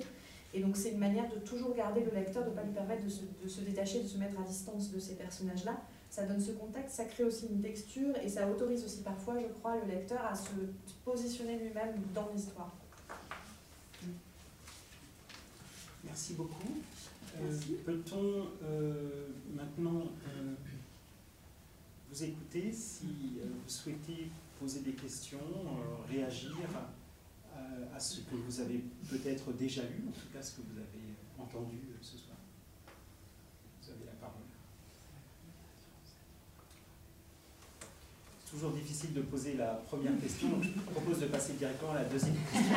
Et 0.54 0.60
donc 0.60 0.76
c'est 0.76 0.92
une 0.92 0.98
manière 0.98 1.28
de 1.28 1.40
toujours 1.40 1.74
garder 1.74 2.04
le 2.04 2.12
lecteur, 2.12 2.44
de 2.44 2.50
ne 2.50 2.54
pas 2.54 2.62
lui 2.62 2.72
permettre 2.72 3.02
de 3.02 3.08
se, 3.08 3.22
de 3.42 3.48
se 3.48 3.60
détacher, 3.62 4.04
de 4.04 4.06
se 4.06 4.18
mettre 4.18 4.38
à 4.40 4.44
distance 4.44 4.92
de 4.92 5.00
ces 5.00 5.16
personnages-là. 5.16 5.82
Ça 6.08 6.26
donne 6.26 6.40
ce 6.40 6.52
contexte, 6.52 6.94
ça 6.94 7.06
crée 7.06 7.24
aussi 7.24 7.46
une 7.50 7.60
texture 7.60 8.14
et 8.22 8.28
ça 8.28 8.48
autorise 8.48 8.84
aussi 8.84 9.02
parfois, 9.02 9.40
je 9.40 9.48
crois, 9.48 9.78
le 9.84 9.90
lecteur 9.90 10.24
à 10.24 10.36
se 10.36 10.50
positionner 11.04 11.58
lui-même 11.58 11.96
dans 12.14 12.28
l'histoire. 12.32 12.72
Merci 16.04 16.34
beaucoup. 16.34 16.72
Euh, 17.36 17.58
Peut-on 17.84 18.46
euh, 18.62 19.26
maintenant 19.56 20.04
euh, 20.04 20.54
vous 22.12 22.22
écouter 22.22 22.70
si 22.72 23.40
vous 23.42 23.68
souhaitez 23.68 24.30
poser 24.58 24.80
des 24.80 24.92
questions, 24.92 25.38
euh, 25.38 26.12
réagir 26.12 26.56
euh, 27.56 27.96
à 27.96 28.00
ce 28.00 28.20
que 28.20 28.34
vous 28.34 28.60
avez 28.60 28.82
peut-être 29.08 29.52
déjà 29.52 29.82
lu, 29.82 30.04
en 30.08 30.12
tout 30.12 30.26
cas 30.32 30.42
ce 30.42 30.52
que 30.52 30.62
vous 30.62 30.78
avez 30.78 31.14
entendu 31.38 31.76
euh, 31.76 31.96
ce 32.02 32.18
soir 32.18 32.36
Vous 33.82 33.90
avez 33.90 34.04
la 34.06 34.12
parole. 34.12 34.42
C'est 38.44 38.50
toujours 38.50 38.72
difficile 38.72 39.14
de 39.14 39.22
poser 39.22 39.54
la 39.54 39.74
première 39.74 40.18
question, 40.20 40.48
donc 40.48 40.62
je 40.64 40.70
vous 40.70 40.80
propose 40.90 41.20
de 41.20 41.26
passer 41.26 41.52
directement 41.54 41.92
à 41.92 42.02
la 42.02 42.04
deuxième 42.04 42.34
question. 42.34 42.74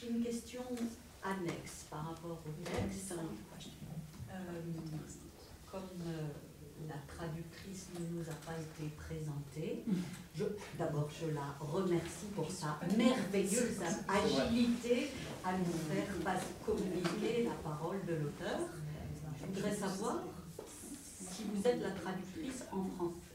J'ai 0.00 0.08
une 0.08 0.22
question 0.24 0.62
annexe 1.22 1.86
par 1.90 2.06
rapport 2.06 2.38
au 2.46 2.62
texte. 2.64 3.14
Comme 5.70 6.02
euh, 6.06 6.28
la 6.88 6.94
traductrice 7.14 7.88
ne 7.98 8.16
nous 8.16 8.22
a 8.22 8.34
pas 8.46 8.54
été 8.58 8.90
présentée, 8.96 9.84
d'abord 10.78 11.08
je 11.10 11.34
la 11.34 11.56
remercie 11.60 12.26
pour 12.34 12.50
sa 12.50 12.78
merveilleuse 12.96 13.80
agilité 14.08 15.10
à 15.44 15.52
nous 15.58 15.64
faire 15.64 16.06
communiquer 16.64 17.44
la 17.44 17.70
parole 17.70 18.04
de 18.06 18.14
l'auteur. 18.14 18.60
Je 19.40 19.46
voudrais 19.46 19.74
savoir 19.74 20.18
si 20.66 21.44
vous 21.52 21.66
êtes 21.66 21.82
la 21.82 21.90
traductrice 21.90 22.64
en 22.72 22.84
français, 22.96 23.27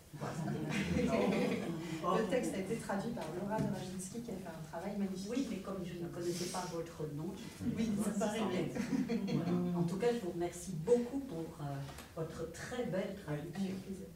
Le 2.16 2.30
texte 2.30 2.54
a 2.54 2.60
été 2.60 2.76
traduit 2.78 3.12
par 3.12 3.26
Laura 3.40 3.58
de 3.60 3.74
Rajinski 3.74 4.22
qui 4.22 4.32
a 4.32 4.34
fait 4.36 4.48
un 4.48 4.70
travail 4.70 4.98
magnifique. 4.98 5.30
Oui, 5.30 5.48
mais 5.50 5.58
comme 5.58 5.84
je 5.86 6.04
ne 6.04 6.08
connaissais 6.10 6.52
pas 6.52 6.64
votre 6.72 7.04
nom, 7.16 7.34
je 7.36 7.76
Oui, 7.76 7.92
ça 8.04 8.12
paraît 8.26 8.40
bien. 8.40 9.76
En 9.76 9.84
tout 9.84 9.98
cas, 9.98 10.14
je 10.14 10.20
vous 10.20 10.32
remercie 10.32 10.74
beaucoup 10.86 11.20
pour 11.20 11.58
euh, 11.62 11.76
votre 12.16 12.52
très 12.52 12.86
belle 12.86 13.16
traduction. 13.24 13.62
Avec 13.62 13.82
plaisir. 13.82 14.08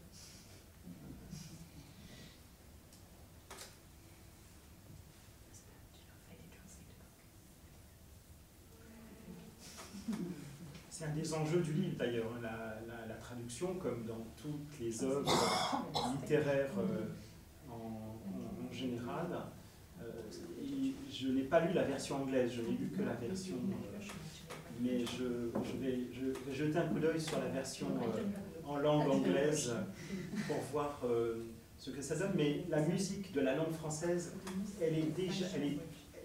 C'est 10.89 10.96
un 11.07 11.15
des 11.15 11.33
enjeux 11.33 11.59
du 11.61 11.73
livre 11.73 11.95
d'ailleurs, 11.97 12.31
hein, 12.35 12.39
la, 12.41 12.79
la- 12.87 13.05
la 13.07 13.15
traduction, 13.15 13.75
comme 13.75 14.05
dans 14.05 14.25
toutes 14.41 14.79
les 14.79 15.03
œuvres 15.03 15.31
littéraires 16.21 16.71
euh, 16.79 17.71
en, 17.71 18.71
général. 18.71 19.27
Euh, 20.01 20.03
je 21.11 21.29
n'ai 21.29 21.43
pas 21.43 21.61
lu 21.65 21.73
la 21.73 21.83
version 21.83 22.17
anglaise, 22.23 22.51
je 22.55 22.61
n'ai 22.61 22.77
lu 22.77 22.91
que 22.95 23.01
la 23.03 23.13
version. 23.13 23.55
euh, 23.55 23.99
mais 24.81 24.99
je, 25.05 25.49
je 25.63 25.77
vais, 25.77 25.99
je 26.13 26.25
vais 26.49 26.53
jeter 26.55 26.77
un 26.77 26.87
coup 26.87 26.99
d'œil 26.99 27.19
sur 27.19 27.39
la 27.39 27.47
version 27.47 27.87
en 28.67 28.77
langue 28.77 29.09
anglaise 29.09 29.73
pour 30.47 30.57
voir 30.71 31.01
ce 31.79 31.89
que 31.89 32.01
ça 32.01 32.15
donne. 32.17 32.33
Mais 32.35 32.65
la 32.69 32.81
musique 32.81 33.31
de 33.33 33.41
la 33.41 33.55
langue 33.55 33.71
française, 33.71 34.33
elle 34.81 34.99
est 34.99 35.15
déjà, 35.15 35.45
elle 35.55 35.63
est, 35.63 35.77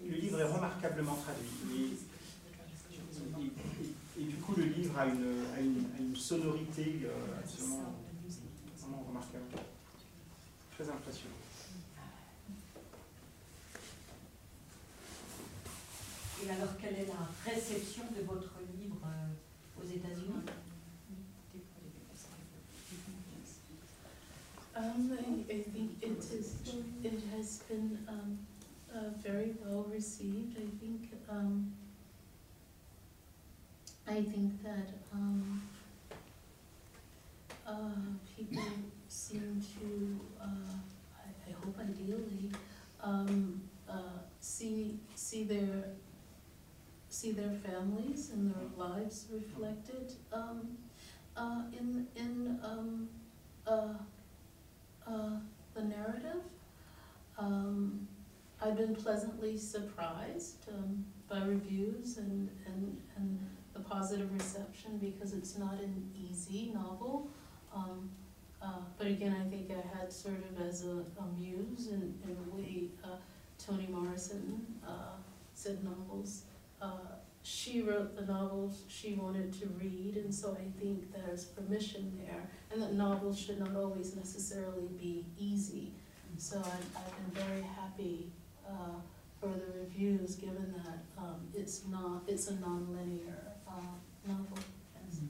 le 0.07 0.15
livre 0.17 0.39
est 0.39 0.43
remarquablement 0.43 1.15
traduit. 1.15 1.47
Et- 1.75 1.97
et- 4.19 4.23
du 4.23 4.35
coup, 4.37 4.53
le 4.55 4.65
livre 4.65 4.97
a 4.99 5.05
une, 5.07 5.45
a 5.55 5.59
une, 5.59 5.85
a 5.97 5.99
une 5.99 6.15
sonorité 6.15 7.01
euh, 7.05 7.39
absolument 7.39 7.93
vraiment 8.79 9.03
remarquable. 9.07 9.45
Très 10.75 10.89
impressionnant. 10.89 11.35
Et 16.45 16.49
alors, 16.49 16.75
quelle 16.81 16.95
est 16.95 17.07
la 17.07 17.51
réception 17.51 18.03
de 18.17 18.21
votre 18.25 18.51
livre 18.77 18.97
euh, 19.05 19.81
aux 19.81 19.87
États-Unis? 19.87 20.43
Um, 24.75 25.11
I, 25.13 25.53
I 25.53 25.61
think 25.71 25.91
it 26.01 26.17
is, 26.33 26.55
it 27.03 27.13
has 27.35 27.59
been, 27.69 27.99
um, 28.07 28.39
uh, 28.93 29.09
very 29.21 29.53
well 29.63 29.85
received, 29.93 30.57
I 30.57 30.65
think, 30.81 31.11
um, 31.29 31.71
I 34.07 34.15
think 34.15 34.61
that, 34.63 34.89
um, 35.13 35.61
uh, 37.65 37.71
people 38.35 38.61
seem 39.07 39.61
to, 39.79 40.19
uh, 40.41 40.75
I, 41.17 41.49
I 41.49 41.53
hope 41.63 41.77
ideally, 41.79 42.51
um, 43.01 43.61
uh, 43.89 44.19
see, 44.39 44.99
see 45.15 45.45
their, 45.45 45.85
see 47.09 47.31
their 47.31 47.53
families 47.65 48.31
and 48.33 48.53
their 48.53 48.69
lives 48.87 49.27
reflected, 49.31 50.13
um, 50.33 50.77
uh, 51.37 51.63
in, 51.79 52.05
in, 52.17 52.59
um, 52.63 53.07
uh, 53.65 53.93
uh, 55.07 55.37
the 55.73 55.83
narrative. 55.83 56.41
Um, 57.37 58.07
I've 58.61 58.77
been 58.77 58.95
pleasantly 58.95 59.57
surprised 59.57 60.67
um, 60.69 61.05
by 61.29 61.39
reviews 61.43 62.17
and, 62.17 62.49
and, 62.65 63.01
and 63.17 63.39
the 63.73 63.79
positive 63.79 64.33
reception 64.33 64.97
because 64.97 65.33
it's 65.33 65.57
not 65.57 65.73
an 65.73 66.11
easy 66.15 66.71
novel. 66.73 67.29
Um, 67.75 68.09
uh, 68.61 68.67
but 68.97 69.07
again, 69.07 69.35
I 69.39 69.49
think 69.49 69.71
I 69.71 69.97
had 69.97 70.11
sort 70.11 70.35
of 70.35 70.65
as 70.65 70.85
a, 70.85 71.03
a 71.19 71.25
muse 71.37 71.87
in, 71.87 72.13
in 72.23 72.37
a 72.37 72.55
way 72.55 72.85
uh, 73.03 73.17
Toni 73.57 73.87
Morrison 73.89 74.65
uh, 74.87 75.17
said 75.53 75.83
novels. 75.83 76.43
Uh, 76.81 77.17
she 77.41 77.81
wrote 77.81 78.15
the 78.15 78.25
novels 78.25 78.83
she 78.87 79.15
wanted 79.15 79.51
to 79.59 79.67
read, 79.81 80.15
and 80.15 80.33
so 80.33 80.57
I 80.57 80.79
think 80.79 81.13
there's 81.13 81.43
permission 81.45 82.17
there 82.25 82.47
and 82.73 82.81
that 82.81 82.93
novels 82.93 83.39
should 83.39 83.59
not 83.59 83.75
always 83.75 84.15
necessarily 84.15 84.87
be 84.99 85.25
easy. 85.37 85.91
So 86.37 86.57
I, 86.57 86.99
I've 86.99 87.33
been 87.33 87.43
very 87.43 87.61
happy 87.61 88.31
uh, 88.67 88.99
for 89.39 89.47
the 89.49 89.79
reviews, 89.79 90.35
given 90.35 90.73
that 90.83 90.99
um, 91.17 91.47
it's 91.53 91.81
not, 91.91 92.23
it's 92.27 92.47
a 92.47 92.55
non-linear 92.55 93.52
Yes. 94.27 95.21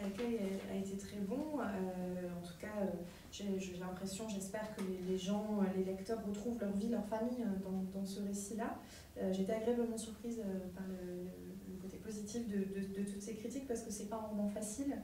L'accueil 0.00 0.38
a, 0.70 0.76
été 0.76 0.96
très 0.96 1.18
bon. 1.18 1.60
Euh, 1.60 2.28
en 2.36 2.46
tout 2.46 2.54
cas, 2.60 2.82
euh, 2.82 3.58
j'ai 3.58 3.76
l'impression, 3.78 4.28
j'espère 4.28 4.74
que 4.74 4.82
les, 5.08 5.18
gens, 5.18 5.60
les 5.76 5.84
lecteurs 5.84 6.24
retrouvent 6.26 6.58
leur 6.60 6.72
vie, 6.72 6.88
leur 6.88 7.04
famille 7.06 7.42
euh, 7.42 7.92
dans, 7.94 8.04
ce 8.04 8.20
récit-là. 8.20 8.78
Euh, 9.18 9.32
J'étais 9.32 9.52
agréablement 9.52 9.96
surprise 9.96 10.42
par 10.74 10.84
le, 10.88 11.78
côté 11.80 11.96
positif 11.98 12.48
de, 12.48 13.02
toutes 13.02 13.22
ces 13.22 13.34
critiques 13.34 13.66
parce 13.66 13.82
que 13.82 13.90
c'est 13.90 14.08
pas 14.08 14.16
un 14.16 14.28
roman 14.28 14.48
facile. 14.48 14.96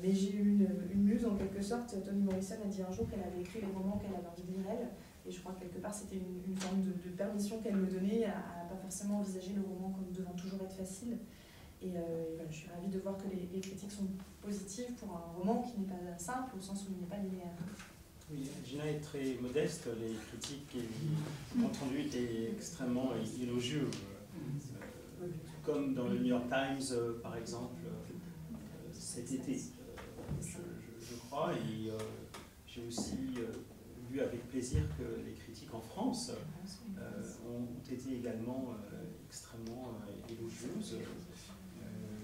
Mais 0.00 0.12
j'ai 0.12 0.32
eu 0.32 0.48
une, 0.48 0.68
une 0.92 1.02
muse 1.02 1.26
en 1.26 1.34
quelque 1.34 1.60
sorte. 1.60 1.96
Toni 2.04 2.22
Morrison 2.22 2.54
a 2.64 2.68
dit 2.68 2.82
un 2.82 2.92
jour 2.92 3.08
qu'elle 3.10 3.22
avait 3.22 3.40
écrit 3.40 3.60
les 3.60 3.66
romans 3.66 3.98
qu'elle 3.98 4.14
avait 4.14 4.28
envie 4.28 4.44
de 4.44 4.52
lire 4.52 4.66
elle. 4.70 4.88
Et 5.30 5.32
je 5.32 5.38
crois 5.38 5.52
que 5.52 5.60
quelque 5.60 5.78
part 5.78 5.94
c'était 5.94 6.16
une, 6.16 6.56
forme 6.56 6.82
de, 6.82 7.10
permission 7.16 7.60
qu'elle 7.60 7.76
me 7.76 7.86
donnait 7.86 8.24
à, 8.24 8.38
à 8.38 8.64
pas 8.68 8.74
forcément 8.82 9.20
envisager 9.20 9.52
le 9.54 9.62
roman 9.62 9.90
comme 9.90 10.10
devant 10.12 10.32
toujours 10.32 10.60
être 10.62 10.74
facile. 10.74 11.18
Et, 11.80 11.92
euh, 11.96 12.32
et 12.32 12.34
voilà, 12.34 12.50
je 12.50 12.56
suis 12.56 12.68
ravie 12.68 12.88
de 12.88 12.98
voir 12.98 13.16
que 13.16 13.28
les, 13.28 13.48
les 13.54 13.60
critiques 13.60 13.92
sont 13.92 14.08
positives 14.42 14.90
pour 14.98 15.14
un 15.14 15.38
roman 15.38 15.62
qui 15.62 15.80
n'est 15.80 15.86
pas 15.86 16.18
simple 16.18 16.56
au 16.58 16.60
sens 16.60 16.82
où 16.82 16.86
il 16.90 17.02
n'est 17.02 17.06
pas 17.06 17.18
linéaire. 17.18 17.54
Oui, 18.28 18.50
Gina 18.64 18.86
est 18.86 18.98
très 18.98 19.34
modeste, 19.40 19.88
les 20.00 20.14
critiques 20.14 20.66
qu'elle 20.68 21.62
a 21.62 21.66
entendues 21.66 22.00
étaient 22.00 22.50
extrêmement 22.50 23.12
élogieux. 23.40 23.88
Euh, 25.22 25.26
comme 25.64 25.94
dans 25.94 26.08
le 26.08 26.18
New 26.18 26.26
York 26.30 26.48
Times, 26.48 26.88
euh, 26.90 27.20
par 27.22 27.36
exemple, 27.36 27.76
cet 28.92 29.30
été, 29.30 29.60
je, 30.40 30.46
je- 30.48 31.16
crois. 31.28 31.52
Et 31.52 31.90
j'ai 32.66 32.84
aussi 32.86 33.16
avec 34.18 34.48
plaisir 34.48 34.82
que 34.98 35.24
les 35.24 35.34
critiques 35.34 35.72
en 35.72 35.80
France 35.80 36.32
euh, 36.98 37.22
ont 37.48 37.92
été 37.92 38.16
également 38.16 38.70
euh, 38.70 39.04
extrêmement 39.28 39.94
euh, 40.08 40.32
élogieuses. 40.32 40.96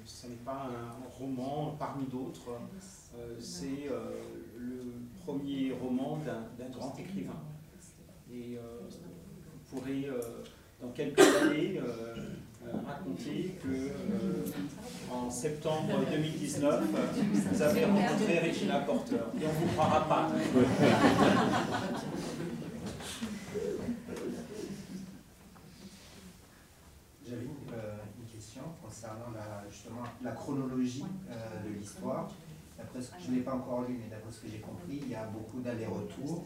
Ce 0.04 0.26
n'est 0.28 0.34
pas 0.36 0.70
un 0.70 1.08
roman 1.18 1.76
parmi 1.78 2.06
d'autres. 2.06 2.60
C'est 3.40 3.88
le 4.56 4.92
premier 5.24 5.72
roman 5.72 6.18
d'un 6.18 6.68
grand 6.68 6.96
écrivain. 6.96 7.42
Et 8.32 8.56
vous 8.56 9.76
pourrez, 9.76 10.08
dans 10.80 10.90
quelques 10.90 11.18
années, 11.18 11.80
euh, 12.66 12.78
raconter 12.86 13.58
que 13.62 13.68
euh, 13.68 14.46
en 15.12 15.30
septembre 15.30 16.00
2019, 16.10 16.74
euh, 16.74 17.06
vous 17.52 17.62
avez 17.62 17.84
rencontré 17.84 18.38
Regina 18.40 18.80
Porter. 18.80 19.16
Et 19.40 19.44
on 19.44 19.48
ne 19.48 19.66
vous 19.66 19.72
croira 19.72 20.08
pas. 20.08 20.28
J'avais 27.28 27.42
une, 27.42 27.50
euh, 27.74 27.96
une 28.18 28.26
question 28.26 28.62
concernant 28.82 29.30
la, 29.34 29.68
justement 29.70 30.02
la 30.22 30.32
chronologie 30.32 31.04
de 31.64 31.78
l'histoire. 31.78 32.30
D'après 32.78 33.00
ce 33.00 33.08
que 33.08 33.16
je 33.24 33.30
ne 33.30 33.36
l'ai 33.36 33.42
pas 33.42 33.54
encore 33.54 33.82
lu, 33.82 33.98
mais 33.98 34.08
d'après 34.10 34.30
ce 34.30 34.40
que 34.40 34.48
j'ai 34.48 34.60
compris, 34.60 35.00
il 35.02 35.08
y 35.08 35.14
a 35.14 35.24
beaucoup 35.24 35.60
d'allers-retours. 35.60 36.44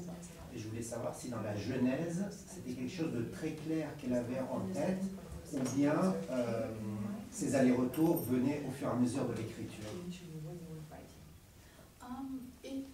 Et 0.54 0.58
je 0.58 0.68
voulais 0.68 0.82
savoir 0.82 1.14
si 1.14 1.28
dans 1.28 1.42
la 1.42 1.56
Genèse, 1.56 2.24
c'était 2.46 2.72
quelque 2.72 2.92
chose 2.92 3.12
de 3.12 3.22
très 3.22 3.50
clair 3.52 3.88
qu'elle 3.98 4.14
avait 4.14 4.40
en 4.40 4.60
tête, 4.72 5.02
ou 5.52 5.76
bien 5.76 6.14
euh, 6.30 6.68
ces 7.30 7.54
allers-retours 7.54 8.18
venaient 8.28 8.62
au 8.68 8.70
fur 8.70 8.88
et 8.88 8.90
à 8.90 8.94
mesure 8.94 9.26
de 9.26 9.34
l'écriture. 9.34 9.84
Um, 12.02 12.40
it, 12.64 12.86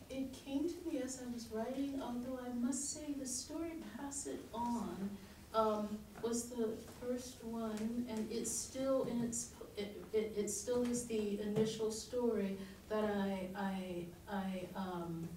came 0.44 0.68
to 0.68 0.90
me 0.90 1.00
as 1.02 1.20
I 1.22 1.32
was 1.32 1.48
writing, 1.52 2.00
although 2.02 2.38
I 2.44 2.52
must 2.54 2.92
say 2.92 3.14
the 3.18 3.26
story 3.26 3.72
Pass 3.96 4.26
It 4.26 4.40
On 4.52 5.10
um, 5.54 5.88
was 6.22 6.50
the 6.50 6.68
first 7.00 7.42
one, 7.44 8.06
and 8.10 8.28
it's 8.30 8.50
still 8.50 9.04
in 9.10 9.22
its, 9.24 9.52
it, 9.76 10.04
it, 10.12 10.34
it 10.36 10.50
still 10.50 10.82
is 10.84 11.06
the 11.06 11.40
initial 11.40 11.90
story 11.90 12.58
that 12.88 13.04
I, 13.04 13.48
I, 13.56 14.04
I 14.30 14.66
um, 14.76 15.28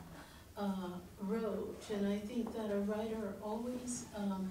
uh, 0.57 0.97
wrote. 1.22 1.84
And 1.93 2.07
I 2.07 2.17
think 2.17 2.53
that 2.55 2.72
a 2.72 2.80
writer 2.80 3.34
always 3.41 4.05
um, 4.15 4.49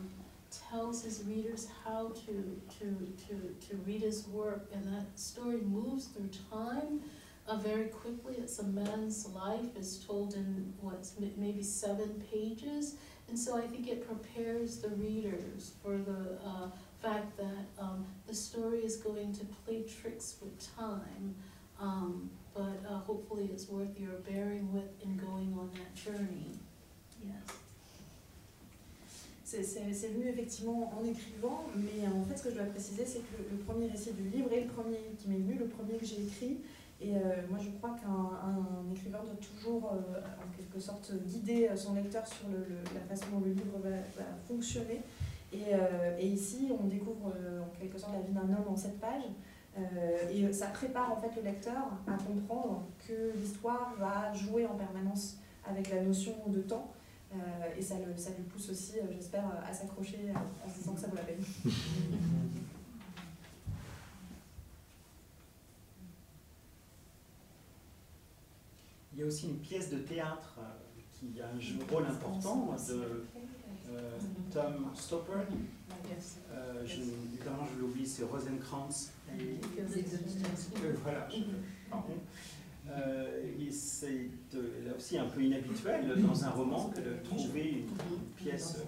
tells 0.70 1.02
his 1.02 1.24
readers 1.24 1.68
how 1.84 2.12
to, 2.26 2.60
to, 2.78 3.12
to, 3.28 3.68
to 3.68 3.76
read 3.86 4.02
his 4.02 4.26
work, 4.28 4.70
and 4.72 4.84
that 4.92 5.18
story 5.18 5.58
moves 5.58 6.06
through 6.06 6.30
time 6.50 7.00
uh, 7.46 7.56
very 7.56 7.86
quickly. 7.86 8.34
It's 8.38 8.58
a 8.58 8.64
man's 8.64 9.26
life 9.28 9.76
is 9.76 10.04
told 10.06 10.34
in 10.34 10.72
what's 10.80 11.14
maybe 11.36 11.62
seven 11.62 12.22
pages, 12.32 12.96
and 13.28 13.38
so 13.38 13.56
I 13.56 13.66
think 13.66 13.88
it 13.88 14.06
prepares 14.06 14.78
the 14.78 14.90
readers 14.90 15.72
for 15.82 15.98
the 15.98 16.38
uh, 16.44 16.68
fact 17.02 17.36
that 17.36 17.66
um, 17.78 18.06
the 18.26 18.34
story 18.34 18.78
is 18.78 18.96
going 18.96 19.32
to 19.34 19.44
play 19.64 19.82
tricks 19.82 20.36
with 20.40 20.76
time. 20.76 21.34
Um, 21.80 22.30
but 22.54 22.82
uh, 22.88 22.98
hopefully 22.98 23.48
it's 23.52 23.68
worth 23.68 24.00
your 24.00 24.14
bearing 24.28 24.72
with 24.72 24.90
in 25.04 25.16
going 25.16 25.56
on 25.56 25.70
that 25.74 25.94
journey. 25.94 26.50
Yes. 27.22 27.67
C'est 29.50 30.08
venu 30.08 30.28
effectivement 30.28 30.92
en 30.94 31.02
écrivant, 31.06 31.64
mais 31.74 32.06
en 32.06 32.22
fait 32.24 32.36
ce 32.36 32.44
que 32.44 32.50
je 32.50 32.56
dois 32.56 32.66
préciser 32.66 33.06
c'est 33.06 33.20
que 33.20 33.36
le, 33.50 33.56
premier 33.64 33.86
récit 33.88 34.12
du 34.12 34.28
livre 34.28 34.52
est 34.52 34.60
le 34.60 34.66
premier 34.66 34.98
qui 35.18 35.26
m'est 35.28 35.38
venu, 35.38 35.54
le 35.54 35.66
premier 35.68 35.94
que 35.94 36.04
j'ai 36.04 36.22
écrit. 36.22 36.58
Et 37.00 37.16
euh, 37.16 37.20
moi 37.48 37.58
je 37.58 37.70
crois 37.78 37.96
qu'un 37.98 38.10
un 38.46 38.92
écrivain 38.94 39.20
doit 39.24 39.38
toujours 39.40 39.92
euh, 39.94 40.20
en 40.20 40.54
quelque 40.54 40.78
sorte 40.78 41.12
guider 41.26 41.70
son 41.76 41.94
lecteur 41.94 42.26
sur 42.26 42.46
le- 42.50 42.66
la 42.94 43.00
façon 43.08 43.30
dont 43.32 43.40
le 43.40 43.52
livre 43.52 43.78
va, 43.82 44.24
fonctionner. 44.46 45.00
Et, 45.52 45.72
euh, 45.72 46.18
et 46.18 46.26
ici 46.26 46.68
on 46.78 46.86
découvre 46.86 47.32
euh, 47.34 47.62
en 47.62 47.80
quelque 47.80 47.96
sorte 47.98 48.12
la 48.12 48.20
vie 48.20 48.32
d'un 48.34 48.42
homme 48.54 48.68
en 48.68 48.76
sept 48.76 49.00
pages. 49.00 49.22
Euh, 49.78 50.28
et 50.30 50.52
ça 50.52 50.66
prépare 50.66 51.10
en 51.12 51.16
fait 51.16 51.34
le 51.36 51.42
lecteur 51.42 51.88
à 52.06 52.12
comprendre 52.22 52.82
que 53.06 53.32
l'histoire 53.40 53.94
va 53.98 54.30
jouer 54.34 54.66
en 54.66 54.74
permanence 54.74 55.38
avec 55.66 55.90
la 55.90 56.02
notion 56.02 56.34
de 56.48 56.60
temps. 56.60 56.90
Euh, 57.34 57.36
et 57.78 57.82
ça, 57.82 57.96
le, 57.98 58.16
ça 58.16 58.30
lui 58.30 58.44
pousse 58.44 58.70
aussi, 58.70 58.98
euh, 58.98 59.02
j'espère, 59.14 59.44
à 59.62 59.72
s'accrocher 59.72 60.30
euh, 60.30 60.66
en 60.66 60.70
se 60.72 60.78
disant 60.78 60.94
que 60.94 61.00
ça 61.00 61.08
vaut 61.08 61.16
la 61.16 61.22
peine. 61.22 61.44
Il 69.12 69.20
y 69.20 69.22
a 69.22 69.26
aussi 69.26 69.48
une 69.48 69.58
pièce 69.58 69.90
de 69.90 69.98
théâtre 69.98 70.58
euh, 70.58 70.62
qui 71.12 71.40
a 71.40 71.46
un 71.48 71.58
rôle 71.92 72.06
important 72.06 72.76
de 72.88 73.24
euh, 73.90 74.10
Tom 74.52 74.90
Stoppard. 74.94 75.44
Euh, 76.52 76.82
je, 76.86 77.00
évidemment, 77.00 77.66
je 77.74 77.80
l'oublie, 77.80 78.06
c'est 78.06 78.24
Rosenkrantz. 78.24 79.12
Et, 79.38 79.58
euh, 80.84 80.94
voilà, 81.02 81.28
je- 81.30 81.90
pardon. 81.90 82.14
Euh, 82.90 83.44
c'est 83.70 84.30
euh, 84.54 84.86
là 84.86 84.96
aussi 84.96 85.18
un 85.18 85.26
peu 85.26 85.42
inhabituel 85.42 86.22
dans 86.22 86.44
un 86.44 86.50
roman 86.50 86.88
que 86.88 87.00
de 87.00 87.16
trouver 87.22 87.70
une, 87.70 87.88
pièce 88.36 88.78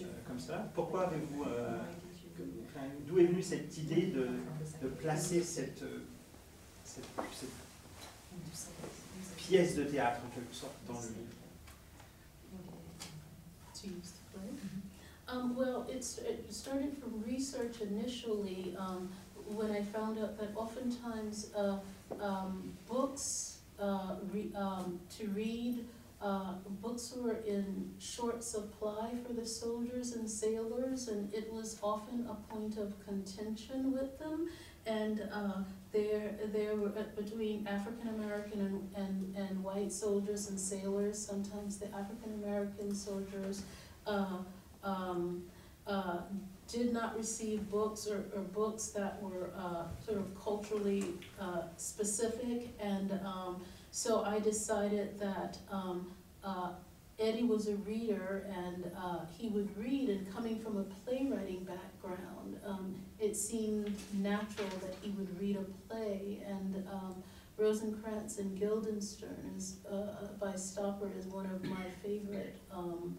euh, 0.00 0.04
comme 0.26 0.40
ça. 0.40 0.70
Pourquoi 0.74 1.06
avez-vous, 1.06 1.44
d'où 3.06 3.18
est 3.18 3.26
venue 3.26 3.42
cette 3.42 3.76
idée 3.78 4.08
de, 4.08 4.88
placer 4.98 5.42
cette, 5.42 5.84
pièce 9.36 9.76
de 9.76 9.84
théâtre 9.84 10.20
en 10.26 10.34
quelque 10.34 10.54
sorte 10.54 10.74
dans 10.88 10.94
le 10.94 11.08
livre? 11.08 11.34
Um, 15.26 15.56
well, 15.56 15.86
it's, 15.88 16.18
it 16.18 16.52
started 16.52 16.92
from 16.98 17.22
research 17.26 17.80
initially, 17.80 18.76
um, 18.78 19.10
when 19.46 19.70
I 19.70 19.82
found 19.82 20.18
out 20.18 20.38
that 20.38 20.50
oftentimes, 20.54 21.50
uh, 21.56 21.78
um, 22.20 22.72
books, 22.86 23.58
uh, 23.78 24.16
re, 24.32 24.50
um, 24.54 25.00
to 25.18 25.26
read, 25.28 25.84
uh, 26.22 26.54
books 26.80 27.12
were 27.16 27.38
in 27.46 27.92
short 27.98 28.42
supply 28.42 29.10
for 29.26 29.32
the 29.34 29.44
soldiers 29.44 30.12
and 30.12 30.30
sailors, 30.30 31.08
and 31.08 31.32
it 31.34 31.52
was 31.52 31.78
often 31.82 32.26
a 32.30 32.34
point 32.52 32.78
of 32.78 32.92
contention 33.04 33.92
with 33.92 34.18
them. 34.18 34.48
And, 34.86 35.28
uh, 35.32 35.62
there, 35.92 36.34
there 36.52 36.76
were, 36.76 36.88
uh, 36.88 37.04
between 37.16 37.66
African 37.66 38.08
American 38.08 38.60
and, 38.60 38.94
and, 38.96 39.36
and 39.36 39.62
white 39.62 39.92
soldiers 39.92 40.48
and 40.50 40.58
sailors, 40.58 41.18
sometimes 41.18 41.78
the 41.78 41.86
African 41.94 42.34
American 42.42 42.94
soldiers, 42.94 43.62
uh, 44.06 44.38
um, 44.82 45.44
uh, 45.86 46.18
did 46.66 46.92
not 46.92 47.16
receive 47.16 47.70
books 47.70 48.06
or, 48.06 48.24
or 48.34 48.40
books 48.40 48.88
that 48.88 49.22
were, 49.22 49.50
uh, 49.56 49.84
sort 50.04 50.18
of 50.18 50.42
culturally, 50.42 51.04
uh, 51.40 51.62
specific. 51.76 52.70
And, 52.80 53.12
um, 53.24 53.62
so 53.90 54.24
I 54.24 54.40
decided 54.40 55.18
that, 55.20 55.58
um, 55.70 56.10
uh, 56.42 56.70
Eddie 57.18 57.44
was 57.44 57.68
a 57.68 57.76
reader 57.76 58.44
and, 58.52 58.90
uh, 58.96 59.20
he 59.38 59.48
would 59.48 59.68
read 59.78 60.08
and 60.08 60.32
coming 60.34 60.58
from 60.58 60.78
a 60.78 60.84
playwriting 60.84 61.64
background, 61.64 62.58
um, 62.66 62.94
it 63.20 63.36
seemed 63.36 63.94
natural 64.14 64.68
that 64.80 64.96
he 65.00 65.10
would 65.10 65.40
read 65.40 65.56
a 65.56 65.64
play 65.88 66.42
and, 66.46 66.84
um, 66.90 67.22
Rosencrantz 67.56 68.38
and 68.38 68.58
Guildenstern 68.58 69.54
is, 69.56 69.76
uh, 69.88 70.26
by 70.40 70.54
Stoppard 70.54 71.16
is 71.16 71.26
one 71.26 71.46
of 71.46 71.62
my 71.64 71.84
favorite, 72.02 72.56
um, 72.72 73.16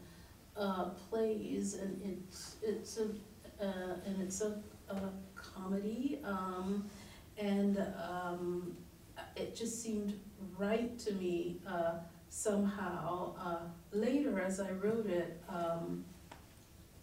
uh, 0.57 0.85
plays, 1.09 1.75
and 1.75 2.01
it's 2.03 2.57
it's 2.61 2.97
a 2.97 3.05
uh, 3.63 3.95
and 4.05 4.21
it's 4.21 4.41
a, 4.41 4.61
a 4.89 4.99
comedy, 5.35 6.19
um, 6.23 6.89
and 7.37 7.77
um, 8.09 8.75
it 9.35 9.55
just 9.55 9.81
seemed 9.81 10.19
right 10.57 10.97
to 10.99 11.13
me 11.13 11.57
uh, 11.67 11.93
somehow. 12.29 13.33
Uh, 13.39 13.57
later, 13.91 14.41
as 14.41 14.59
I 14.59 14.71
wrote 14.71 15.07
it, 15.07 15.41
um, 15.49 16.03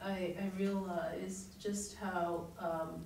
I, 0.00 0.34
I 0.38 0.50
realized 0.58 1.60
just 1.60 1.96
how 1.96 2.46
um, 2.58 3.04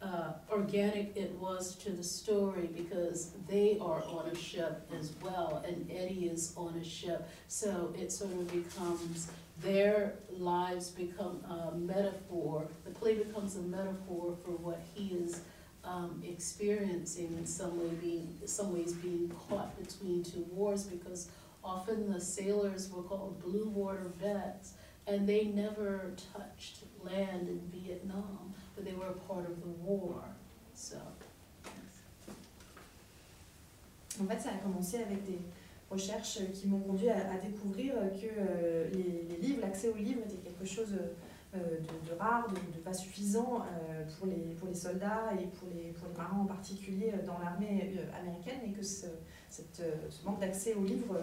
uh, 0.00 0.32
organic 0.50 1.16
it 1.16 1.32
was 1.40 1.74
to 1.76 1.90
the 1.90 2.02
story 2.02 2.68
because 2.76 3.32
they 3.48 3.78
are 3.80 4.02
on 4.04 4.28
a 4.30 4.34
ship 4.34 4.88
as 4.98 5.12
well, 5.22 5.64
and 5.66 5.88
Eddie 5.90 6.26
is 6.26 6.52
on 6.56 6.74
a 6.74 6.84
ship. 6.84 7.28
So 7.48 7.94
it 7.98 8.12
sort 8.12 8.32
of 8.32 8.50
becomes 8.50 9.30
their 9.62 10.14
lives 10.30 10.90
become 10.90 11.42
a 11.44 11.76
metaphor. 11.76 12.68
The 12.84 12.90
play 12.90 13.14
becomes 13.14 13.56
a 13.56 13.62
metaphor 13.62 14.36
for 14.44 14.52
what 14.52 14.80
he 14.94 15.08
is 15.08 15.40
um, 15.84 16.22
experiencing 16.26 17.34
in 17.38 17.46
some 17.46 17.78
way, 17.80 17.94
being 18.00 18.38
some 18.44 18.72
ways 18.74 18.92
being 18.92 19.32
caught 19.48 19.76
between 19.80 20.22
two 20.22 20.46
wars 20.52 20.84
because 20.84 21.28
often 21.64 22.12
the 22.12 22.20
sailors 22.20 22.90
were 22.90 23.02
called 23.02 23.42
blue 23.42 23.68
water 23.68 24.10
vets 24.20 24.74
and 25.06 25.28
they 25.28 25.44
never 25.44 26.12
touched 26.34 26.80
land 27.02 27.48
in 27.48 27.60
Vietnam, 27.72 28.54
but 28.74 28.84
they 28.84 28.92
were 28.92 29.06
a 29.06 29.12
part 29.12 29.46
of 29.46 29.60
the 29.62 29.68
war. 29.68 30.22
So. 30.74 30.98
En 34.20 34.26
fait, 34.26 34.40
ça 34.40 34.50
a 34.50 34.58
commencé 34.58 34.98
avec 34.98 35.24
des 35.24 35.38
recherches 35.90 36.40
qui 36.52 36.68
m'ont 36.68 36.80
conduit 36.80 37.08
à, 37.10 37.32
à 37.32 37.38
découvrir 37.38 37.94
que 37.94 38.26
euh, 38.26 38.88
les, 38.92 39.26
les 39.28 39.36
livres, 39.40 39.60
l'accès 39.62 39.88
aux 39.88 39.96
livres 39.96 40.20
était 40.26 40.36
quelque 40.36 40.64
chose 40.64 40.92
euh, 41.54 41.58
de, 41.58 42.10
de 42.10 42.18
rare, 42.18 42.46
de, 42.48 42.54
de 42.54 42.82
pas 42.82 42.92
suffisant 42.92 43.62
euh, 43.62 44.04
pour, 44.18 44.26
les, 44.26 44.54
pour 44.54 44.68
les 44.68 44.74
soldats 44.74 45.30
et 45.40 45.46
pour 45.46 45.68
les, 45.74 45.92
pour 45.92 46.08
les 46.08 46.16
marins 46.16 46.40
en 46.40 46.46
particulier 46.46 47.12
dans 47.26 47.38
l'armée 47.38 47.94
américaine 48.18 48.60
et 48.66 48.72
que 48.72 48.84
ce, 48.84 49.06
cette, 49.48 49.82
ce 50.10 50.24
manque 50.26 50.40
d'accès 50.40 50.74
aux 50.74 50.84
livres 50.84 51.16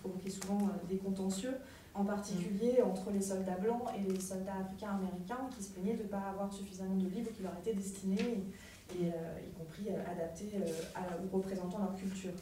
provoquait 0.00 0.30
souvent 0.30 0.68
des 0.88 0.96
contentieux, 0.96 1.54
en 1.94 2.04
particulier 2.04 2.82
entre 2.82 3.10
les 3.10 3.20
soldats 3.20 3.56
blancs 3.56 3.82
et 3.96 4.12
les 4.12 4.20
soldats 4.20 4.56
africains-américains 4.64 5.48
qui 5.56 5.62
se 5.62 5.72
plaignaient 5.72 5.96
de 5.96 6.04
ne 6.04 6.08
pas 6.08 6.22
avoir 6.30 6.52
suffisamment 6.52 6.96
de 6.96 7.08
livres 7.08 7.30
qui 7.32 7.42
leur 7.42 7.56
étaient 7.58 7.74
destinés, 7.74 8.20
et, 8.20 9.04
et, 9.04 9.08
euh, 9.08 9.38
y 9.46 9.52
compris 9.58 9.88
euh, 9.90 10.10
adaptés 10.10 10.50
euh, 10.54 10.66
à, 10.94 11.00
ou 11.22 11.36
représentant 11.36 11.78
leur 11.78 11.94
culture. 11.96 12.32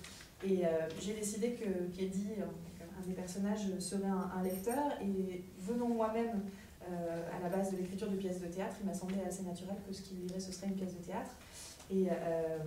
Et 0.44 0.66
euh, 0.66 0.68
j'ai 1.00 1.14
décidé 1.14 1.52
que 1.52 1.96
qu'Eddie, 1.96 2.34
un 2.40 3.06
des 3.06 3.14
personnages, 3.14 3.66
serait 3.78 4.08
un, 4.08 4.42
lecteur. 4.42 4.92
Et 5.02 5.42
venant 5.60 5.88
moi-même 5.88 6.42
euh, 6.88 7.22
à 7.34 7.42
la 7.42 7.56
base 7.56 7.72
de 7.72 7.78
l'écriture 7.78 8.10
de 8.10 8.16
pièces 8.16 8.40
de 8.40 8.46
théâtre, 8.46 8.76
il 8.80 8.86
m'a 8.86 8.94
semblé 8.94 9.16
assez 9.26 9.42
naturel 9.42 9.76
que 9.86 9.94
ce 9.94 10.02
qu'il 10.02 10.20
lirait, 10.20 10.40
ce 10.40 10.52
serait 10.52 10.68
une 10.68 10.74
pièce 10.74 10.94
de 10.94 11.04
théâtre. 11.04 11.30
Et 11.90 12.08
euh, 12.10 12.58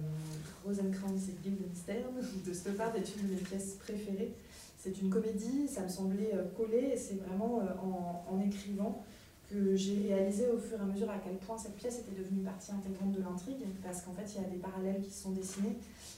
Rosencrantz 0.66 1.28
et 1.30 1.36
Guildenstern 1.44 2.14
de 2.46 2.54
Stoppard 2.54 2.96
est 2.96 3.16
une 3.16 3.28
de 3.28 3.34
mes 3.34 3.42
pièces 3.42 3.76
préférées. 3.76 4.34
C'est 4.78 5.02
une 5.02 5.10
comédie, 5.10 5.68
ça 5.68 5.82
me 5.82 5.90
semblait 5.90 6.32
collé, 6.56 6.92
et 6.94 6.98
c'est 6.98 7.16
vraiment 7.16 7.58
en, 7.84 8.34
en 8.34 8.40
écrivant 8.40 9.04
que 9.50 9.76
j'ai 9.76 10.08
réalisé 10.08 10.48
au 10.48 10.58
fur 10.58 10.78
et 10.78 10.82
à 10.82 10.86
mesure 10.86 11.10
à 11.10 11.18
quel 11.18 11.36
point 11.36 11.58
cette 11.58 11.76
pièce 11.76 12.00
était 12.00 12.18
devenue 12.18 12.44
partie 12.44 12.72
intégrante 12.72 13.12
de 13.12 13.22
l'intrigue, 13.22 13.66
parce 13.84 14.02
qu'en 14.02 14.14
fait 14.14 14.24
il 14.36 14.42
y 14.42 14.46
a 14.46 14.48
des 14.48 14.58
parallèles 14.58 15.02
qui 15.02 15.12
se 15.12 15.24
sont 15.24 15.32
dessinés. 15.32 15.76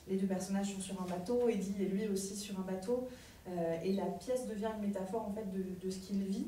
Les 0.08 0.18
deux 0.18 0.28
personnages 0.28 0.74
sont 0.74 0.82
sur 0.82 1.02
un 1.02 1.06
bateau, 1.06 1.48
Eddie 1.48 1.76
est 1.82 1.86
lui 1.86 2.08
aussi 2.08 2.36
sur 2.36 2.60
un 2.60 2.64
bateau, 2.64 3.08
euh, 3.48 3.78
et 3.84 3.94
la 3.94 4.06
pièce 4.06 4.48
devient 4.48 4.70
une 4.78 4.88
métaphore 4.88 5.28
en 5.28 5.32
fait 5.32 5.46
de, 5.52 5.90
ce 5.90 5.98
qu'il 6.00 6.24
vit. 6.24 6.48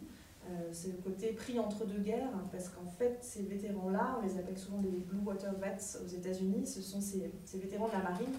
Euh, 0.50 0.70
c'est 0.74 0.90
le 0.90 0.98
côté 0.98 1.32
pris 1.32 1.58
entre 1.60 1.86
deux 1.86 2.00
guerres, 2.00 2.32
parce 2.52 2.70
qu'en 2.70 2.86
fait 2.98 3.18
ces 3.22 3.44
vétérans-là, 3.44 4.20
on 4.20 4.26
les 4.26 4.38
appelle 4.38 4.58
souvent 4.58 4.80
des 4.80 4.90
Blue 4.90 5.20
Water 5.24 5.54
Vets 5.56 5.98
aux 6.04 6.08
États-Unis, 6.08 6.68
ce 6.68 6.82
sont 6.82 7.00
ces, 7.00 7.32
vétérans 7.54 7.88
de 7.88 7.94
la 7.94 8.04
marine 8.04 8.34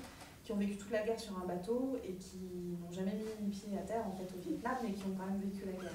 qui 0.45 0.53
ont 0.53 0.57
vécu 0.57 0.77
toute 0.77 0.91
la 0.91 1.03
guerre 1.03 1.19
sur 1.19 1.39
un 1.39 1.47
bateau 1.47 1.97
et 2.07 2.13
qui 2.17 2.37
n'ont 2.79 2.93
jamais 2.93 3.15
mis 3.41 3.51
pied 3.51 3.79
à 3.79 3.83
terre 3.83 4.05
en 4.07 4.13
fait 4.13 4.31
au 4.37 4.41
Vietnam, 4.47 4.77
mais 4.83 4.93
qui 4.93 5.05
ont 5.07 5.15
quand 5.17 5.27
même 5.27 5.41
vécu 5.41 5.65
la 5.65 5.73
guerre. 5.73 5.93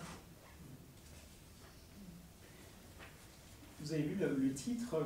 Vous 3.82 3.94
avez 3.94 4.02
vu 4.02 4.16
le, 4.16 4.54
titre, 4.54 4.98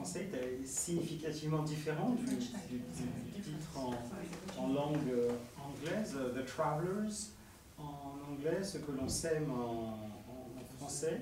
français 0.00 0.28
est 0.32 0.66
significativement 0.66 1.62
différent 1.62 2.10
du, 2.10 2.24
du, 2.24 2.78
du 2.78 3.40
titre 3.42 3.76
en, 3.76 4.62
en, 4.62 4.72
langue 4.72 4.96
euh, 5.12 5.28
anglaise, 5.62 6.16
The 6.34 6.44
Travelers 6.46 7.12
en 7.78 8.16
anglais, 8.32 8.62
ce 8.62 8.78
que 8.78 8.92
l'on 8.92 9.08
sème 9.08 9.50
en, 9.50 9.92
en, 9.92 10.78
français. 10.78 11.20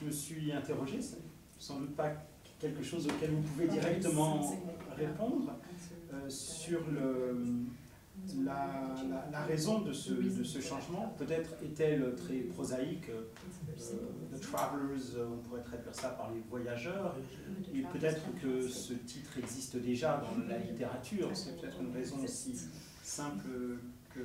Je 0.00 0.06
me 0.06 0.10
suis 0.12 0.52
interrogé, 0.52 1.02
c'est 1.02 1.18
sans 1.58 1.80
doute 1.80 1.96
pas 1.96 2.12
quelque 2.60 2.82
chose 2.84 3.08
auquel 3.08 3.32
vous 3.32 3.42
pouvez 3.42 3.66
directement 3.66 4.48
répondre. 4.96 5.52
euh, 6.14 6.28
sur 6.28 6.80
le, 6.90 7.36
la, 8.44 8.94
la- 9.08 9.28
la 9.30 9.40
raison 9.44 9.80
de 9.80 9.92
ce, 9.92 10.12
de 10.12 10.44
ce 10.44 10.60
changement. 10.60 11.14
Peut-être 11.18 11.50
est-elle 11.62 12.14
très 12.16 12.38
prosaïque. 12.54 13.08
euh, 13.10 13.22
the 14.36 14.40
Travelers, 14.40 15.16
euh, 15.16 15.26
on 15.32 15.38
pourrait 15.48 15.62
traduire 15.62 15.94
ça 15.94 16.10
par 16.10 16.30
les 16.32 16.40
voyageurs. 16.48 17.16
Et 17.74 17.82
peut-être 17.82 18.22
que 18.42 18.62
ce 18.68 18.92
titre 18.94 19.38
existe 19.38 19.76
déjà 19.76 20.22
dans 20.22 20.44
la 20.48 20.58
littérature. 20.58 21.28
C'est 21.34 21.60
peut-être 21.60 21.80
une 21.80 21.92
raison 21.92 22.16
aussi 22.22 22.54
simple 23.02 23.48
que, 24.14 24.20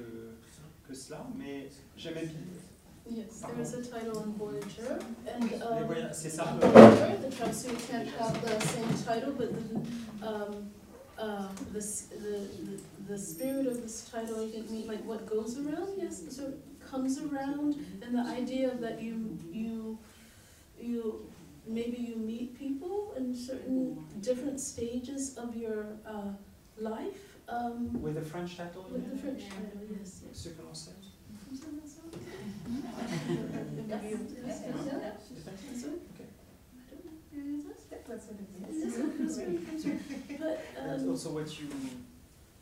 que 0.88 0.94
cela. 0.94 1.26
Mais 1.38 1.70
j'aimais 1.98 2.26
bien. 2.26 2.40
Yes, 3.08 3.42
there 3.42 3.62
is 3.62 3.72
a 3.76 3.82
title 3.84 4.18
on 4.18 4.32
Voyager, 4.32 4.98
and 5.28 5.44
um, 5.44 5.78
the 5.78 5.86
Voyager, 5.86 7.18
the 7.22 7.30
tracksuit 7.30 7.78
can't 7.88 8.08
have 8.18 8.42
the 8.44 8.60
same 8.66 8.90
title, 9.06 9.34
but 9.38 9.50
the, 9.54 10.26
um, 10.28 10.72
uh, 11.18 11.48
the, 11.74 11.80
the, 11.80 12.40
the- 12.66 12.82
the 13.08 13.18
spirit 13.20 13.68
of 13.68 13.82
this 13.84 14.10
title, 14.10 14.44
I 14.44 14.50
think, 14.50 14.70
mean, 14.72 14.88
like 14.88 15.04
what 15.06 15.28
goes 15.28 15.60
around, 15.60 15.90
yes, 15.98 16.24
sort 16.36 16.48
of 16.50 16.56
comes 16.92 17.20
around, 17.22 17.76
and 18.02 18.16
the 18.18 18.22
idea 18.42 18.72
that 18.82 19.00
you, 19.02 19.38
you, 19.52 20.00
you, 20.82 21.24
maybe 21.68 21.98
you 21.98 22.16
meet 22.16 22.58
people 22.58 23.14
in 23.16 23.36
certain 23.36 24.04
different 24.22 24.60
stages 24.60 25.38
of 25.38 25.56
your, 25.56 25.86
uh, 26.08 26.30
life, 26.80 27.22
um, 27.48 28.02
With 28.02 28.16
the 28.16 28.22
French 28.24 28.58
title 28.58 28.88
with 28.92 29.08
the 29.12 29.16
French 29.22 29.44
title, 29.44 29.82
yes, 30.00 30.22
yes. 30.28 30.36
Ce 30.40 30.48
que 30.50 30.64
l'on 30.64 30.74
sait. 30.74 30.94
Maybe 33.88 34.08
you- 34.10 34.28
yes, 34.48 34.62
yes, 34.66 34.76
yes. 34.86 35.44
That's 35.46 35.84
it. 35.84 36.02
Okay. 36.16 36.30
I 36.76 36.96
don't 37.38 37.64
know. 37.64 37.95
Maybe. 38.08 38.20
That's 38.20 38.28
what 38.28 38.40
it 38.40 38.48
It 38.70 38.86
is. 38.86 38.96
That's 38.96 39.38
right, 39.40 39.72
that's 39.72 39.86
right. 39.86 40.40
But, 40.40 40.66
That's 40.88 41.04
um, 41.04 41.10
also 41.10 41.30
what 41.32 41.60
you, 41.60 41.68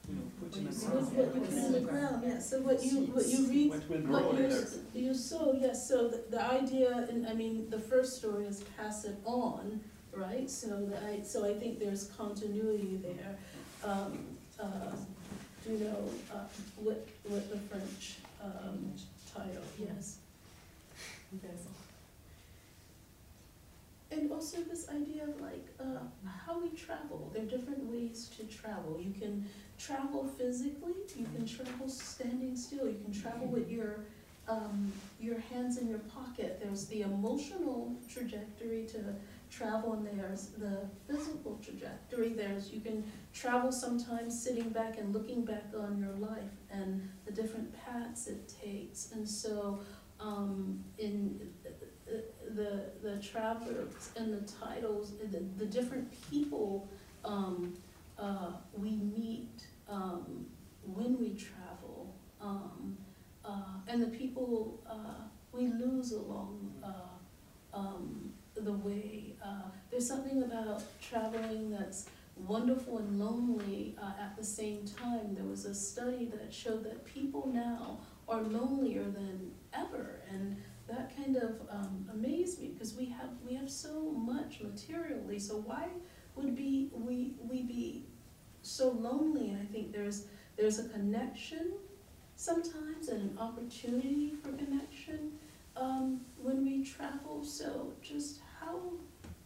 you 0.07 0.15
know, 0.15 0.21
put 0.39 0.57
in 0.57 0.65
the 0.65 0.71
so 0.73 0.87
ground. 0.89 1.15
what 1.17 1.35
you 1.35 1.41
put 1.41 1.49
in 1.57 1.71
the 1.71 1.79
ground, 1.81 2.23
yeah, 2.27 2.39
so 2.39 2.61
what 2.61 2.83
you, 2.83 2.97
what 3.13 3.25
you 3.27 3.45
read, 3.47 3.69
What 3.69 3.89
will 3.89 4.01
grow 4.01 4.13
what 4.27 4.37
you, 4.37 4.43
later. 4.43 4.61
s- 4.61 4.77
you 4.93 5.13
sow, 5.13 5.53
yes, 5.59 5.87
so 5.87 6.07
the, 6.07 6.23
the 6.29 6.41
idea, 6.43 7.07
and 7.09 7.27
I 7.27 7.33
mean, 7.33 7.69
the 7.69 7.79
first 7.79 8.17
story 8.17 8.45
is 8.45 8.63
pass 8.77 9.05
it 9.05 9.17
on, 9.25 9.81
right? 10.13 10.49
So 10.49 10.67
the, 10.85 10.97
I, 11.05 11.21
so 11.23 11.45
I 11.45 11.53
think 11.53 11.79
there's 11.79 12.05
continuity 12.17 12.99
there. 13.03 13.37
Um, 13.83 14.19
uh, 14.59 14.65
do 15.65 15.71
you 15.73 15.79
know, 15.85 16.09
uh, 16.33 16.39
what, 16.77 17.07
what 17.23 17.49
the 17.49 17.57
French, 17.57 18.15
um, 18.43 18.93
title, 19.33 19.63
yes. 19.79 20.17
Intéressant. 21.33 21.73
And 24.13 24.31
also 24.31 24.57
this 24.61 24.87
idea 24.89 25.23
of 25.23 25.41
like, 25.41 25.67
uh, 25.79 25.99
how 26.45 26.59
we 26.59 26.69
travel, 26.69 27.31
there 27.33 27.43
are 27.43 27.47
different 27.47 27.83
ways 27.85 28.29
to 28.37 28.43
travel. 28.45 29.01
You 29.01 29.11
can 29.19 29.49
travel 29.79 30.25
physically, 30.37 30.93
you 31.15 31.25
can 31.35 31.47
travel 31.47 31.89
standing 31.89 32.55
still, 32.55 32.87
you 32.87 32.99
can 33.03 33.11
travel 33.11 33.47
with 33.47 33.71
your, 33.71 34.01
um, 34.47 34.91
your 35.19 35.39
hands 35.39 35.79
in 35.79 35.87
your 35.89 35.99
pocket. 35.99 36.59
There's 36.63 36.85
the 36.87 37.01
emotional 37.01 37.95
trajectory 38.07 38.85
to 38.91 38.99
travel 39.49 39.93
and 39.93 40.19
there's 40.19 40.49
the 40.49 40.81
physical 41.07 41.59
trajectory. 41.63 42.33
There's, 42.33 42.71
you 42.71 42.81
can 42.81 43.03
travel 43.33 43.71
sometimes 43.71 44.39
sitting 44.39 44.69
back 44.69 44.99
and 44.99 45.11
looking 45.11 45.43
back 45.43 45.65
on 45.75 45.97
your 45.97 46.13
life 46.29 46.53
and 46.69 47.09
the 47.25 47.31
different 47.31 47.73
paths 47.83 48.27
it 48.27 48.53
takes. 48.61 49.11
And 49.11 49.27
so, 49.27 49.79
um, 50.19 50.83
in 50.97 51.39
the, 52.55 52.85
the 53.01 53.17
travelers 53.19 54.11
and 54.15 54.33
the 54.33 54.51
titles, 54.51 55.13
the, 55.31 55.39
the 55.57 55.65
different 55.65 56.11
people, 56.29 56.87
um, 57.25 57.73
uh, 58.17 58.51
we 58.77 58.91
meet, 58.91 59.63
um, 59.89 60.45
when 60.85 61.17
we 61.19 61.33
travel, 61.35 62.15
um, 62.41 62.97
uh, 63.45 63.79
and 63.87 64.01
the 64.01 64.07
people, 64.07 64.81
uh, 64.89 65.23
we 65.51 65.67
lose 65.67 66.11
along, 66.11 66.73
uh, 66.83 67.77
um, 67.77 68.33
the 68.55 68.71
way. 68.71 69.35
Uh, 69.43 69.63
there's 69.89 70.07
something 70.07 70.43
about 70.43 70.83
traveling 71.01 71.71
that's 71.71 72.07
wonderful 72.35 72.97
and 72.99 73.19
lonely, 73.19 73.95
uh, 74.01 74.11
at 74.21 74.35
the 74.37 74.43
same 74.43 74.85
time. 74.85 75.35
There 75.35 75.45
was 75.45 75.65
a 75.65 75.73
study 75.75 76.31
that 76.33 76.53
showed 76.53 76.83
that 76.83 77.05
people 77.05 77.47
now 77.53 77.99
are 78.27 78.41
lonelier 78.41 79.03
than 79.03 79.51
ever, 79.73 80.21
and 80.29 80.57
that 80.93 81.15
kind 81.15 81.35
of 81.37 81.61
um, 81.69 82.07
amazed 82.13 82.61
me 82.61 82.69
because 82.69 82.95
we 82.95 83.05
have 83.05 83.29
we 83.47 83.55
have 83.55 83.69
so 83.69 84.11
much 84.11 84.61
materially. 84.61 85.39
So 85.39 85.55
why 85.55 85.87
would 86.35 86.55
be 86.55 86.89
we 86.93 87.33
we 87.41 87.63
be 87.63 88.05
so 88.61 88.89
lonely? 88.89 89.49
And 89.49 89.61
I 89.61 89.65
think 89.65 89.91
there's 89.91 90.27
there's 90.55 90.79
a 90.79 90.89
connection 90.89 91.73
sometimes 92.35 93.09
and 93.09 93.31
an 93.31 93.37
opportunity 93.39 94.33
for 94.41 94.51
connection 94.53 95.33
um, 95.75 96.21
when 96.41 96.63
we 96.63 96.83
travel. 96.83 97.43
So 97.43 97.93
just 98.01 98.39
how 98.59 98.79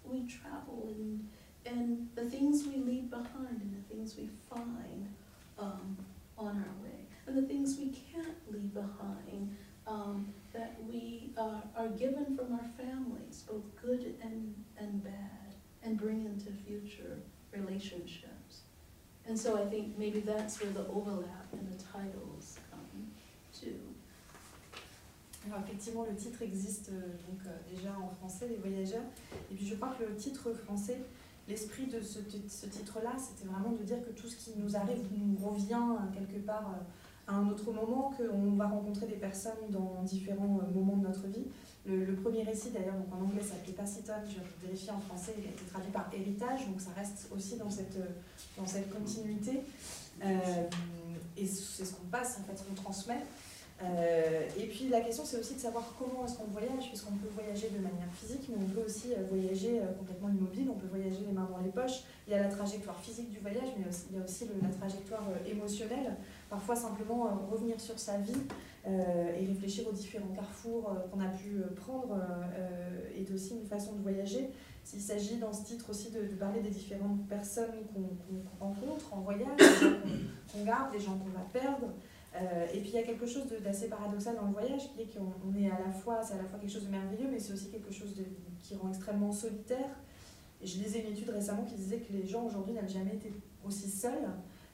we 0.04 0.28
travel 0.28 0.94
and 0.98 1.28
and 1.66 2.10
the 2.16 2.30
things 2.30 2.66
we 2.66 2.78
leave 2.78 3.10
behind 3.10 3.62
and 3.62 3.76
the 3.76 3.94
things 3.94 4.16
we 4.18 4.30
find 4.50 5.14
um, 5.60 5.98
on 6.38 6.48
our 6.48 6.84
way 6.84 7.08
and 7.28 7.38
the 7.38 7.42
things 7.42 7.78
we 7.78 7.90
can't 7.90 8.38
leave 8.50 8.74
behind 8.74 9.56
um, 9.88 10.34
that 10.54 10.76
we 10.88 11.32
uh, 11.38 11.62
are 11.76 11.88
given 11.90 12.36
from 12.36 12.54
our 12.54 12.70
families, 12.78 13.44
both 13.50 13.64
good 13.82 14.16
and, 14.22 14.54
and 14.78 15.04
bad, 15.04 15.56
and 15.84 15.98
bring 15.98 16.26
into 16.26 16.52
future 16.66 17.18
relationships. 17.52 18.62
And 19.28 19.38
so 19.38 19.62
I 19.62 19.66
think 19.66 19.98
maybe 19.98 20.20
that's 20.22 20.62
where 20.62 20.72
the 20.72 20.88
overlap 20.88 21.48
in 21.54 21.66
the 21.70 21.84
titles 21.84 22.60
come 22.72 23.08
to. 23.62 23.74
Alors 25.46 25.62
effectivement, 25.64 26.04
le 26.04 26.16
titre 26.16 26.42
existe 26.42 26.90
euh, 26.90 27.02
donc 27.30 27.40
euh, 27.46 27.74
déjà 27.74 27.96
en 27.98 28.10
français, 28.10 28.48
Les 28.50 28.58
Voyageurs. 28.58 29.04
Et 29.52 29.56
puis 29.56 29.66
je 29.66 29.76
crois 29.76 29.96
que 29.98 30.04
le 30.04 30.16
titre 30.16 30.54
français, 30.54 31.02
l'esprit 31.48 31.88
de 31.88 32.02
ce, 32.02 32.20
ce 32.50 32.66
titre-là, 32.66 33.16
c'était 33.18 33.50
vraiment 33.50 33.72
de 33.72 33.84
dire 33.84 34.04
que 34.06 34.12
tout 34.12 34.28
ce 34.28 34.36
qui 34.36 34.58
nous 34.58 34.76
arrive 34.76 35.06
nous 35.12 35.38
revient 35.38 35.74
euh, 35.74 36.14
quelque 36.14 36.46
part 36.46 36.76
à 37.28 37.36
un 37.36 37.50
autre 37.50 37.72
moment, 37.72 38.14
qu'on 38.18 38.56
va 38.56 38.68
rencontrer 38.68 39.06
des 39.06 39.16
personnes 39.16 39.70
dans 39.70 40.02
différents 40.04 40.60
euh, 40.62 40.74
moments 40.74 40.96
de 40.96 41.08
notre 41.08 41.28
vie. 41.28 41.46
Le, 41.86 42.16
premier 42.16 42.44
récit 42.44 42.72
d'ailleurs, 42.72 42.96
en 43.12 43.24
anglais, 43.24 43.42
s'appelait 43.42 43.76
je 44.28 44.36
vais 44.36 44.46
vérifier 44.64 44.92
en 44.92 45.00
français, 45.00 45.34
il 45.38 45.46
a 45.46 45.50
été 45.50 45.64
traduit 45.66 45.92
par 45.92 46.10
Héritage, 46.14 46.68
donc 46.68 46.82
ça 46.82 46.90
reste 46.96 47.30
aussi 47.34 47.58
dans 47.58 47.70
cette, 47.70 47.96
euh, 47.96 48.08
dans 48.58 48.66
cette 48.66 48.90
continuité. 48.94 49.62
Euh, 50.24 50.64
et 51.38 51.46
c'est 51.46 51.86
ce 51.86 51.94
qu'on 51.94 52.08
passe, 52.08 52.40
en 52.40 52.44
fait, 52.44 52.62
qu'on 52.68 52.74
transmet. 52.76 53.20
Euh, 53.84 54.42
et 54.60 54.66
puis 54.66 54.90
la 54.90 55.02
question 55.02 55.24
c'est 55.24 55.40
aussi 55.40 55.54
de 55.54 55.60
savoir 55.60 55.84
comment 56.00 56.26
est-ce 56.26 56.38
qu'on 56.38 56.46
voyage, 56.46 56.90
puisqu'on 56.90 57.12
peut 57.12 57.30
voyager 57.34 57.70
de 57.70 57.78
manière 57.78 58.12
physique, 58.12 58.50
mais 58.50 58.56
on 58.60 58.70
peut 58.70 58.84
aussi 58.84 59.14
euh, 59.14 59.24
voyager 59.30 59.80
euh, 59.80 59.94
complètement 60.00 60.30
immobile, 60.30 60.68
on 60.72 60.80
peut 60.80 60.88
voyager 60.88 61.20
les 61.28 61.32
mains 61.32 61.48
dans 61.52 61.64
les 61.64 61.70
poches. 61.70 62.02
Il 62.28 62.32
y 62.32 62.34
a 62.34 62.42
la 62.42 62.50
trajectoire 62.50 63.00
physique 63.00 63.30
du 63.30 63.38
voyage, 63.40 63.70
mais 63.78 63.86
il 64.10 64.18
y 64.18 64.20
a 64.20 64.24
aussi 64.24 64.48
la 64.62 64.70
trajectoire 64.70 65.24
émotionnelle. 65.46 66.16
Parfois 66.50 66.76
simplement 66.76 67.30
revenir 67.52 67.80
sur 67.80 68.00
sa 68.00 68.18
vie 68.18 68.34
et 68.86 69.46
réfléchir 69.46 69.88
aux 69.88 69.92
différents 69.92 70.34
carrefours 70.34 70.94
qu'on 71.12 71.20
a 71.20 71.28
pu 71.28 71.62
prendre 71.76 72.18
est 73.16 73.30
aussi 73.34 73.56
une 73.56 73.66
façon 73.66 73.94
de 73.94 74.02
voyager. 74.02 74.50
S'il 74.84 75.02
s'agit 75.02 75.38
dans 75.38 75.52
ce 75.52 75.66
titre 75.66 75.90
aussi 75.90 76.12
de, 76.12 76.20
parler 76.36 76.62
des 76.62 76.70
différentes 76.70 77.28
personnes 77.28 77.76
qu'on 77.94 78.66
rencontre 78.66 79.14
en 79.14 79.20
voyage, 79.22 79.84
qu'on 80.52 80.64
garde, 80.64 80.92
des 80.92 81.00
gens 81.00 81.18
qu'on 81.18 81.30
va 81.30 81.46
perdre. 81.52 81.88
Euh, 82.40 82.66
et 82.74 82.80
puis 82.80 82.90
il 82.90 82.96
y 82.96 83.00
a 83.00 83.04
quelque 83.04 83.26
chose 83.26 83.46
d'assez 83.64 83.90
paradoxal 83.90 84.36
dans 84.36 84.46
le 84.46 84.52
voyage, 84.52 84.92
qui 84.94 85.02
est 85.02 85.06
qu'on 85.06 85.34
on 85.48 85.56
est 85.56 85.70
à 85.70 85.80
la 85.80 85.92
fois, 85.92 86.22
c'est 86.24 86.36
à 86.36 86.38
la 86.38 86.44
fois 86.44 86.60
quelque 86.60 86.72
chose 86.72 86.86
de 86.86 86.92
merveilleux, 86.92 87.28
mais 87.32 87.40
c'est 87.40 87.54
aussi 87.54 87.70
quelque 87.70 87.92
chose 87.92 88.16
de- 88.16 88.26
qui 88.62 88.76
rend 88.76 88.90
extrêmement 88.90 89.32
solitaire. 89.32 89.90
Et 90.62 90.68
je 90.68 90.80
lisais 90.80 91.02
une 91.02 91.14
étude 91.14 91.30
récemment 91.30 91.64
qui 91.64 91.76
disait 91.76 91.98
que 91.98 92.14
les 92.14 92.26
gens 92.26 92.44
aujourd'hui 92.46 92.74
n'avaient 92.74 92.88
jamais 92.88 93.16
été 93.16 93.32
aussi 93.66 93.90
seuls. 93.90 94.30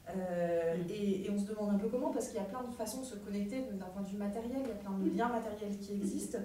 Euh, 0.09 0.75
et, 0.89 1.25
et 1.25 1.29
on 1.29 1.39
se 1.39 1.45
demande 1.45 1.69
un 1.75 1.77
peu 1.77 1.87
comment, 1.87 2.11
parce 2.11 2.27
qu'il 2.27 2.35
y 2.35 2.41
a 2.41 2.45
plein 2.45 2.63
de 2.63 2.73
façons 2.73 3.01
de 3.01 3.05
se 3.05 3.15
connecter 3.15 3.61
d'un 3.71 3.85
point 3.85 4.01
de 4.01 4.09
vue 4.09 4.17
matériel, 4.17 4.59
il 4.61 4.67
y 4.67 4.71
a 4.71 4.75
plein 4.75 4.97
de 4.97 5.09
liens 5.15 5.29
matériels 5.29 5.77
qui 5.77 5.93
existent. 5.93 6.39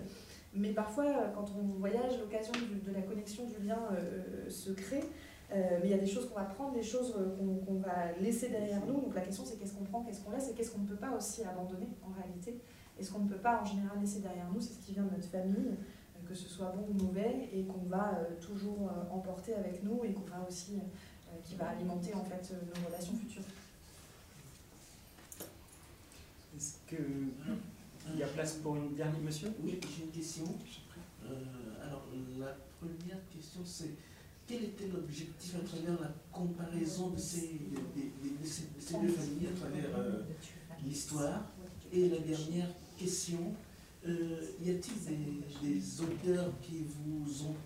Mais 0.54 0.70
parfois, 0.70 1.04
euh, 1.06 1.30
quand 1.34 1.46
on 1.58 1.78
voyage, 1.78 2.18
l'occasion 2.20 2.52
de, 2.52 2.92
la 2.92 3.02
connexion 3.02 3.44
du 3.46 3.66
lien 3.66 3.78
euh, 3.92 4.48
se 4.48 4.70
crée. 4.70 5.02
Euh, 5.51 5.78
mais 5.80 5.88
il 5.88 5.90
y 5.90 5.94
a 5.94 5.99
des 5.99 6.07
choses 6.07 6.28
qu'on 6.28 6.34
va 6.38 6.44
prendre, 6.44 6.74
des 6.74 6.82
choses 6.82 7.14
euh, 7.16 7.64
qu'on 7.64 7.78
va 7.78 8.12
laisser 8.20 8.51
derrière 8.51 8.84
nous. 8.84 9.01
Donc 9.01 9.14
la 9.14 9.22
question 9.22 9.44
c'est 9.46 9.59
qu'est-ce 9.59 9.72
qu'on 9.74 9.84
prend, 9.84 10.03
qu'est-ce 10.03 10.20
qu'on 10.20 10.30
laisse 10.30 10.51
et 10.51 10.55
qu'est-ce 10.55 10.72
qu'on 10.72 10.80
ne 10.80 10.86
peut 10.86 10.96
pas 10.96 11.11
aussi 11.16 11.42
abandonner 11.42 11.88
en 12.03 12.12
réalité. 12.20 12.59
Et 12.99 13.03
ce 13.03 13.12
qu'on 13.12 13.20
ne 13.20 13.28
peut 13.28 13.36
pas 13.38 13.62
en 13.62 13.64
général 13.64 13.99
laisser 14.01 14.20
derrière 14.20 14.51
nous, 14.53 14.61
c'est 14.61 14.74
ce 14.74 14.80
qui 14.80 14.92
vient 14.92 15.05
de 15.05 15.11
notre 15.11 15.28
famille, 15.28 15.70
euh, 15.70 16.28
que 16.28 16.34
ce 16.34 16.49
soit 16.49 16.74
bon 16.76 16.86
ou 16.90 17.05
mauvais, 17.05 17.49
et 17.53 17.62
qu'on 17.64 17.86
va 17.88 18.14
euh, 18.18 18.34
toujours 18.40 18.90
euh, 18.90 19.14
emporter 19.14 19.55
avec 19.55 19.82
nous 19.84 20.05
et 20.05 20.12
qu'on 20.12 20.26
va 20.28 20.44
aussi, 20.46 20.74
euh, 20.76 21.36
qui 21.44 21.55
va 21.55 21.70
alimenter 21.70 22.12
en 22.14 22.24
fait 22.24 22.53
euh, 22.53 22.80
nos 22.80 22.86
relations 22.88 23.14
futures. 23.14 23.44
Est-ce 26.57 26.74
qu'il 26.88 28.18
y 28.18 28.22
a 28.22 28.26
place 28.26 28.55
pour 28.55 28.76
une 28.76 28.94
dernière, 28.96 29.20
monsieur 29.20 29.49
Oui, 29.62 29.78
j'ai 29.96 30.05
une 30.05 30.11
question. 30.11 30.44
Euh, 31.24 31.30
alors, 31.84 32.03
la 32.38 32.57
première 32.80 33.20
question, 33.32 33.61
c'est 33.64 33.90
quel 34.49 34.64
était 34.64 34.86
l'objectif 34.86 35.55
à 35.57 35.59
travers 35.59 36.01
la 36.01 36.11
comparaison 36.32 37.11
de 37.11 37.18
ces, 37.18 37.61
de, 37.94 38.46
ces, 38.46 38.94
deux 38.94 39.09
familles 39.09 39.49
à 39.55 39.61
travers 39.61 39.99
euh, 39.99 40.22
l'histoire 40.82 41.42
Et 41.92 42.09
la 42.09 42.18
dernière 42.18 42.68
question, 42.99 43.53
euh, 44.07 44.40
y 44.64 44.70
a-t-il 44.70 45.05
des, 45.62 46.01
auteurs 46.01 46.51
qui 46.62 46.84
vous 46.88 47.46
ont 47.49 47.57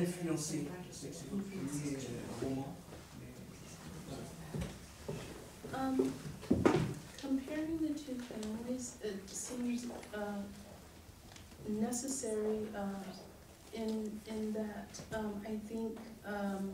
influencé? 0.00 0.64
Je 0.88 0.96
sais 0.96 1.08
que 1.08 1.14
c'est 1.14 1.30
votre 1.30 1.42
premier 1.42 1.96
euh. 2.44 2.62
Um, 5.74 6.12
comparing 7.20 7.78
the 7.78 7.94
two 7.94 8.16
families, 8.16 8.96
it 9.04 9.28
seems 9.28 9.86
uh, 10.14 10.42
necessary 11.68 12.66
uh, 12.74 13.27
in 13.78 14.20
in 14.26 14.52
that 14.52 15.00
um, 15.16 15.40
I 15.46 15.56
think 15.68 15.98
um, 16.26 16.72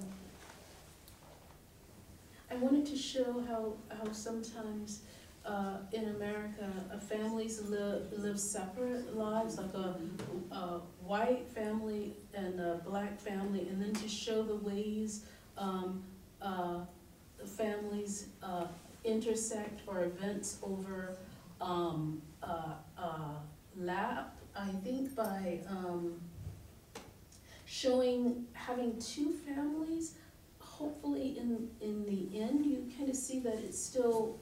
I 2.51 2.57
wanted 2.57 2.87
to 2.87 2.97
show 2.97 3.43
how 3.47 3.75
how 3.97 4.11
sometimes 4.13 5.03
uh, 5.45 5.77
in 5.93 6.09
America 6.17 6.71
uh, 6.93 6.99
families 6.99 7.61
live 7.69 8.13
live 8.17 8.41
separate 8.41 9.17
lives, 9.17 9.59
like 9.59 9.75
a, 9.75 9.97
a, 10.55 10.81
white 11.05 11.47
family 11.49 12.15
and 12.33 12.59
a 12.59 12.81
black 12.87 13.21
family, 13.21 13.69
and 13.69 13.83
then 13.83 13.93
to 13.93 14.09
show 14.09 14.43
the 14.43 14.57
ways 14.57 15.25
um, 15.59 16.03
uh, 16.41 16.81
families 17.45 18.29
uh, 18.43 18.67
intersect 19.05 19.81
or 19.87 20.05
events 20.05 20.59
over 20.63 21.17
um, 21.61 22.23
uh, 22.43 22.73
uh, 22.97 23.35
lap. 23.77 24.37
I 24.57 24.69
think 24.85 25.15
by 25.15 25.59
um, 25.69 26.21
showing 27.75 28.47
having 28.53 28.99
two 29.01 29.33
families, 29.33 30.15
hopefully 30.61 31.37
in, 31.39 31.69
in 31.81 32.05
the 32.07 32.41
end, 32.41 32.65
you 32.65 32.89
kind 32.97 33.09
of 33.09 33.17
see 33.17 33.41
that 33.41 33.55
it's 33.55 33.83
still 33.83 34.39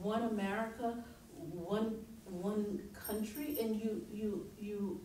one 0.00 0.22
America, 0.24 1.02
one, 1.36 1.96
one 2.24 2.80
country, 3.06 3.58
and 3.60 3.80
you, 3.80 4.04
you, 4.12 4.46
you, 4.58 5.00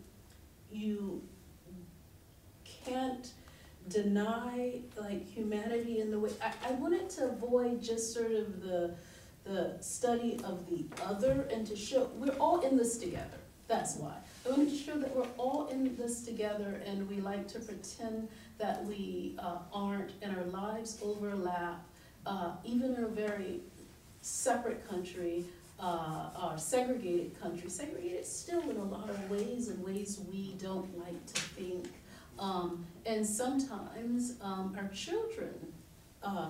you 0.71 1.21
can't 2.63 3.33
deny 3.89 4.81
like 4.95 5.27
humanity 5.27 6.01
in 6.01 6.11
the 6.11 6.19
way, 6.19 6.29
I, 6.43 6.69
I 6.69 6.71
wanted 6.73 7.09
to 7.11 7.29
avoid 7.29 7.81
just 7.81 8.13
sort 8.13 8.31
of 8.31 8.61
the, 8.61 8.95
the 9.43 9.77
study 9.81 10.39
of 10.43 10.69
the 10.69 10.85
other 11.03 11.47
and 11.51 11.65
to 11.65 11.75
show, 11.75 12.11
we're 12.15 12.35
all 12.39 12.61
in 12.61 12.77
this 12.77 12.99
together, 12.99 13.39
that's 13.67 13.95
why. 13.95 14.17
I 14.45 14.49
wanted 14.49 14.69
to 14.69 14.75
show 14.75 14.97
that 14.97 15.15
we're 15.15 15.27
all 15.37 15.67
in 15.67 15.95
this 15.97 16.23
together 16.23 16.81
and 16.85 17.07
we 17.07 17.17
like 17.17 17.47
to 17.49 17.59
pretend 17.59 18.27
that 18.57 18.83
we 18.85 19.35
uh, 19.37 19.57
aren't 19.71 20.11
and 20.23 20.35
our 20.35 20.45
lives 20.45 20.97
overlap, 21.03 21.83
uh, 22.25 22.51
even 22.63 22.95
in 22.95 23.03
a 23.03 23.07
very 23.07 23.59
separate 24.21 24.87
country, 24.89 25.45
uh, 25.79 26.29
or 26.43 26.57
segregated 26.57 27.39
country, 27.39 27.69
segregated 27.69 28.25
still 28.25 28.67
in 28.69 28.77
a 28.77 28.83
lot 28.83 29.09
of 29.09 29.29
ways 29.29 29.67
and 29.67 29.83
ways 29.83 30.19
we 30.31 30.53
don't 30.61 30.97
like 30.97 31.25
to 31.27 31.41
think. 31.41 31.87
Um, 32.39 32.85
and 33.05 33.25
sometimes 33.25 34.35
um, 34.41 34.75
our 34.77 34.87
children 34.89 35.53
uh, 36.23 36.49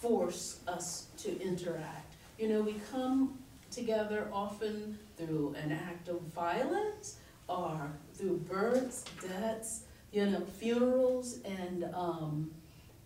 force 0.00 0.60
us 0.66 1.08
to 1.18 1.40
interact. 1.42 2.14
You 2.38 2.48
know, 2.48 2.62
we 2.62 2.76
come 2.90 3.38
together 3.70 4.28
often 4.32 4.98
through 5.18 5.54
an 5.62 5.72
act 5.72 6.08
of 6.08 6.20
violence 6.34 7.16
or 7.48 7.90
through 8.14 8.38
births, 8.38 9.04
deaths, 9.20 9.82
you 10.12 10.24
know, 10.26 10.40
funerals 10.40 11.40
and 11.44 11.84
um, 11.94 12.50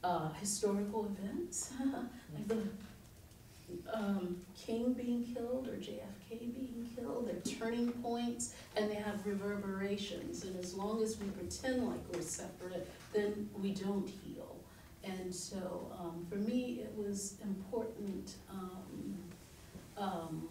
uh, 0.05 0.31
historical 0.35 1.07
events, 1.07 1.73
like 2.35 2.49
the 2.49 2.63
um, 3.93 4.37
King 4.55 4.93
being 4.93 5.25
killed 5.35 5.69
or 5.69 5.77
JFK 5.77 6.39
being 6.39 6.89
killed. 6.95 7.29
They're 7.29 7.55
turning 7.55 7.91
points 7.93 8.55
and 8.77 8.91
they 8.91 8.97
have 8.97 9.25
reverberations. 9.27 10.45
And 10.45 10.59
as 10.59 10.75
long 10.75 11.03
as 11.03 11.19
we 11.19 11.27
pretend 11.29 11.89
like 11.89 12.01
we're 12.13 12.21
separate, 12.23 12.89
then 13.13 13.49
we 13.61 13.73
don't 13.73 14.09
heal. 14.09 14.57
And 15.05 15.35
so 15.35 15.91
um, 15.99 16.27
for 16.29 16.37
me, 16.37 16.81
it 16.83 16.93
was 16.97 17.37
important 17.43 18.37
um, 18.51 19.17
um, 19.97 20.49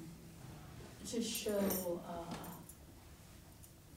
to 1.11 1.21
show 1.21 2.01
uh, 2.07 2.33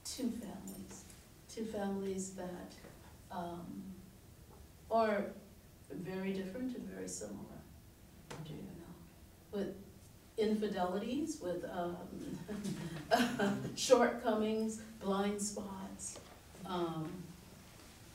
two 0.03 0.29
families, 0.29 1.05
two 1.47 1.63
families 1.63 2.31
that 2.31 2.73
um, 3.31 3.83
are 4.91 5.27
very 5.91 6.33
different 6.33 6.75
and 6.75 6.85
very 6.89 7.07
similar, 7.07 7.39
you 8.49 8.55
know, 8.55 9.57
with 9.57 9.75
infidelities, 10.37 11.39
with 11.41 11.63
um, 11.71 11.95
shortcomings, 13.77 14.81
blind 15.01 15.41
spots, 15.41 16.19
um, 16.65 17.09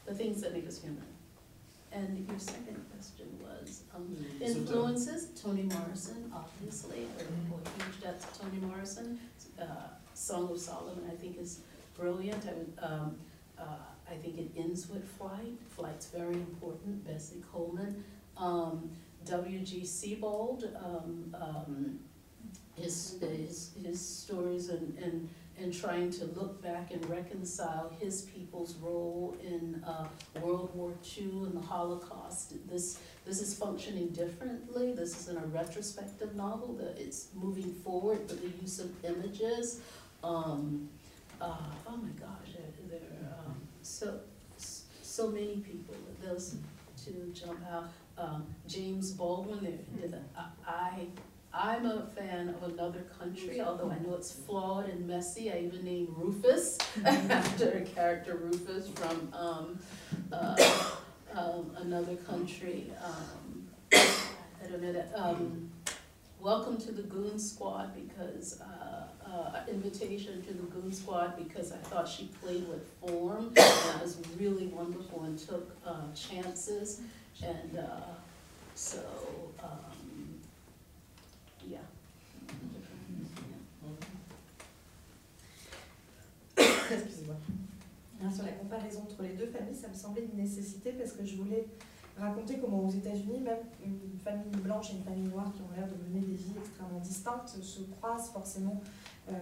the 0.05 0.13
things 0.13 0.43
that 0.43 0.53
make 0.53 0.69
us 0.69 0.83
human. 0.83 1.03
And 1.91 2.29
your 2.29 2.39
second 2.39 2.85
question 2.93 3.20
was 3.61 3.83
um, 3.95 4.17
influences. 4.41 5.29
Toni 5.41 5.63
Morrison, 5.63 6.33
obviously, 6.35 7.07
owe 7.53 7.59
huge 7.79 8.01
debt 8.01 8.21
to 8.21 8.41
Toni 8.41 8.61
Morrison. 8.61 9.19
Uh, 9.61 9.65
Song 10.15 10.51
of 10.51 10.59
Solomon, 10.59 11.05
I 11.11 11.15
think, 11.15 11.39
is 11.39 11.61
brilliant. 11.99 12.45
I 12.47 12.85
um, 12.85 13.17
uh, 13.59 13.65
I 14.11 14.15
think 14.15 14.39
it 14.39 14.51
ends 14.57 14.89
with 14.89 15.09
Flight. 15.17 15.59
Flight's 15.71 16.07
very 16.07 16.35
important. 16.35 17.07
Bessie 17.07 17.43
Coleman, 17.53 18.03
um, 18.37 18.91
W.G. 19.25 19.85
Sebald, 19.85 20.65
um, 20.77 21.35
um, 21.35 21.99
his, 22.77 23.19
his 23.21 23.73
his 23.83 24.01
stories 24.01 24.69
and 24.69 24.99
and 24.99 25.29
and 25.61 25.73
trying 25.79 26.11
to 26.11 26.25
look 26.25 26.63
back 26.63 26.91
and 26.93 27.09
reconcile 27.09 27.93
his 28.01 28.23
people's 28.23 28.75
role 28.77 29.37
in 29.43 29.83
uh, 29.87 30.07
World 30.41 30.71
War 30.75 30.93
II 31.17 31.25
and 31.25 31.55
the 31.55 31.61
Holocaust. 31.61 32.55
This, 32.69 32.99
this 33.27 33.41
is 33.41 33.55
functioning 33.55 34.09
differently. 34.09 34.93
This 34.95 35.19
isn't 35.21 35.37
a 35.37 35.47
retrospective 35.49 36.35
novel, 36.35 36.75
that 36.75 36.99
it's 36.99 37.29
moving 37.35 37.73
forward 37.73 38.21
with 38.29 38.41
the 38.43 38.63
use 38.63 38.81
of 38.81 38.91
images. 39.05 39.81
Um, 40.25 40.89
uh, 41.41 41.57
oh 41.87 41.97
my 41.97 42.11
gosh, 42.19 42.55
there, 42.89 42.99
are 42.99 43.47
um, 43.47 43.57
so, 43.83 44.21
so 44.57 45.29
many 45.29 45.57
people, 45.57 45.95
those 46.23 46.57
two 47.03 47.33
jump 47.35 47.61
out. 47.71 47.91
Um, 48.19 48.47
James 48.69 49.13
Baldwin, 49.13 49.79
there, 49.99 50.09
there, 50.09 50.21
I, 50.67 51.07
I'm 51.53 51.85
a 51.85 52.07
fan 52.17 52.49
of 52.49 52.63
another 52.63 53.01
country, 53.19 53.61
although 53.61 53.91
I 53.91 53.99
know 53.99 54.15
it's 54.15 54.31
flawed 54.33 54.89
and 54.89 55.07
messy. 55.07 55.51
I 55.51 55.59
even 55.59 55.85
named 55.85 56.09
Rufus 56.17 56.79
after 57.05 57.71
a 57.71 57.81
character 57.81 58.37
Rufus 58.37 58.89
from 58.89 59.33
um, 59.33 59.79
uh, 60.33 60.91
um, 61.35 61.73
another 61.79 62.15
country. 62.17 62.93
Um, 63.05 63.69
I 63.93 64.69
don't 64.71 64.81
know 64.81 64.93
that. 64.93 65.11
Um, 65.17 65.71
welcome 66.39 66.77
to 66.79 66.93
the 66.93 67.03
Goon 67.03 67.37
Squad 67.37 67.97
because 67.97 68.61
uh, 68.61 69.09
uh, 69.29 69.61
invitation 69.69 70.43
to 70.43 70.53
the 70.55 70.63
Goon 70.63 70.93
Squad 70.93 71.37
because 71.37 71.73
I 71.73 71.79
thought 71.79 72.09
she 72.09 72.31
played 72.41 72.69
with 72.69 72.87
form 73.01 73.47
and 73.47 73.57
that 73.57 74.01
was 74.01 74.19
really 74.39 74.69
wonderful 74.69 75.25
and 75.25 75.37
took 75.37 75.77
uh, 75.85 76.13
chances 76.15 77.01
and 77.43 77.77
uh, 77.77 78.15
so. 78.77 79.01
Excusez-moi. 86.93 87.37
Sur 88.35 88.45
la 88.45 88.53
comparaison 88.53 89.03
entre 89.03 89.23
les 89.23 89.35
deux 89.35 89.47
familles, 89.47 89.75
ça 89.75 89.89
me 89.89 89.95
semblait 89.95 90.25
une 90.31 90.43
nécessité 90.43 90.93
parce 90.93 91.13
que 91.13 91.25
je 91.25 91.37
voulais 91.37 91.67
raconter 92.19 92.59
comment 92.59 92.81
aux 92.87 92.91
États-Unis, 92.91 93.41
même 93.41 93.61
une 93.85 94.19
famille 94.23 94.61
blanche 94.63 94.91
et 94.91 94.97
une 94.97 95.05
famille 95.05 95.29
noire 95.29 95.51
qui 95.55 95.63
ont 95.63 95.71
l'air 95.75 95.89
de 95.89 95.95
mener 96.09 96.27
des 96.27 96.35
vies 96.35 96.53
extrêmement 96.59 97.01
distinctes 97.01 97.49
se 97.63 97.81
croisent 97.83 98.31
forcément 98.31 98.81
euh, 99.31 99.33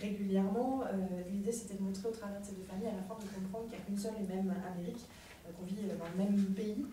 régulièrement. 0.00 0.82
Euh, 0.84 1.22
l'idée 1.30 1.52
c'était 1.52 1.74
de 1.74 1.82
montrer 1.82 2.08
au 2.08 2.12
travers 2.12 2.40
de 2.40 2.46
ces 2.46 2.52
deux 2.52 2.62
familles 2.62 2.88
à 2.88 2.96
la 2.96 3.02
fois 3.02 3.18
de 3.20 3.28
comprendre 3.28 3.64
qu'il 3.66 3.76
n'y 3.76 3.82
a 3.82 3.86
qu'une 3.86 3.98
seule 3.98 4.14
et 4.22 4.34
même 4.34 4.54
Amérique, 4.72 5.04
euh, 5.46 5.52
qu'on 5.58 5.66
vit 5.66 5.74
dans 5.74 5.82
le 5.82 6.24
même 6.24 6.44
pays 6.54 6.86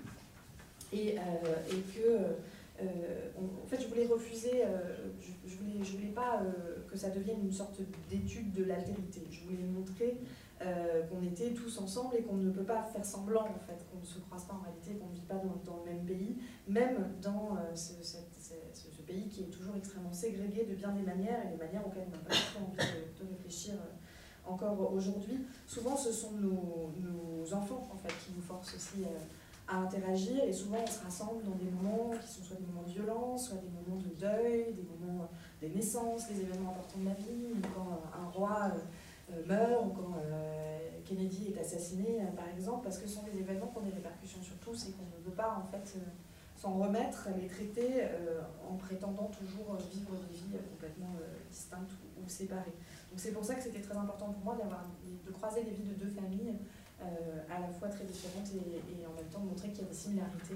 et, 0.91 1.15
et 1.15 1.81
que 1.95 2.35
euh, 2.83 3.29
en 3.63 3.67
fait, 3.67 3.81
je 3.81 3.87
voulais 3.87 4.05
refuser, 4.05 4.65
euh, 4.65 5.11
je, 5.45 5.55
voulais, 5.55 5.83
je 5.83 5.97
voulais 5.97 6.11
pas 6.11 6.41
euh, 6.41 6.87
que 6.89 6.97
ça 6.97 7.09
devienne 7.09 7.41
une 7.43 7.51
sorte 7.51 7.81
d'étude 8.09 8.51
de 8.53 8.63
l'altérité. 8.63 9.27
Je 9.29 9.43
voulais 9.43 9.63
montrer 9.63 10.17
qu'on 11.09 11.21
était 11.21 11.53
tous 11.53 11.77
ensemble 11.79 12.15
et 12.15 12.21
qu'on 12.21 12.37
ne 12.37 12.49
peut 12.49 12.63
pas 12.63 12.83
faire 12.83 13.03
semblant, 13.03 13.41
en 13.41 13.59
fait, 13.67 13.85
qu'on 13.91 13.99
ne 13.99 14.05
se 14.05 14.19
croise 14.19 14.45
pas 14.45 14.53
en 14.53 14.61
réalité, 14.61 14.93
qu'on 14.93 15.09
ne 15.09 15.13
vit 15.13 15.27
pas 15.27 15.41
dans, 15.65 15.83
le 15.83 15.91
même 15.91 16.05
pays, 16.05 16.37
même 16.69 17.05
dans 17.21 17.57
ce, 17.75 17.91
pays 19.05 19.27
qui 19.27 19.41
est 19.41 19.47
toujours 19.47 19.75
extrêmement 19.75 20.13
ségrégé 20.13 20.63
de 20.63 20.75
bien 20.75 20.93
des 20.93 21.01
manières 21.01 21.45
et 21.45 21.51
des 21.51 21.57
manières 21.57 21.85
auxquelles 21.85 22.07
on 22.07 22.11
n'a 22.11 22.23
pas 22.23 22.33
trop 22.33 22.63
envie 22.65 22.77
de, 22.77 23.29
réfléchir 23.35 23.73
encore 24.45 24.93
aujourd'hui. 24.93 25.41
Souvent, 25.67 25.97
ce 25.97 26.13
sont 26.13 26.31
nos, 26.31 26.93
nos, 26.97 27.53
enfants, 27.53 27.89
en 27.93 27.97
fait, 27.97 28.13
qui 28.23 28.31
nous 28.33 28.41
forcent 28.41 28.73
aussi 28.73 29.03
à 29.67 29.77
interagir 29.77 30.43
et 30.43 30.53
souvent 30.53 30.77
on 30.83 30.87
se 30.87 31.03
rassemble 31.03 31.43
dans 31.43 31.55
des 31.55 31.69
moments 31.69 32.11
qui 32.21 32.27
sont 32.27 32.43
soit 32.43 32.57
des 32.57 32.65
moments 32.65 32.83
de 32.83 32.91
violence, 32.91 33.49
soit 33.49 33.57
des 33.57 33.69
moments 33.69 34.01
de 34.01 34.09
deuil, 34.19 34.73
des 34.73 34.83
moments 34.83 35.29
des 35.61 35.69
naissances, 35.69 36.27
des 36.27 36.41
événements 36.41 36.71
importants 36.71 36.99
de 36.99 37.05
la 37.05 37.13
vie, 37.13 37.53
ou 37.53 37.61
quand 37.73 38.01
un 38.19 38.29
roi 38.29 38.71
meurt 39.47 39.85
ou 39.85 39.89
quand 39.89 40.17
Kennedy 41.05 41.53
est 41.55 41.59
assassiné 41.59 42.19
par 42.35 42.49
exemple, 42.49 42.83
parce 42.83 42.97
que 42.97 43.07
ce 43.07 43.15
sont 43.15 43.23
des 43.23 43.39
événements 43.39 43.67
qui 43.67 43.77
ont 43.77 43.81
des 43.81 43.95
répercussions 43.95 44.41
sur 44.41 44.57
tous 44.57 44.89
et 44.89 44.91
qu'on 44.91 45.05
ne 45.17 45.23
veut 45.23 45.35
pas 45.35 45.63
en 45.63 45.71
fait 45.71 45.97
s'en 46.57 46.73
remettre, 46.73 47.29
les 47.41 47.47
traiter 47.47 48.05
en 48.69 48.75
prétendant 48.75 49.27
toujours 49.27 49.77
vivre 49.91 50.11
des 50.27 50.33
vies 50.33 50.57
complètement 50.71 51.15
distinctes 51.49 51.91
ou 52.21 52.27
séparées. 52.27 52.75
Donc 53.13 53.19
c'est 53.19 53.31
pour 53.31 53.45
ça 53.45 53.55
que 53.55 53.61
c'était 53.61 53.81
très 53.81 53.95
important 53.95 54.31
pour 54.33 54.43
moi 54.43 54.55
d'avoir 54.55 54.83
de 55.25 55.31
croiser 55.31 55.63
les 55.63 55.71
vies 55.71 55.83
de 55.83 55.93
deux 55.93 56.09
familles 56.09 56.49
euh, 56.49 56.82
à 57.49 57.59
la 57.59 57.67
fois 57.67 57.87
très 57.89 58.05
différentes 58.05 58.47
et, 58.53 59.05
en 59.05 59.13
même 59.13 59.25
temps 59.31 59.39
de 59.41 59.49
montrer 59.49 59.69
qu'il 59.69 59.81
y 59.81 59.85
a 59.85 59.89
des 59.89 59.95
similarités 59.95 60.55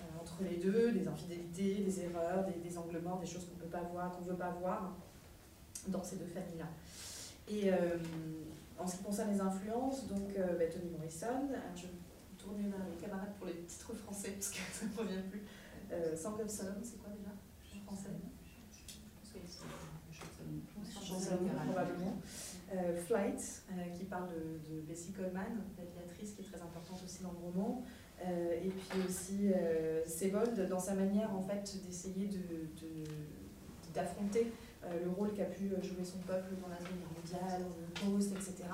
euh, 0.00 0.20
entre 0.20 0.42
les 0.42 0.56
deux, 0.56 0.92
des 0.92 1.06
infidélités, 1.06 1.82
des 1.82 2.00
erreurs, 2.04 2.46
des, 2.46 2.78
angles 2.78 3.00
morts, 3.00 3.20
des 3.20 3.26
choses 3.26 3.46
qu'on 3.46 3.56
ne 3.56 3.62
peut 3.62 3.78
pas 3.78 3.82
voir, 3.82 4.12
qu'on 4.12 4.24
ne 4.24 4.30
veut 4.30 4.36
pas 4.36 4.50
voir 4.60 4.96
dans 5.88 6.02
ces 6.02 6.16
deux 6.16 6.26
familles-là. 6.26 6.68
Et 7.48 7.72
euh, 7.72 7.98
en 8.78 8.86
ce 8.86 8.96
qui 8.96 9.02
concerne 9.02 9.32
les 9.32 9.40
influences, 9.40 10.06
donc 10.06 10.34
bah, 10.36 10.66
Tony 10.72 10.90
Morrison, 10.90 11.48
je 11.74 11.82
vais 11.82 11.88
tourner 12.38 12.68
vers 12.68 12.86
les 12.88 12.96
camarades 12.96 13.34
pour 13.38 13.46
les 13.46 13.60
titres 13.64 13.94
français 13.94 14.30
parce 14.30 14.50
que 14.50 14.56
ça 14.72 14.86
ne 14.86 14.96
revient 14.96 15.22
plus. 15.30 15.42
Of 15.90 16.48
Solomon, 16.48 16.80
c'est 16.84 16.98
quoi 17.02 17.10
déjà? 17.10 17.32
En 17.90 17.96
français 17.96 18.10
probablement. 21.66 22.16
Euh, 22.72 22.96
Flight, 22.96 23.64
euh, 23.72 23.96
qui 23.98 24.04
parle 24.04 24.28
de, 24.28 24.80
Bessie 24.86 25.10
Coleman, 25.10 25.58
l'aviatrice 25.76 26.34
qui 26.34 26.42
est 26.42 26.44
très 26.44 26.62
importante 26.62 27.00
aussi 27.04 27.20
dans 27.22 27.32
le 27.32 27.38
roman. 27.38 27.82
Euh, 28.24 28.52
et 28.62 28.68
puis 28.68 29.00
aussi 29.08 29.50
Sebold 30.06 30.68
dans 30.68 30.78
sa 30.78 30.94
manière 30.94 31.34
en 31.34 31.40
fait 31.40 31.78
d'essayer 31.86 32.28
d'affronter 33.94 34.44
de, 34.44 35.04
le 35.04 35.10
rôle 35.10 35.32
qu'a 35.32 35.46
pu 35.46 35.68
jouer 35.82 36.04
son 36.04 36.18
peuple 36.18 36.54
dans 36.62 36.68
la 36.68 36.78
Seconde 36.78 37.10
mondiale, 37.16 37.62
dans 37.62 38.10
le 38.12 38.18
post, 38.18 38.32
etc. 38.32 38.68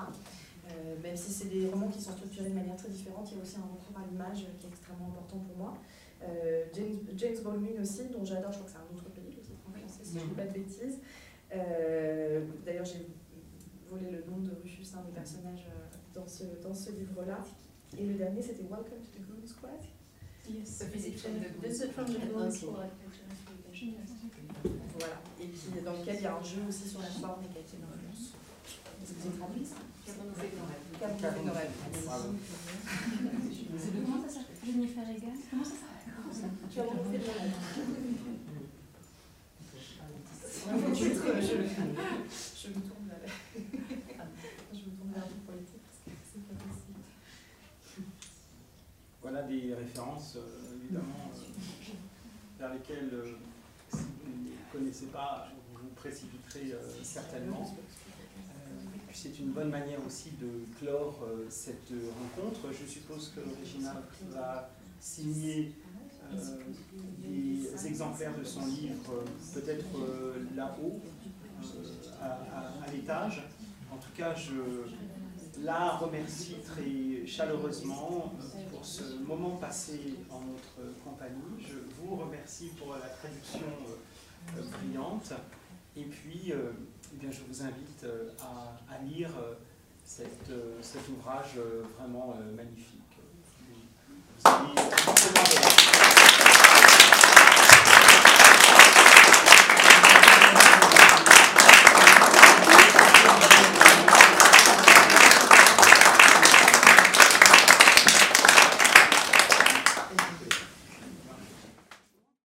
même 1.01 1.15
si 1.15 1.31
c'est 1.31 1.47
des 1.47 1.67
romans 1.69 1.87
qui 1.87 2.01
sont 2.01 2.11
structurés 2.11 2.49
de 2.49 2.55
manière 2.55 2.75
très 2.75 2.89
différente, 2.89 3.27
il 3.31 3.37
y 3.37 3.39
a 3.39 3.43
aussi 3.43 3.55
un 3.55 3.61
recours 3.61 3.97
à 3.97 4.05
l'image 4.05 4.45
qui 4.59 4.67
est 4.67 4.69
extrêmement 4.69 5.07
important 5.07 5.39
pour 5.39 5.57
moi. 5.57 5.77
James, 6.73 6.99
James 7.15 7.37
Baldwin 7.43 7.81
aussi, 7.81 8.09
dont 8.09 8.25
j'adore, 8.25 8.51
je 8.51 8.57
crois 8.59 8.67
que 8.67 8.71
c'est 8.71 8.77
un 8.77 8.95
autre 8.95 9.09
pays, 9.09 9.33
le 9.33 9.41
titre 9.41 9.57
en 9.65 9.71
français, 9.71 10.03
si 10.03 10.19
je 10.19 10.23
ne 10.23 10.29
dis 10.29 10.35
pas 10.35 10.45
de 10.45 10.53
bêtises. 10.53 10.99
Euh, 11.53 12.45
d'ailleurs, 12.65 12.85
j'ai 12.85 13.07
volé 13.89 14.11
le 14.11 14.23
nom 14.29 14.39
de 14.39 14.51
Rufus, 14.61 14.87
un 14.95 15.03
des 15.03 15.11
personnages 15.11 15.65
euh, 15.69 15.87
dans 16.13 16.27
ce, 16.27 16.43
dans 16.63 16.73
ce 16.73 16.91
livre-là. 16.91 17.39
Et 17.97 18.05
le 18.05 18.15
dernier, 18.15 18.41
c'était 18.41 18.63
Welcome 18.63 18.99
to 19.01 19.09
the 19.15 19.21
Goon 19.27 19.47
Squad. 19.47 19.81
Yes, 20.49 20.83
visit 20.93 21.17
from 21.19 21.39
the 21.39 21.49
Visit 21.61 21.91
from 21.91 22.05
the 22.05 22.19
Goon 22.31 22.51
Squad. 22.51 22.89
Voilà. 24.99 25.21
Et 25.39 25.47
puis 25.47 25.81
dans 25.83 25.93
lequel 25.93 26.15
il 26.17 26.23
y 26.23 26.25
a 26.25 26.35
un 26.35 26.43
jeu 26.43 26.61
aussi 26.67 26.87
sur 26.89 26.99
la 26.99 27.07
forme 27.07 27.43
et 27.43 27.47
qui 27.47 27.57
a 27.57 27.61
été 27.61 27.77
d'influence. 27.77 28.33
Est-ce 29.03 29.13
que 29.13 29.19
vous 29.29 29.37
traduit 29.37 29.65
ça 29.65 29.75
Cameron 30.99 31.45
Noël. 31.45 31.69
C'est 33.77 33.93
de 33.93 33.99
comment 34.01 34.21
ça 34.23 34.29
s'appelle 34.29 34.55
Jennifer 34.65 35.03
Egan 35.09 35.35
Comment 35.49 35.63
ça 35.63 35.69
s'appelle 35.69 36.49
Tu 36.71 36.79
as 36.79 36.83
fait 36.83 36.89
de 36.89 37.23
Noël 37.23 37.51
je, 40.67 40.73
vers, 40.73 41.41
je 42.55 42.67
me 42.67 42.81
tourne 42.81 43.07
vers 43.07 43.19
vous 45.27 45.39
pour 45.45 45.53
les 45.55 45.63
c'est 45.63 46.43
pas 46.47 46.55
possible. 46.55 47.01
Voilà 49.29 49.41
des 49.41 49.73
références, 49.73 50.37
euh, 50.37 50.77
évidemment, 50.81 51.29
euh, 51.35 51.91
vers 52.57 52.73
lesquelles, 52.73 53.09
euh, 53.11 53.33
si 53.89 53.97
vous 53.97 54.41
ne 54.41 54.45
les 54.45 54.55
connaissez 54.71 55.07
pas, 55.07 55.49
vous 55.73 55.79
vous 55.81 55.93
précipiterez 55.95 56.73
certainement. 57.03 57.75
c'est 59.11 59.37
une 59.39 59.49
bonne 59.49 59.69
manière 59.69 59.99
aussi 60.07 60.31
de 60.39 60.47
clore 60.79 61.27
cette 61.49 61.91
rencontre. 61.91 62.69
Je 62.71 62.89
suppose 62.89 63.33
que 63.35 63.41
Regina 63.59 63.95
va 64.31 64.69
signer 65.01 65.73
des 67.19 67.85
exemplaires 67.87 68.37
de 68.37 68.45
son 68.45 68.65
livre 68.65 69.25
peut-être 69.53 69.85
là-haut, 70.55 71.01
à, 72.21 72.91
l'étage. 72.93 73.43
En 73.91 73.97
tout 73.97 74.11
cas, 74.15 74.33
je 74.35 74.53
la 75.63 75.97
remercie 75.97 76.55
très 76.65 77.25
chaleureusement 77.25 78.33
ce 78.87 79.03
moment 79.27 79.57
passé 79.57 80.15
en 80.31 80.39
notre 80.39 80.93
compagnie. 81.03 81.59
Je 81.59 81.75
vous 81.99 82.15
remercie 82.15 82.69
pour 82.79 82.93
la 82.93 83.09
traduction 83.09 83.59
brillante. 84.55 85.33
Et 85.97 86.03
puis, 86.03 86.53
eh 86.53 87.17
bien, 87.17 87.29
je 87.29 87.39
vous 87.47 87.61
invite 87.61 88.05
à, 88.39 89.03
lire 89.03 89.31
cet 90.05 91.09
ouvrage 91.09 91.59
vraiment 91.97 92.35
magnifique. 92.55 92.97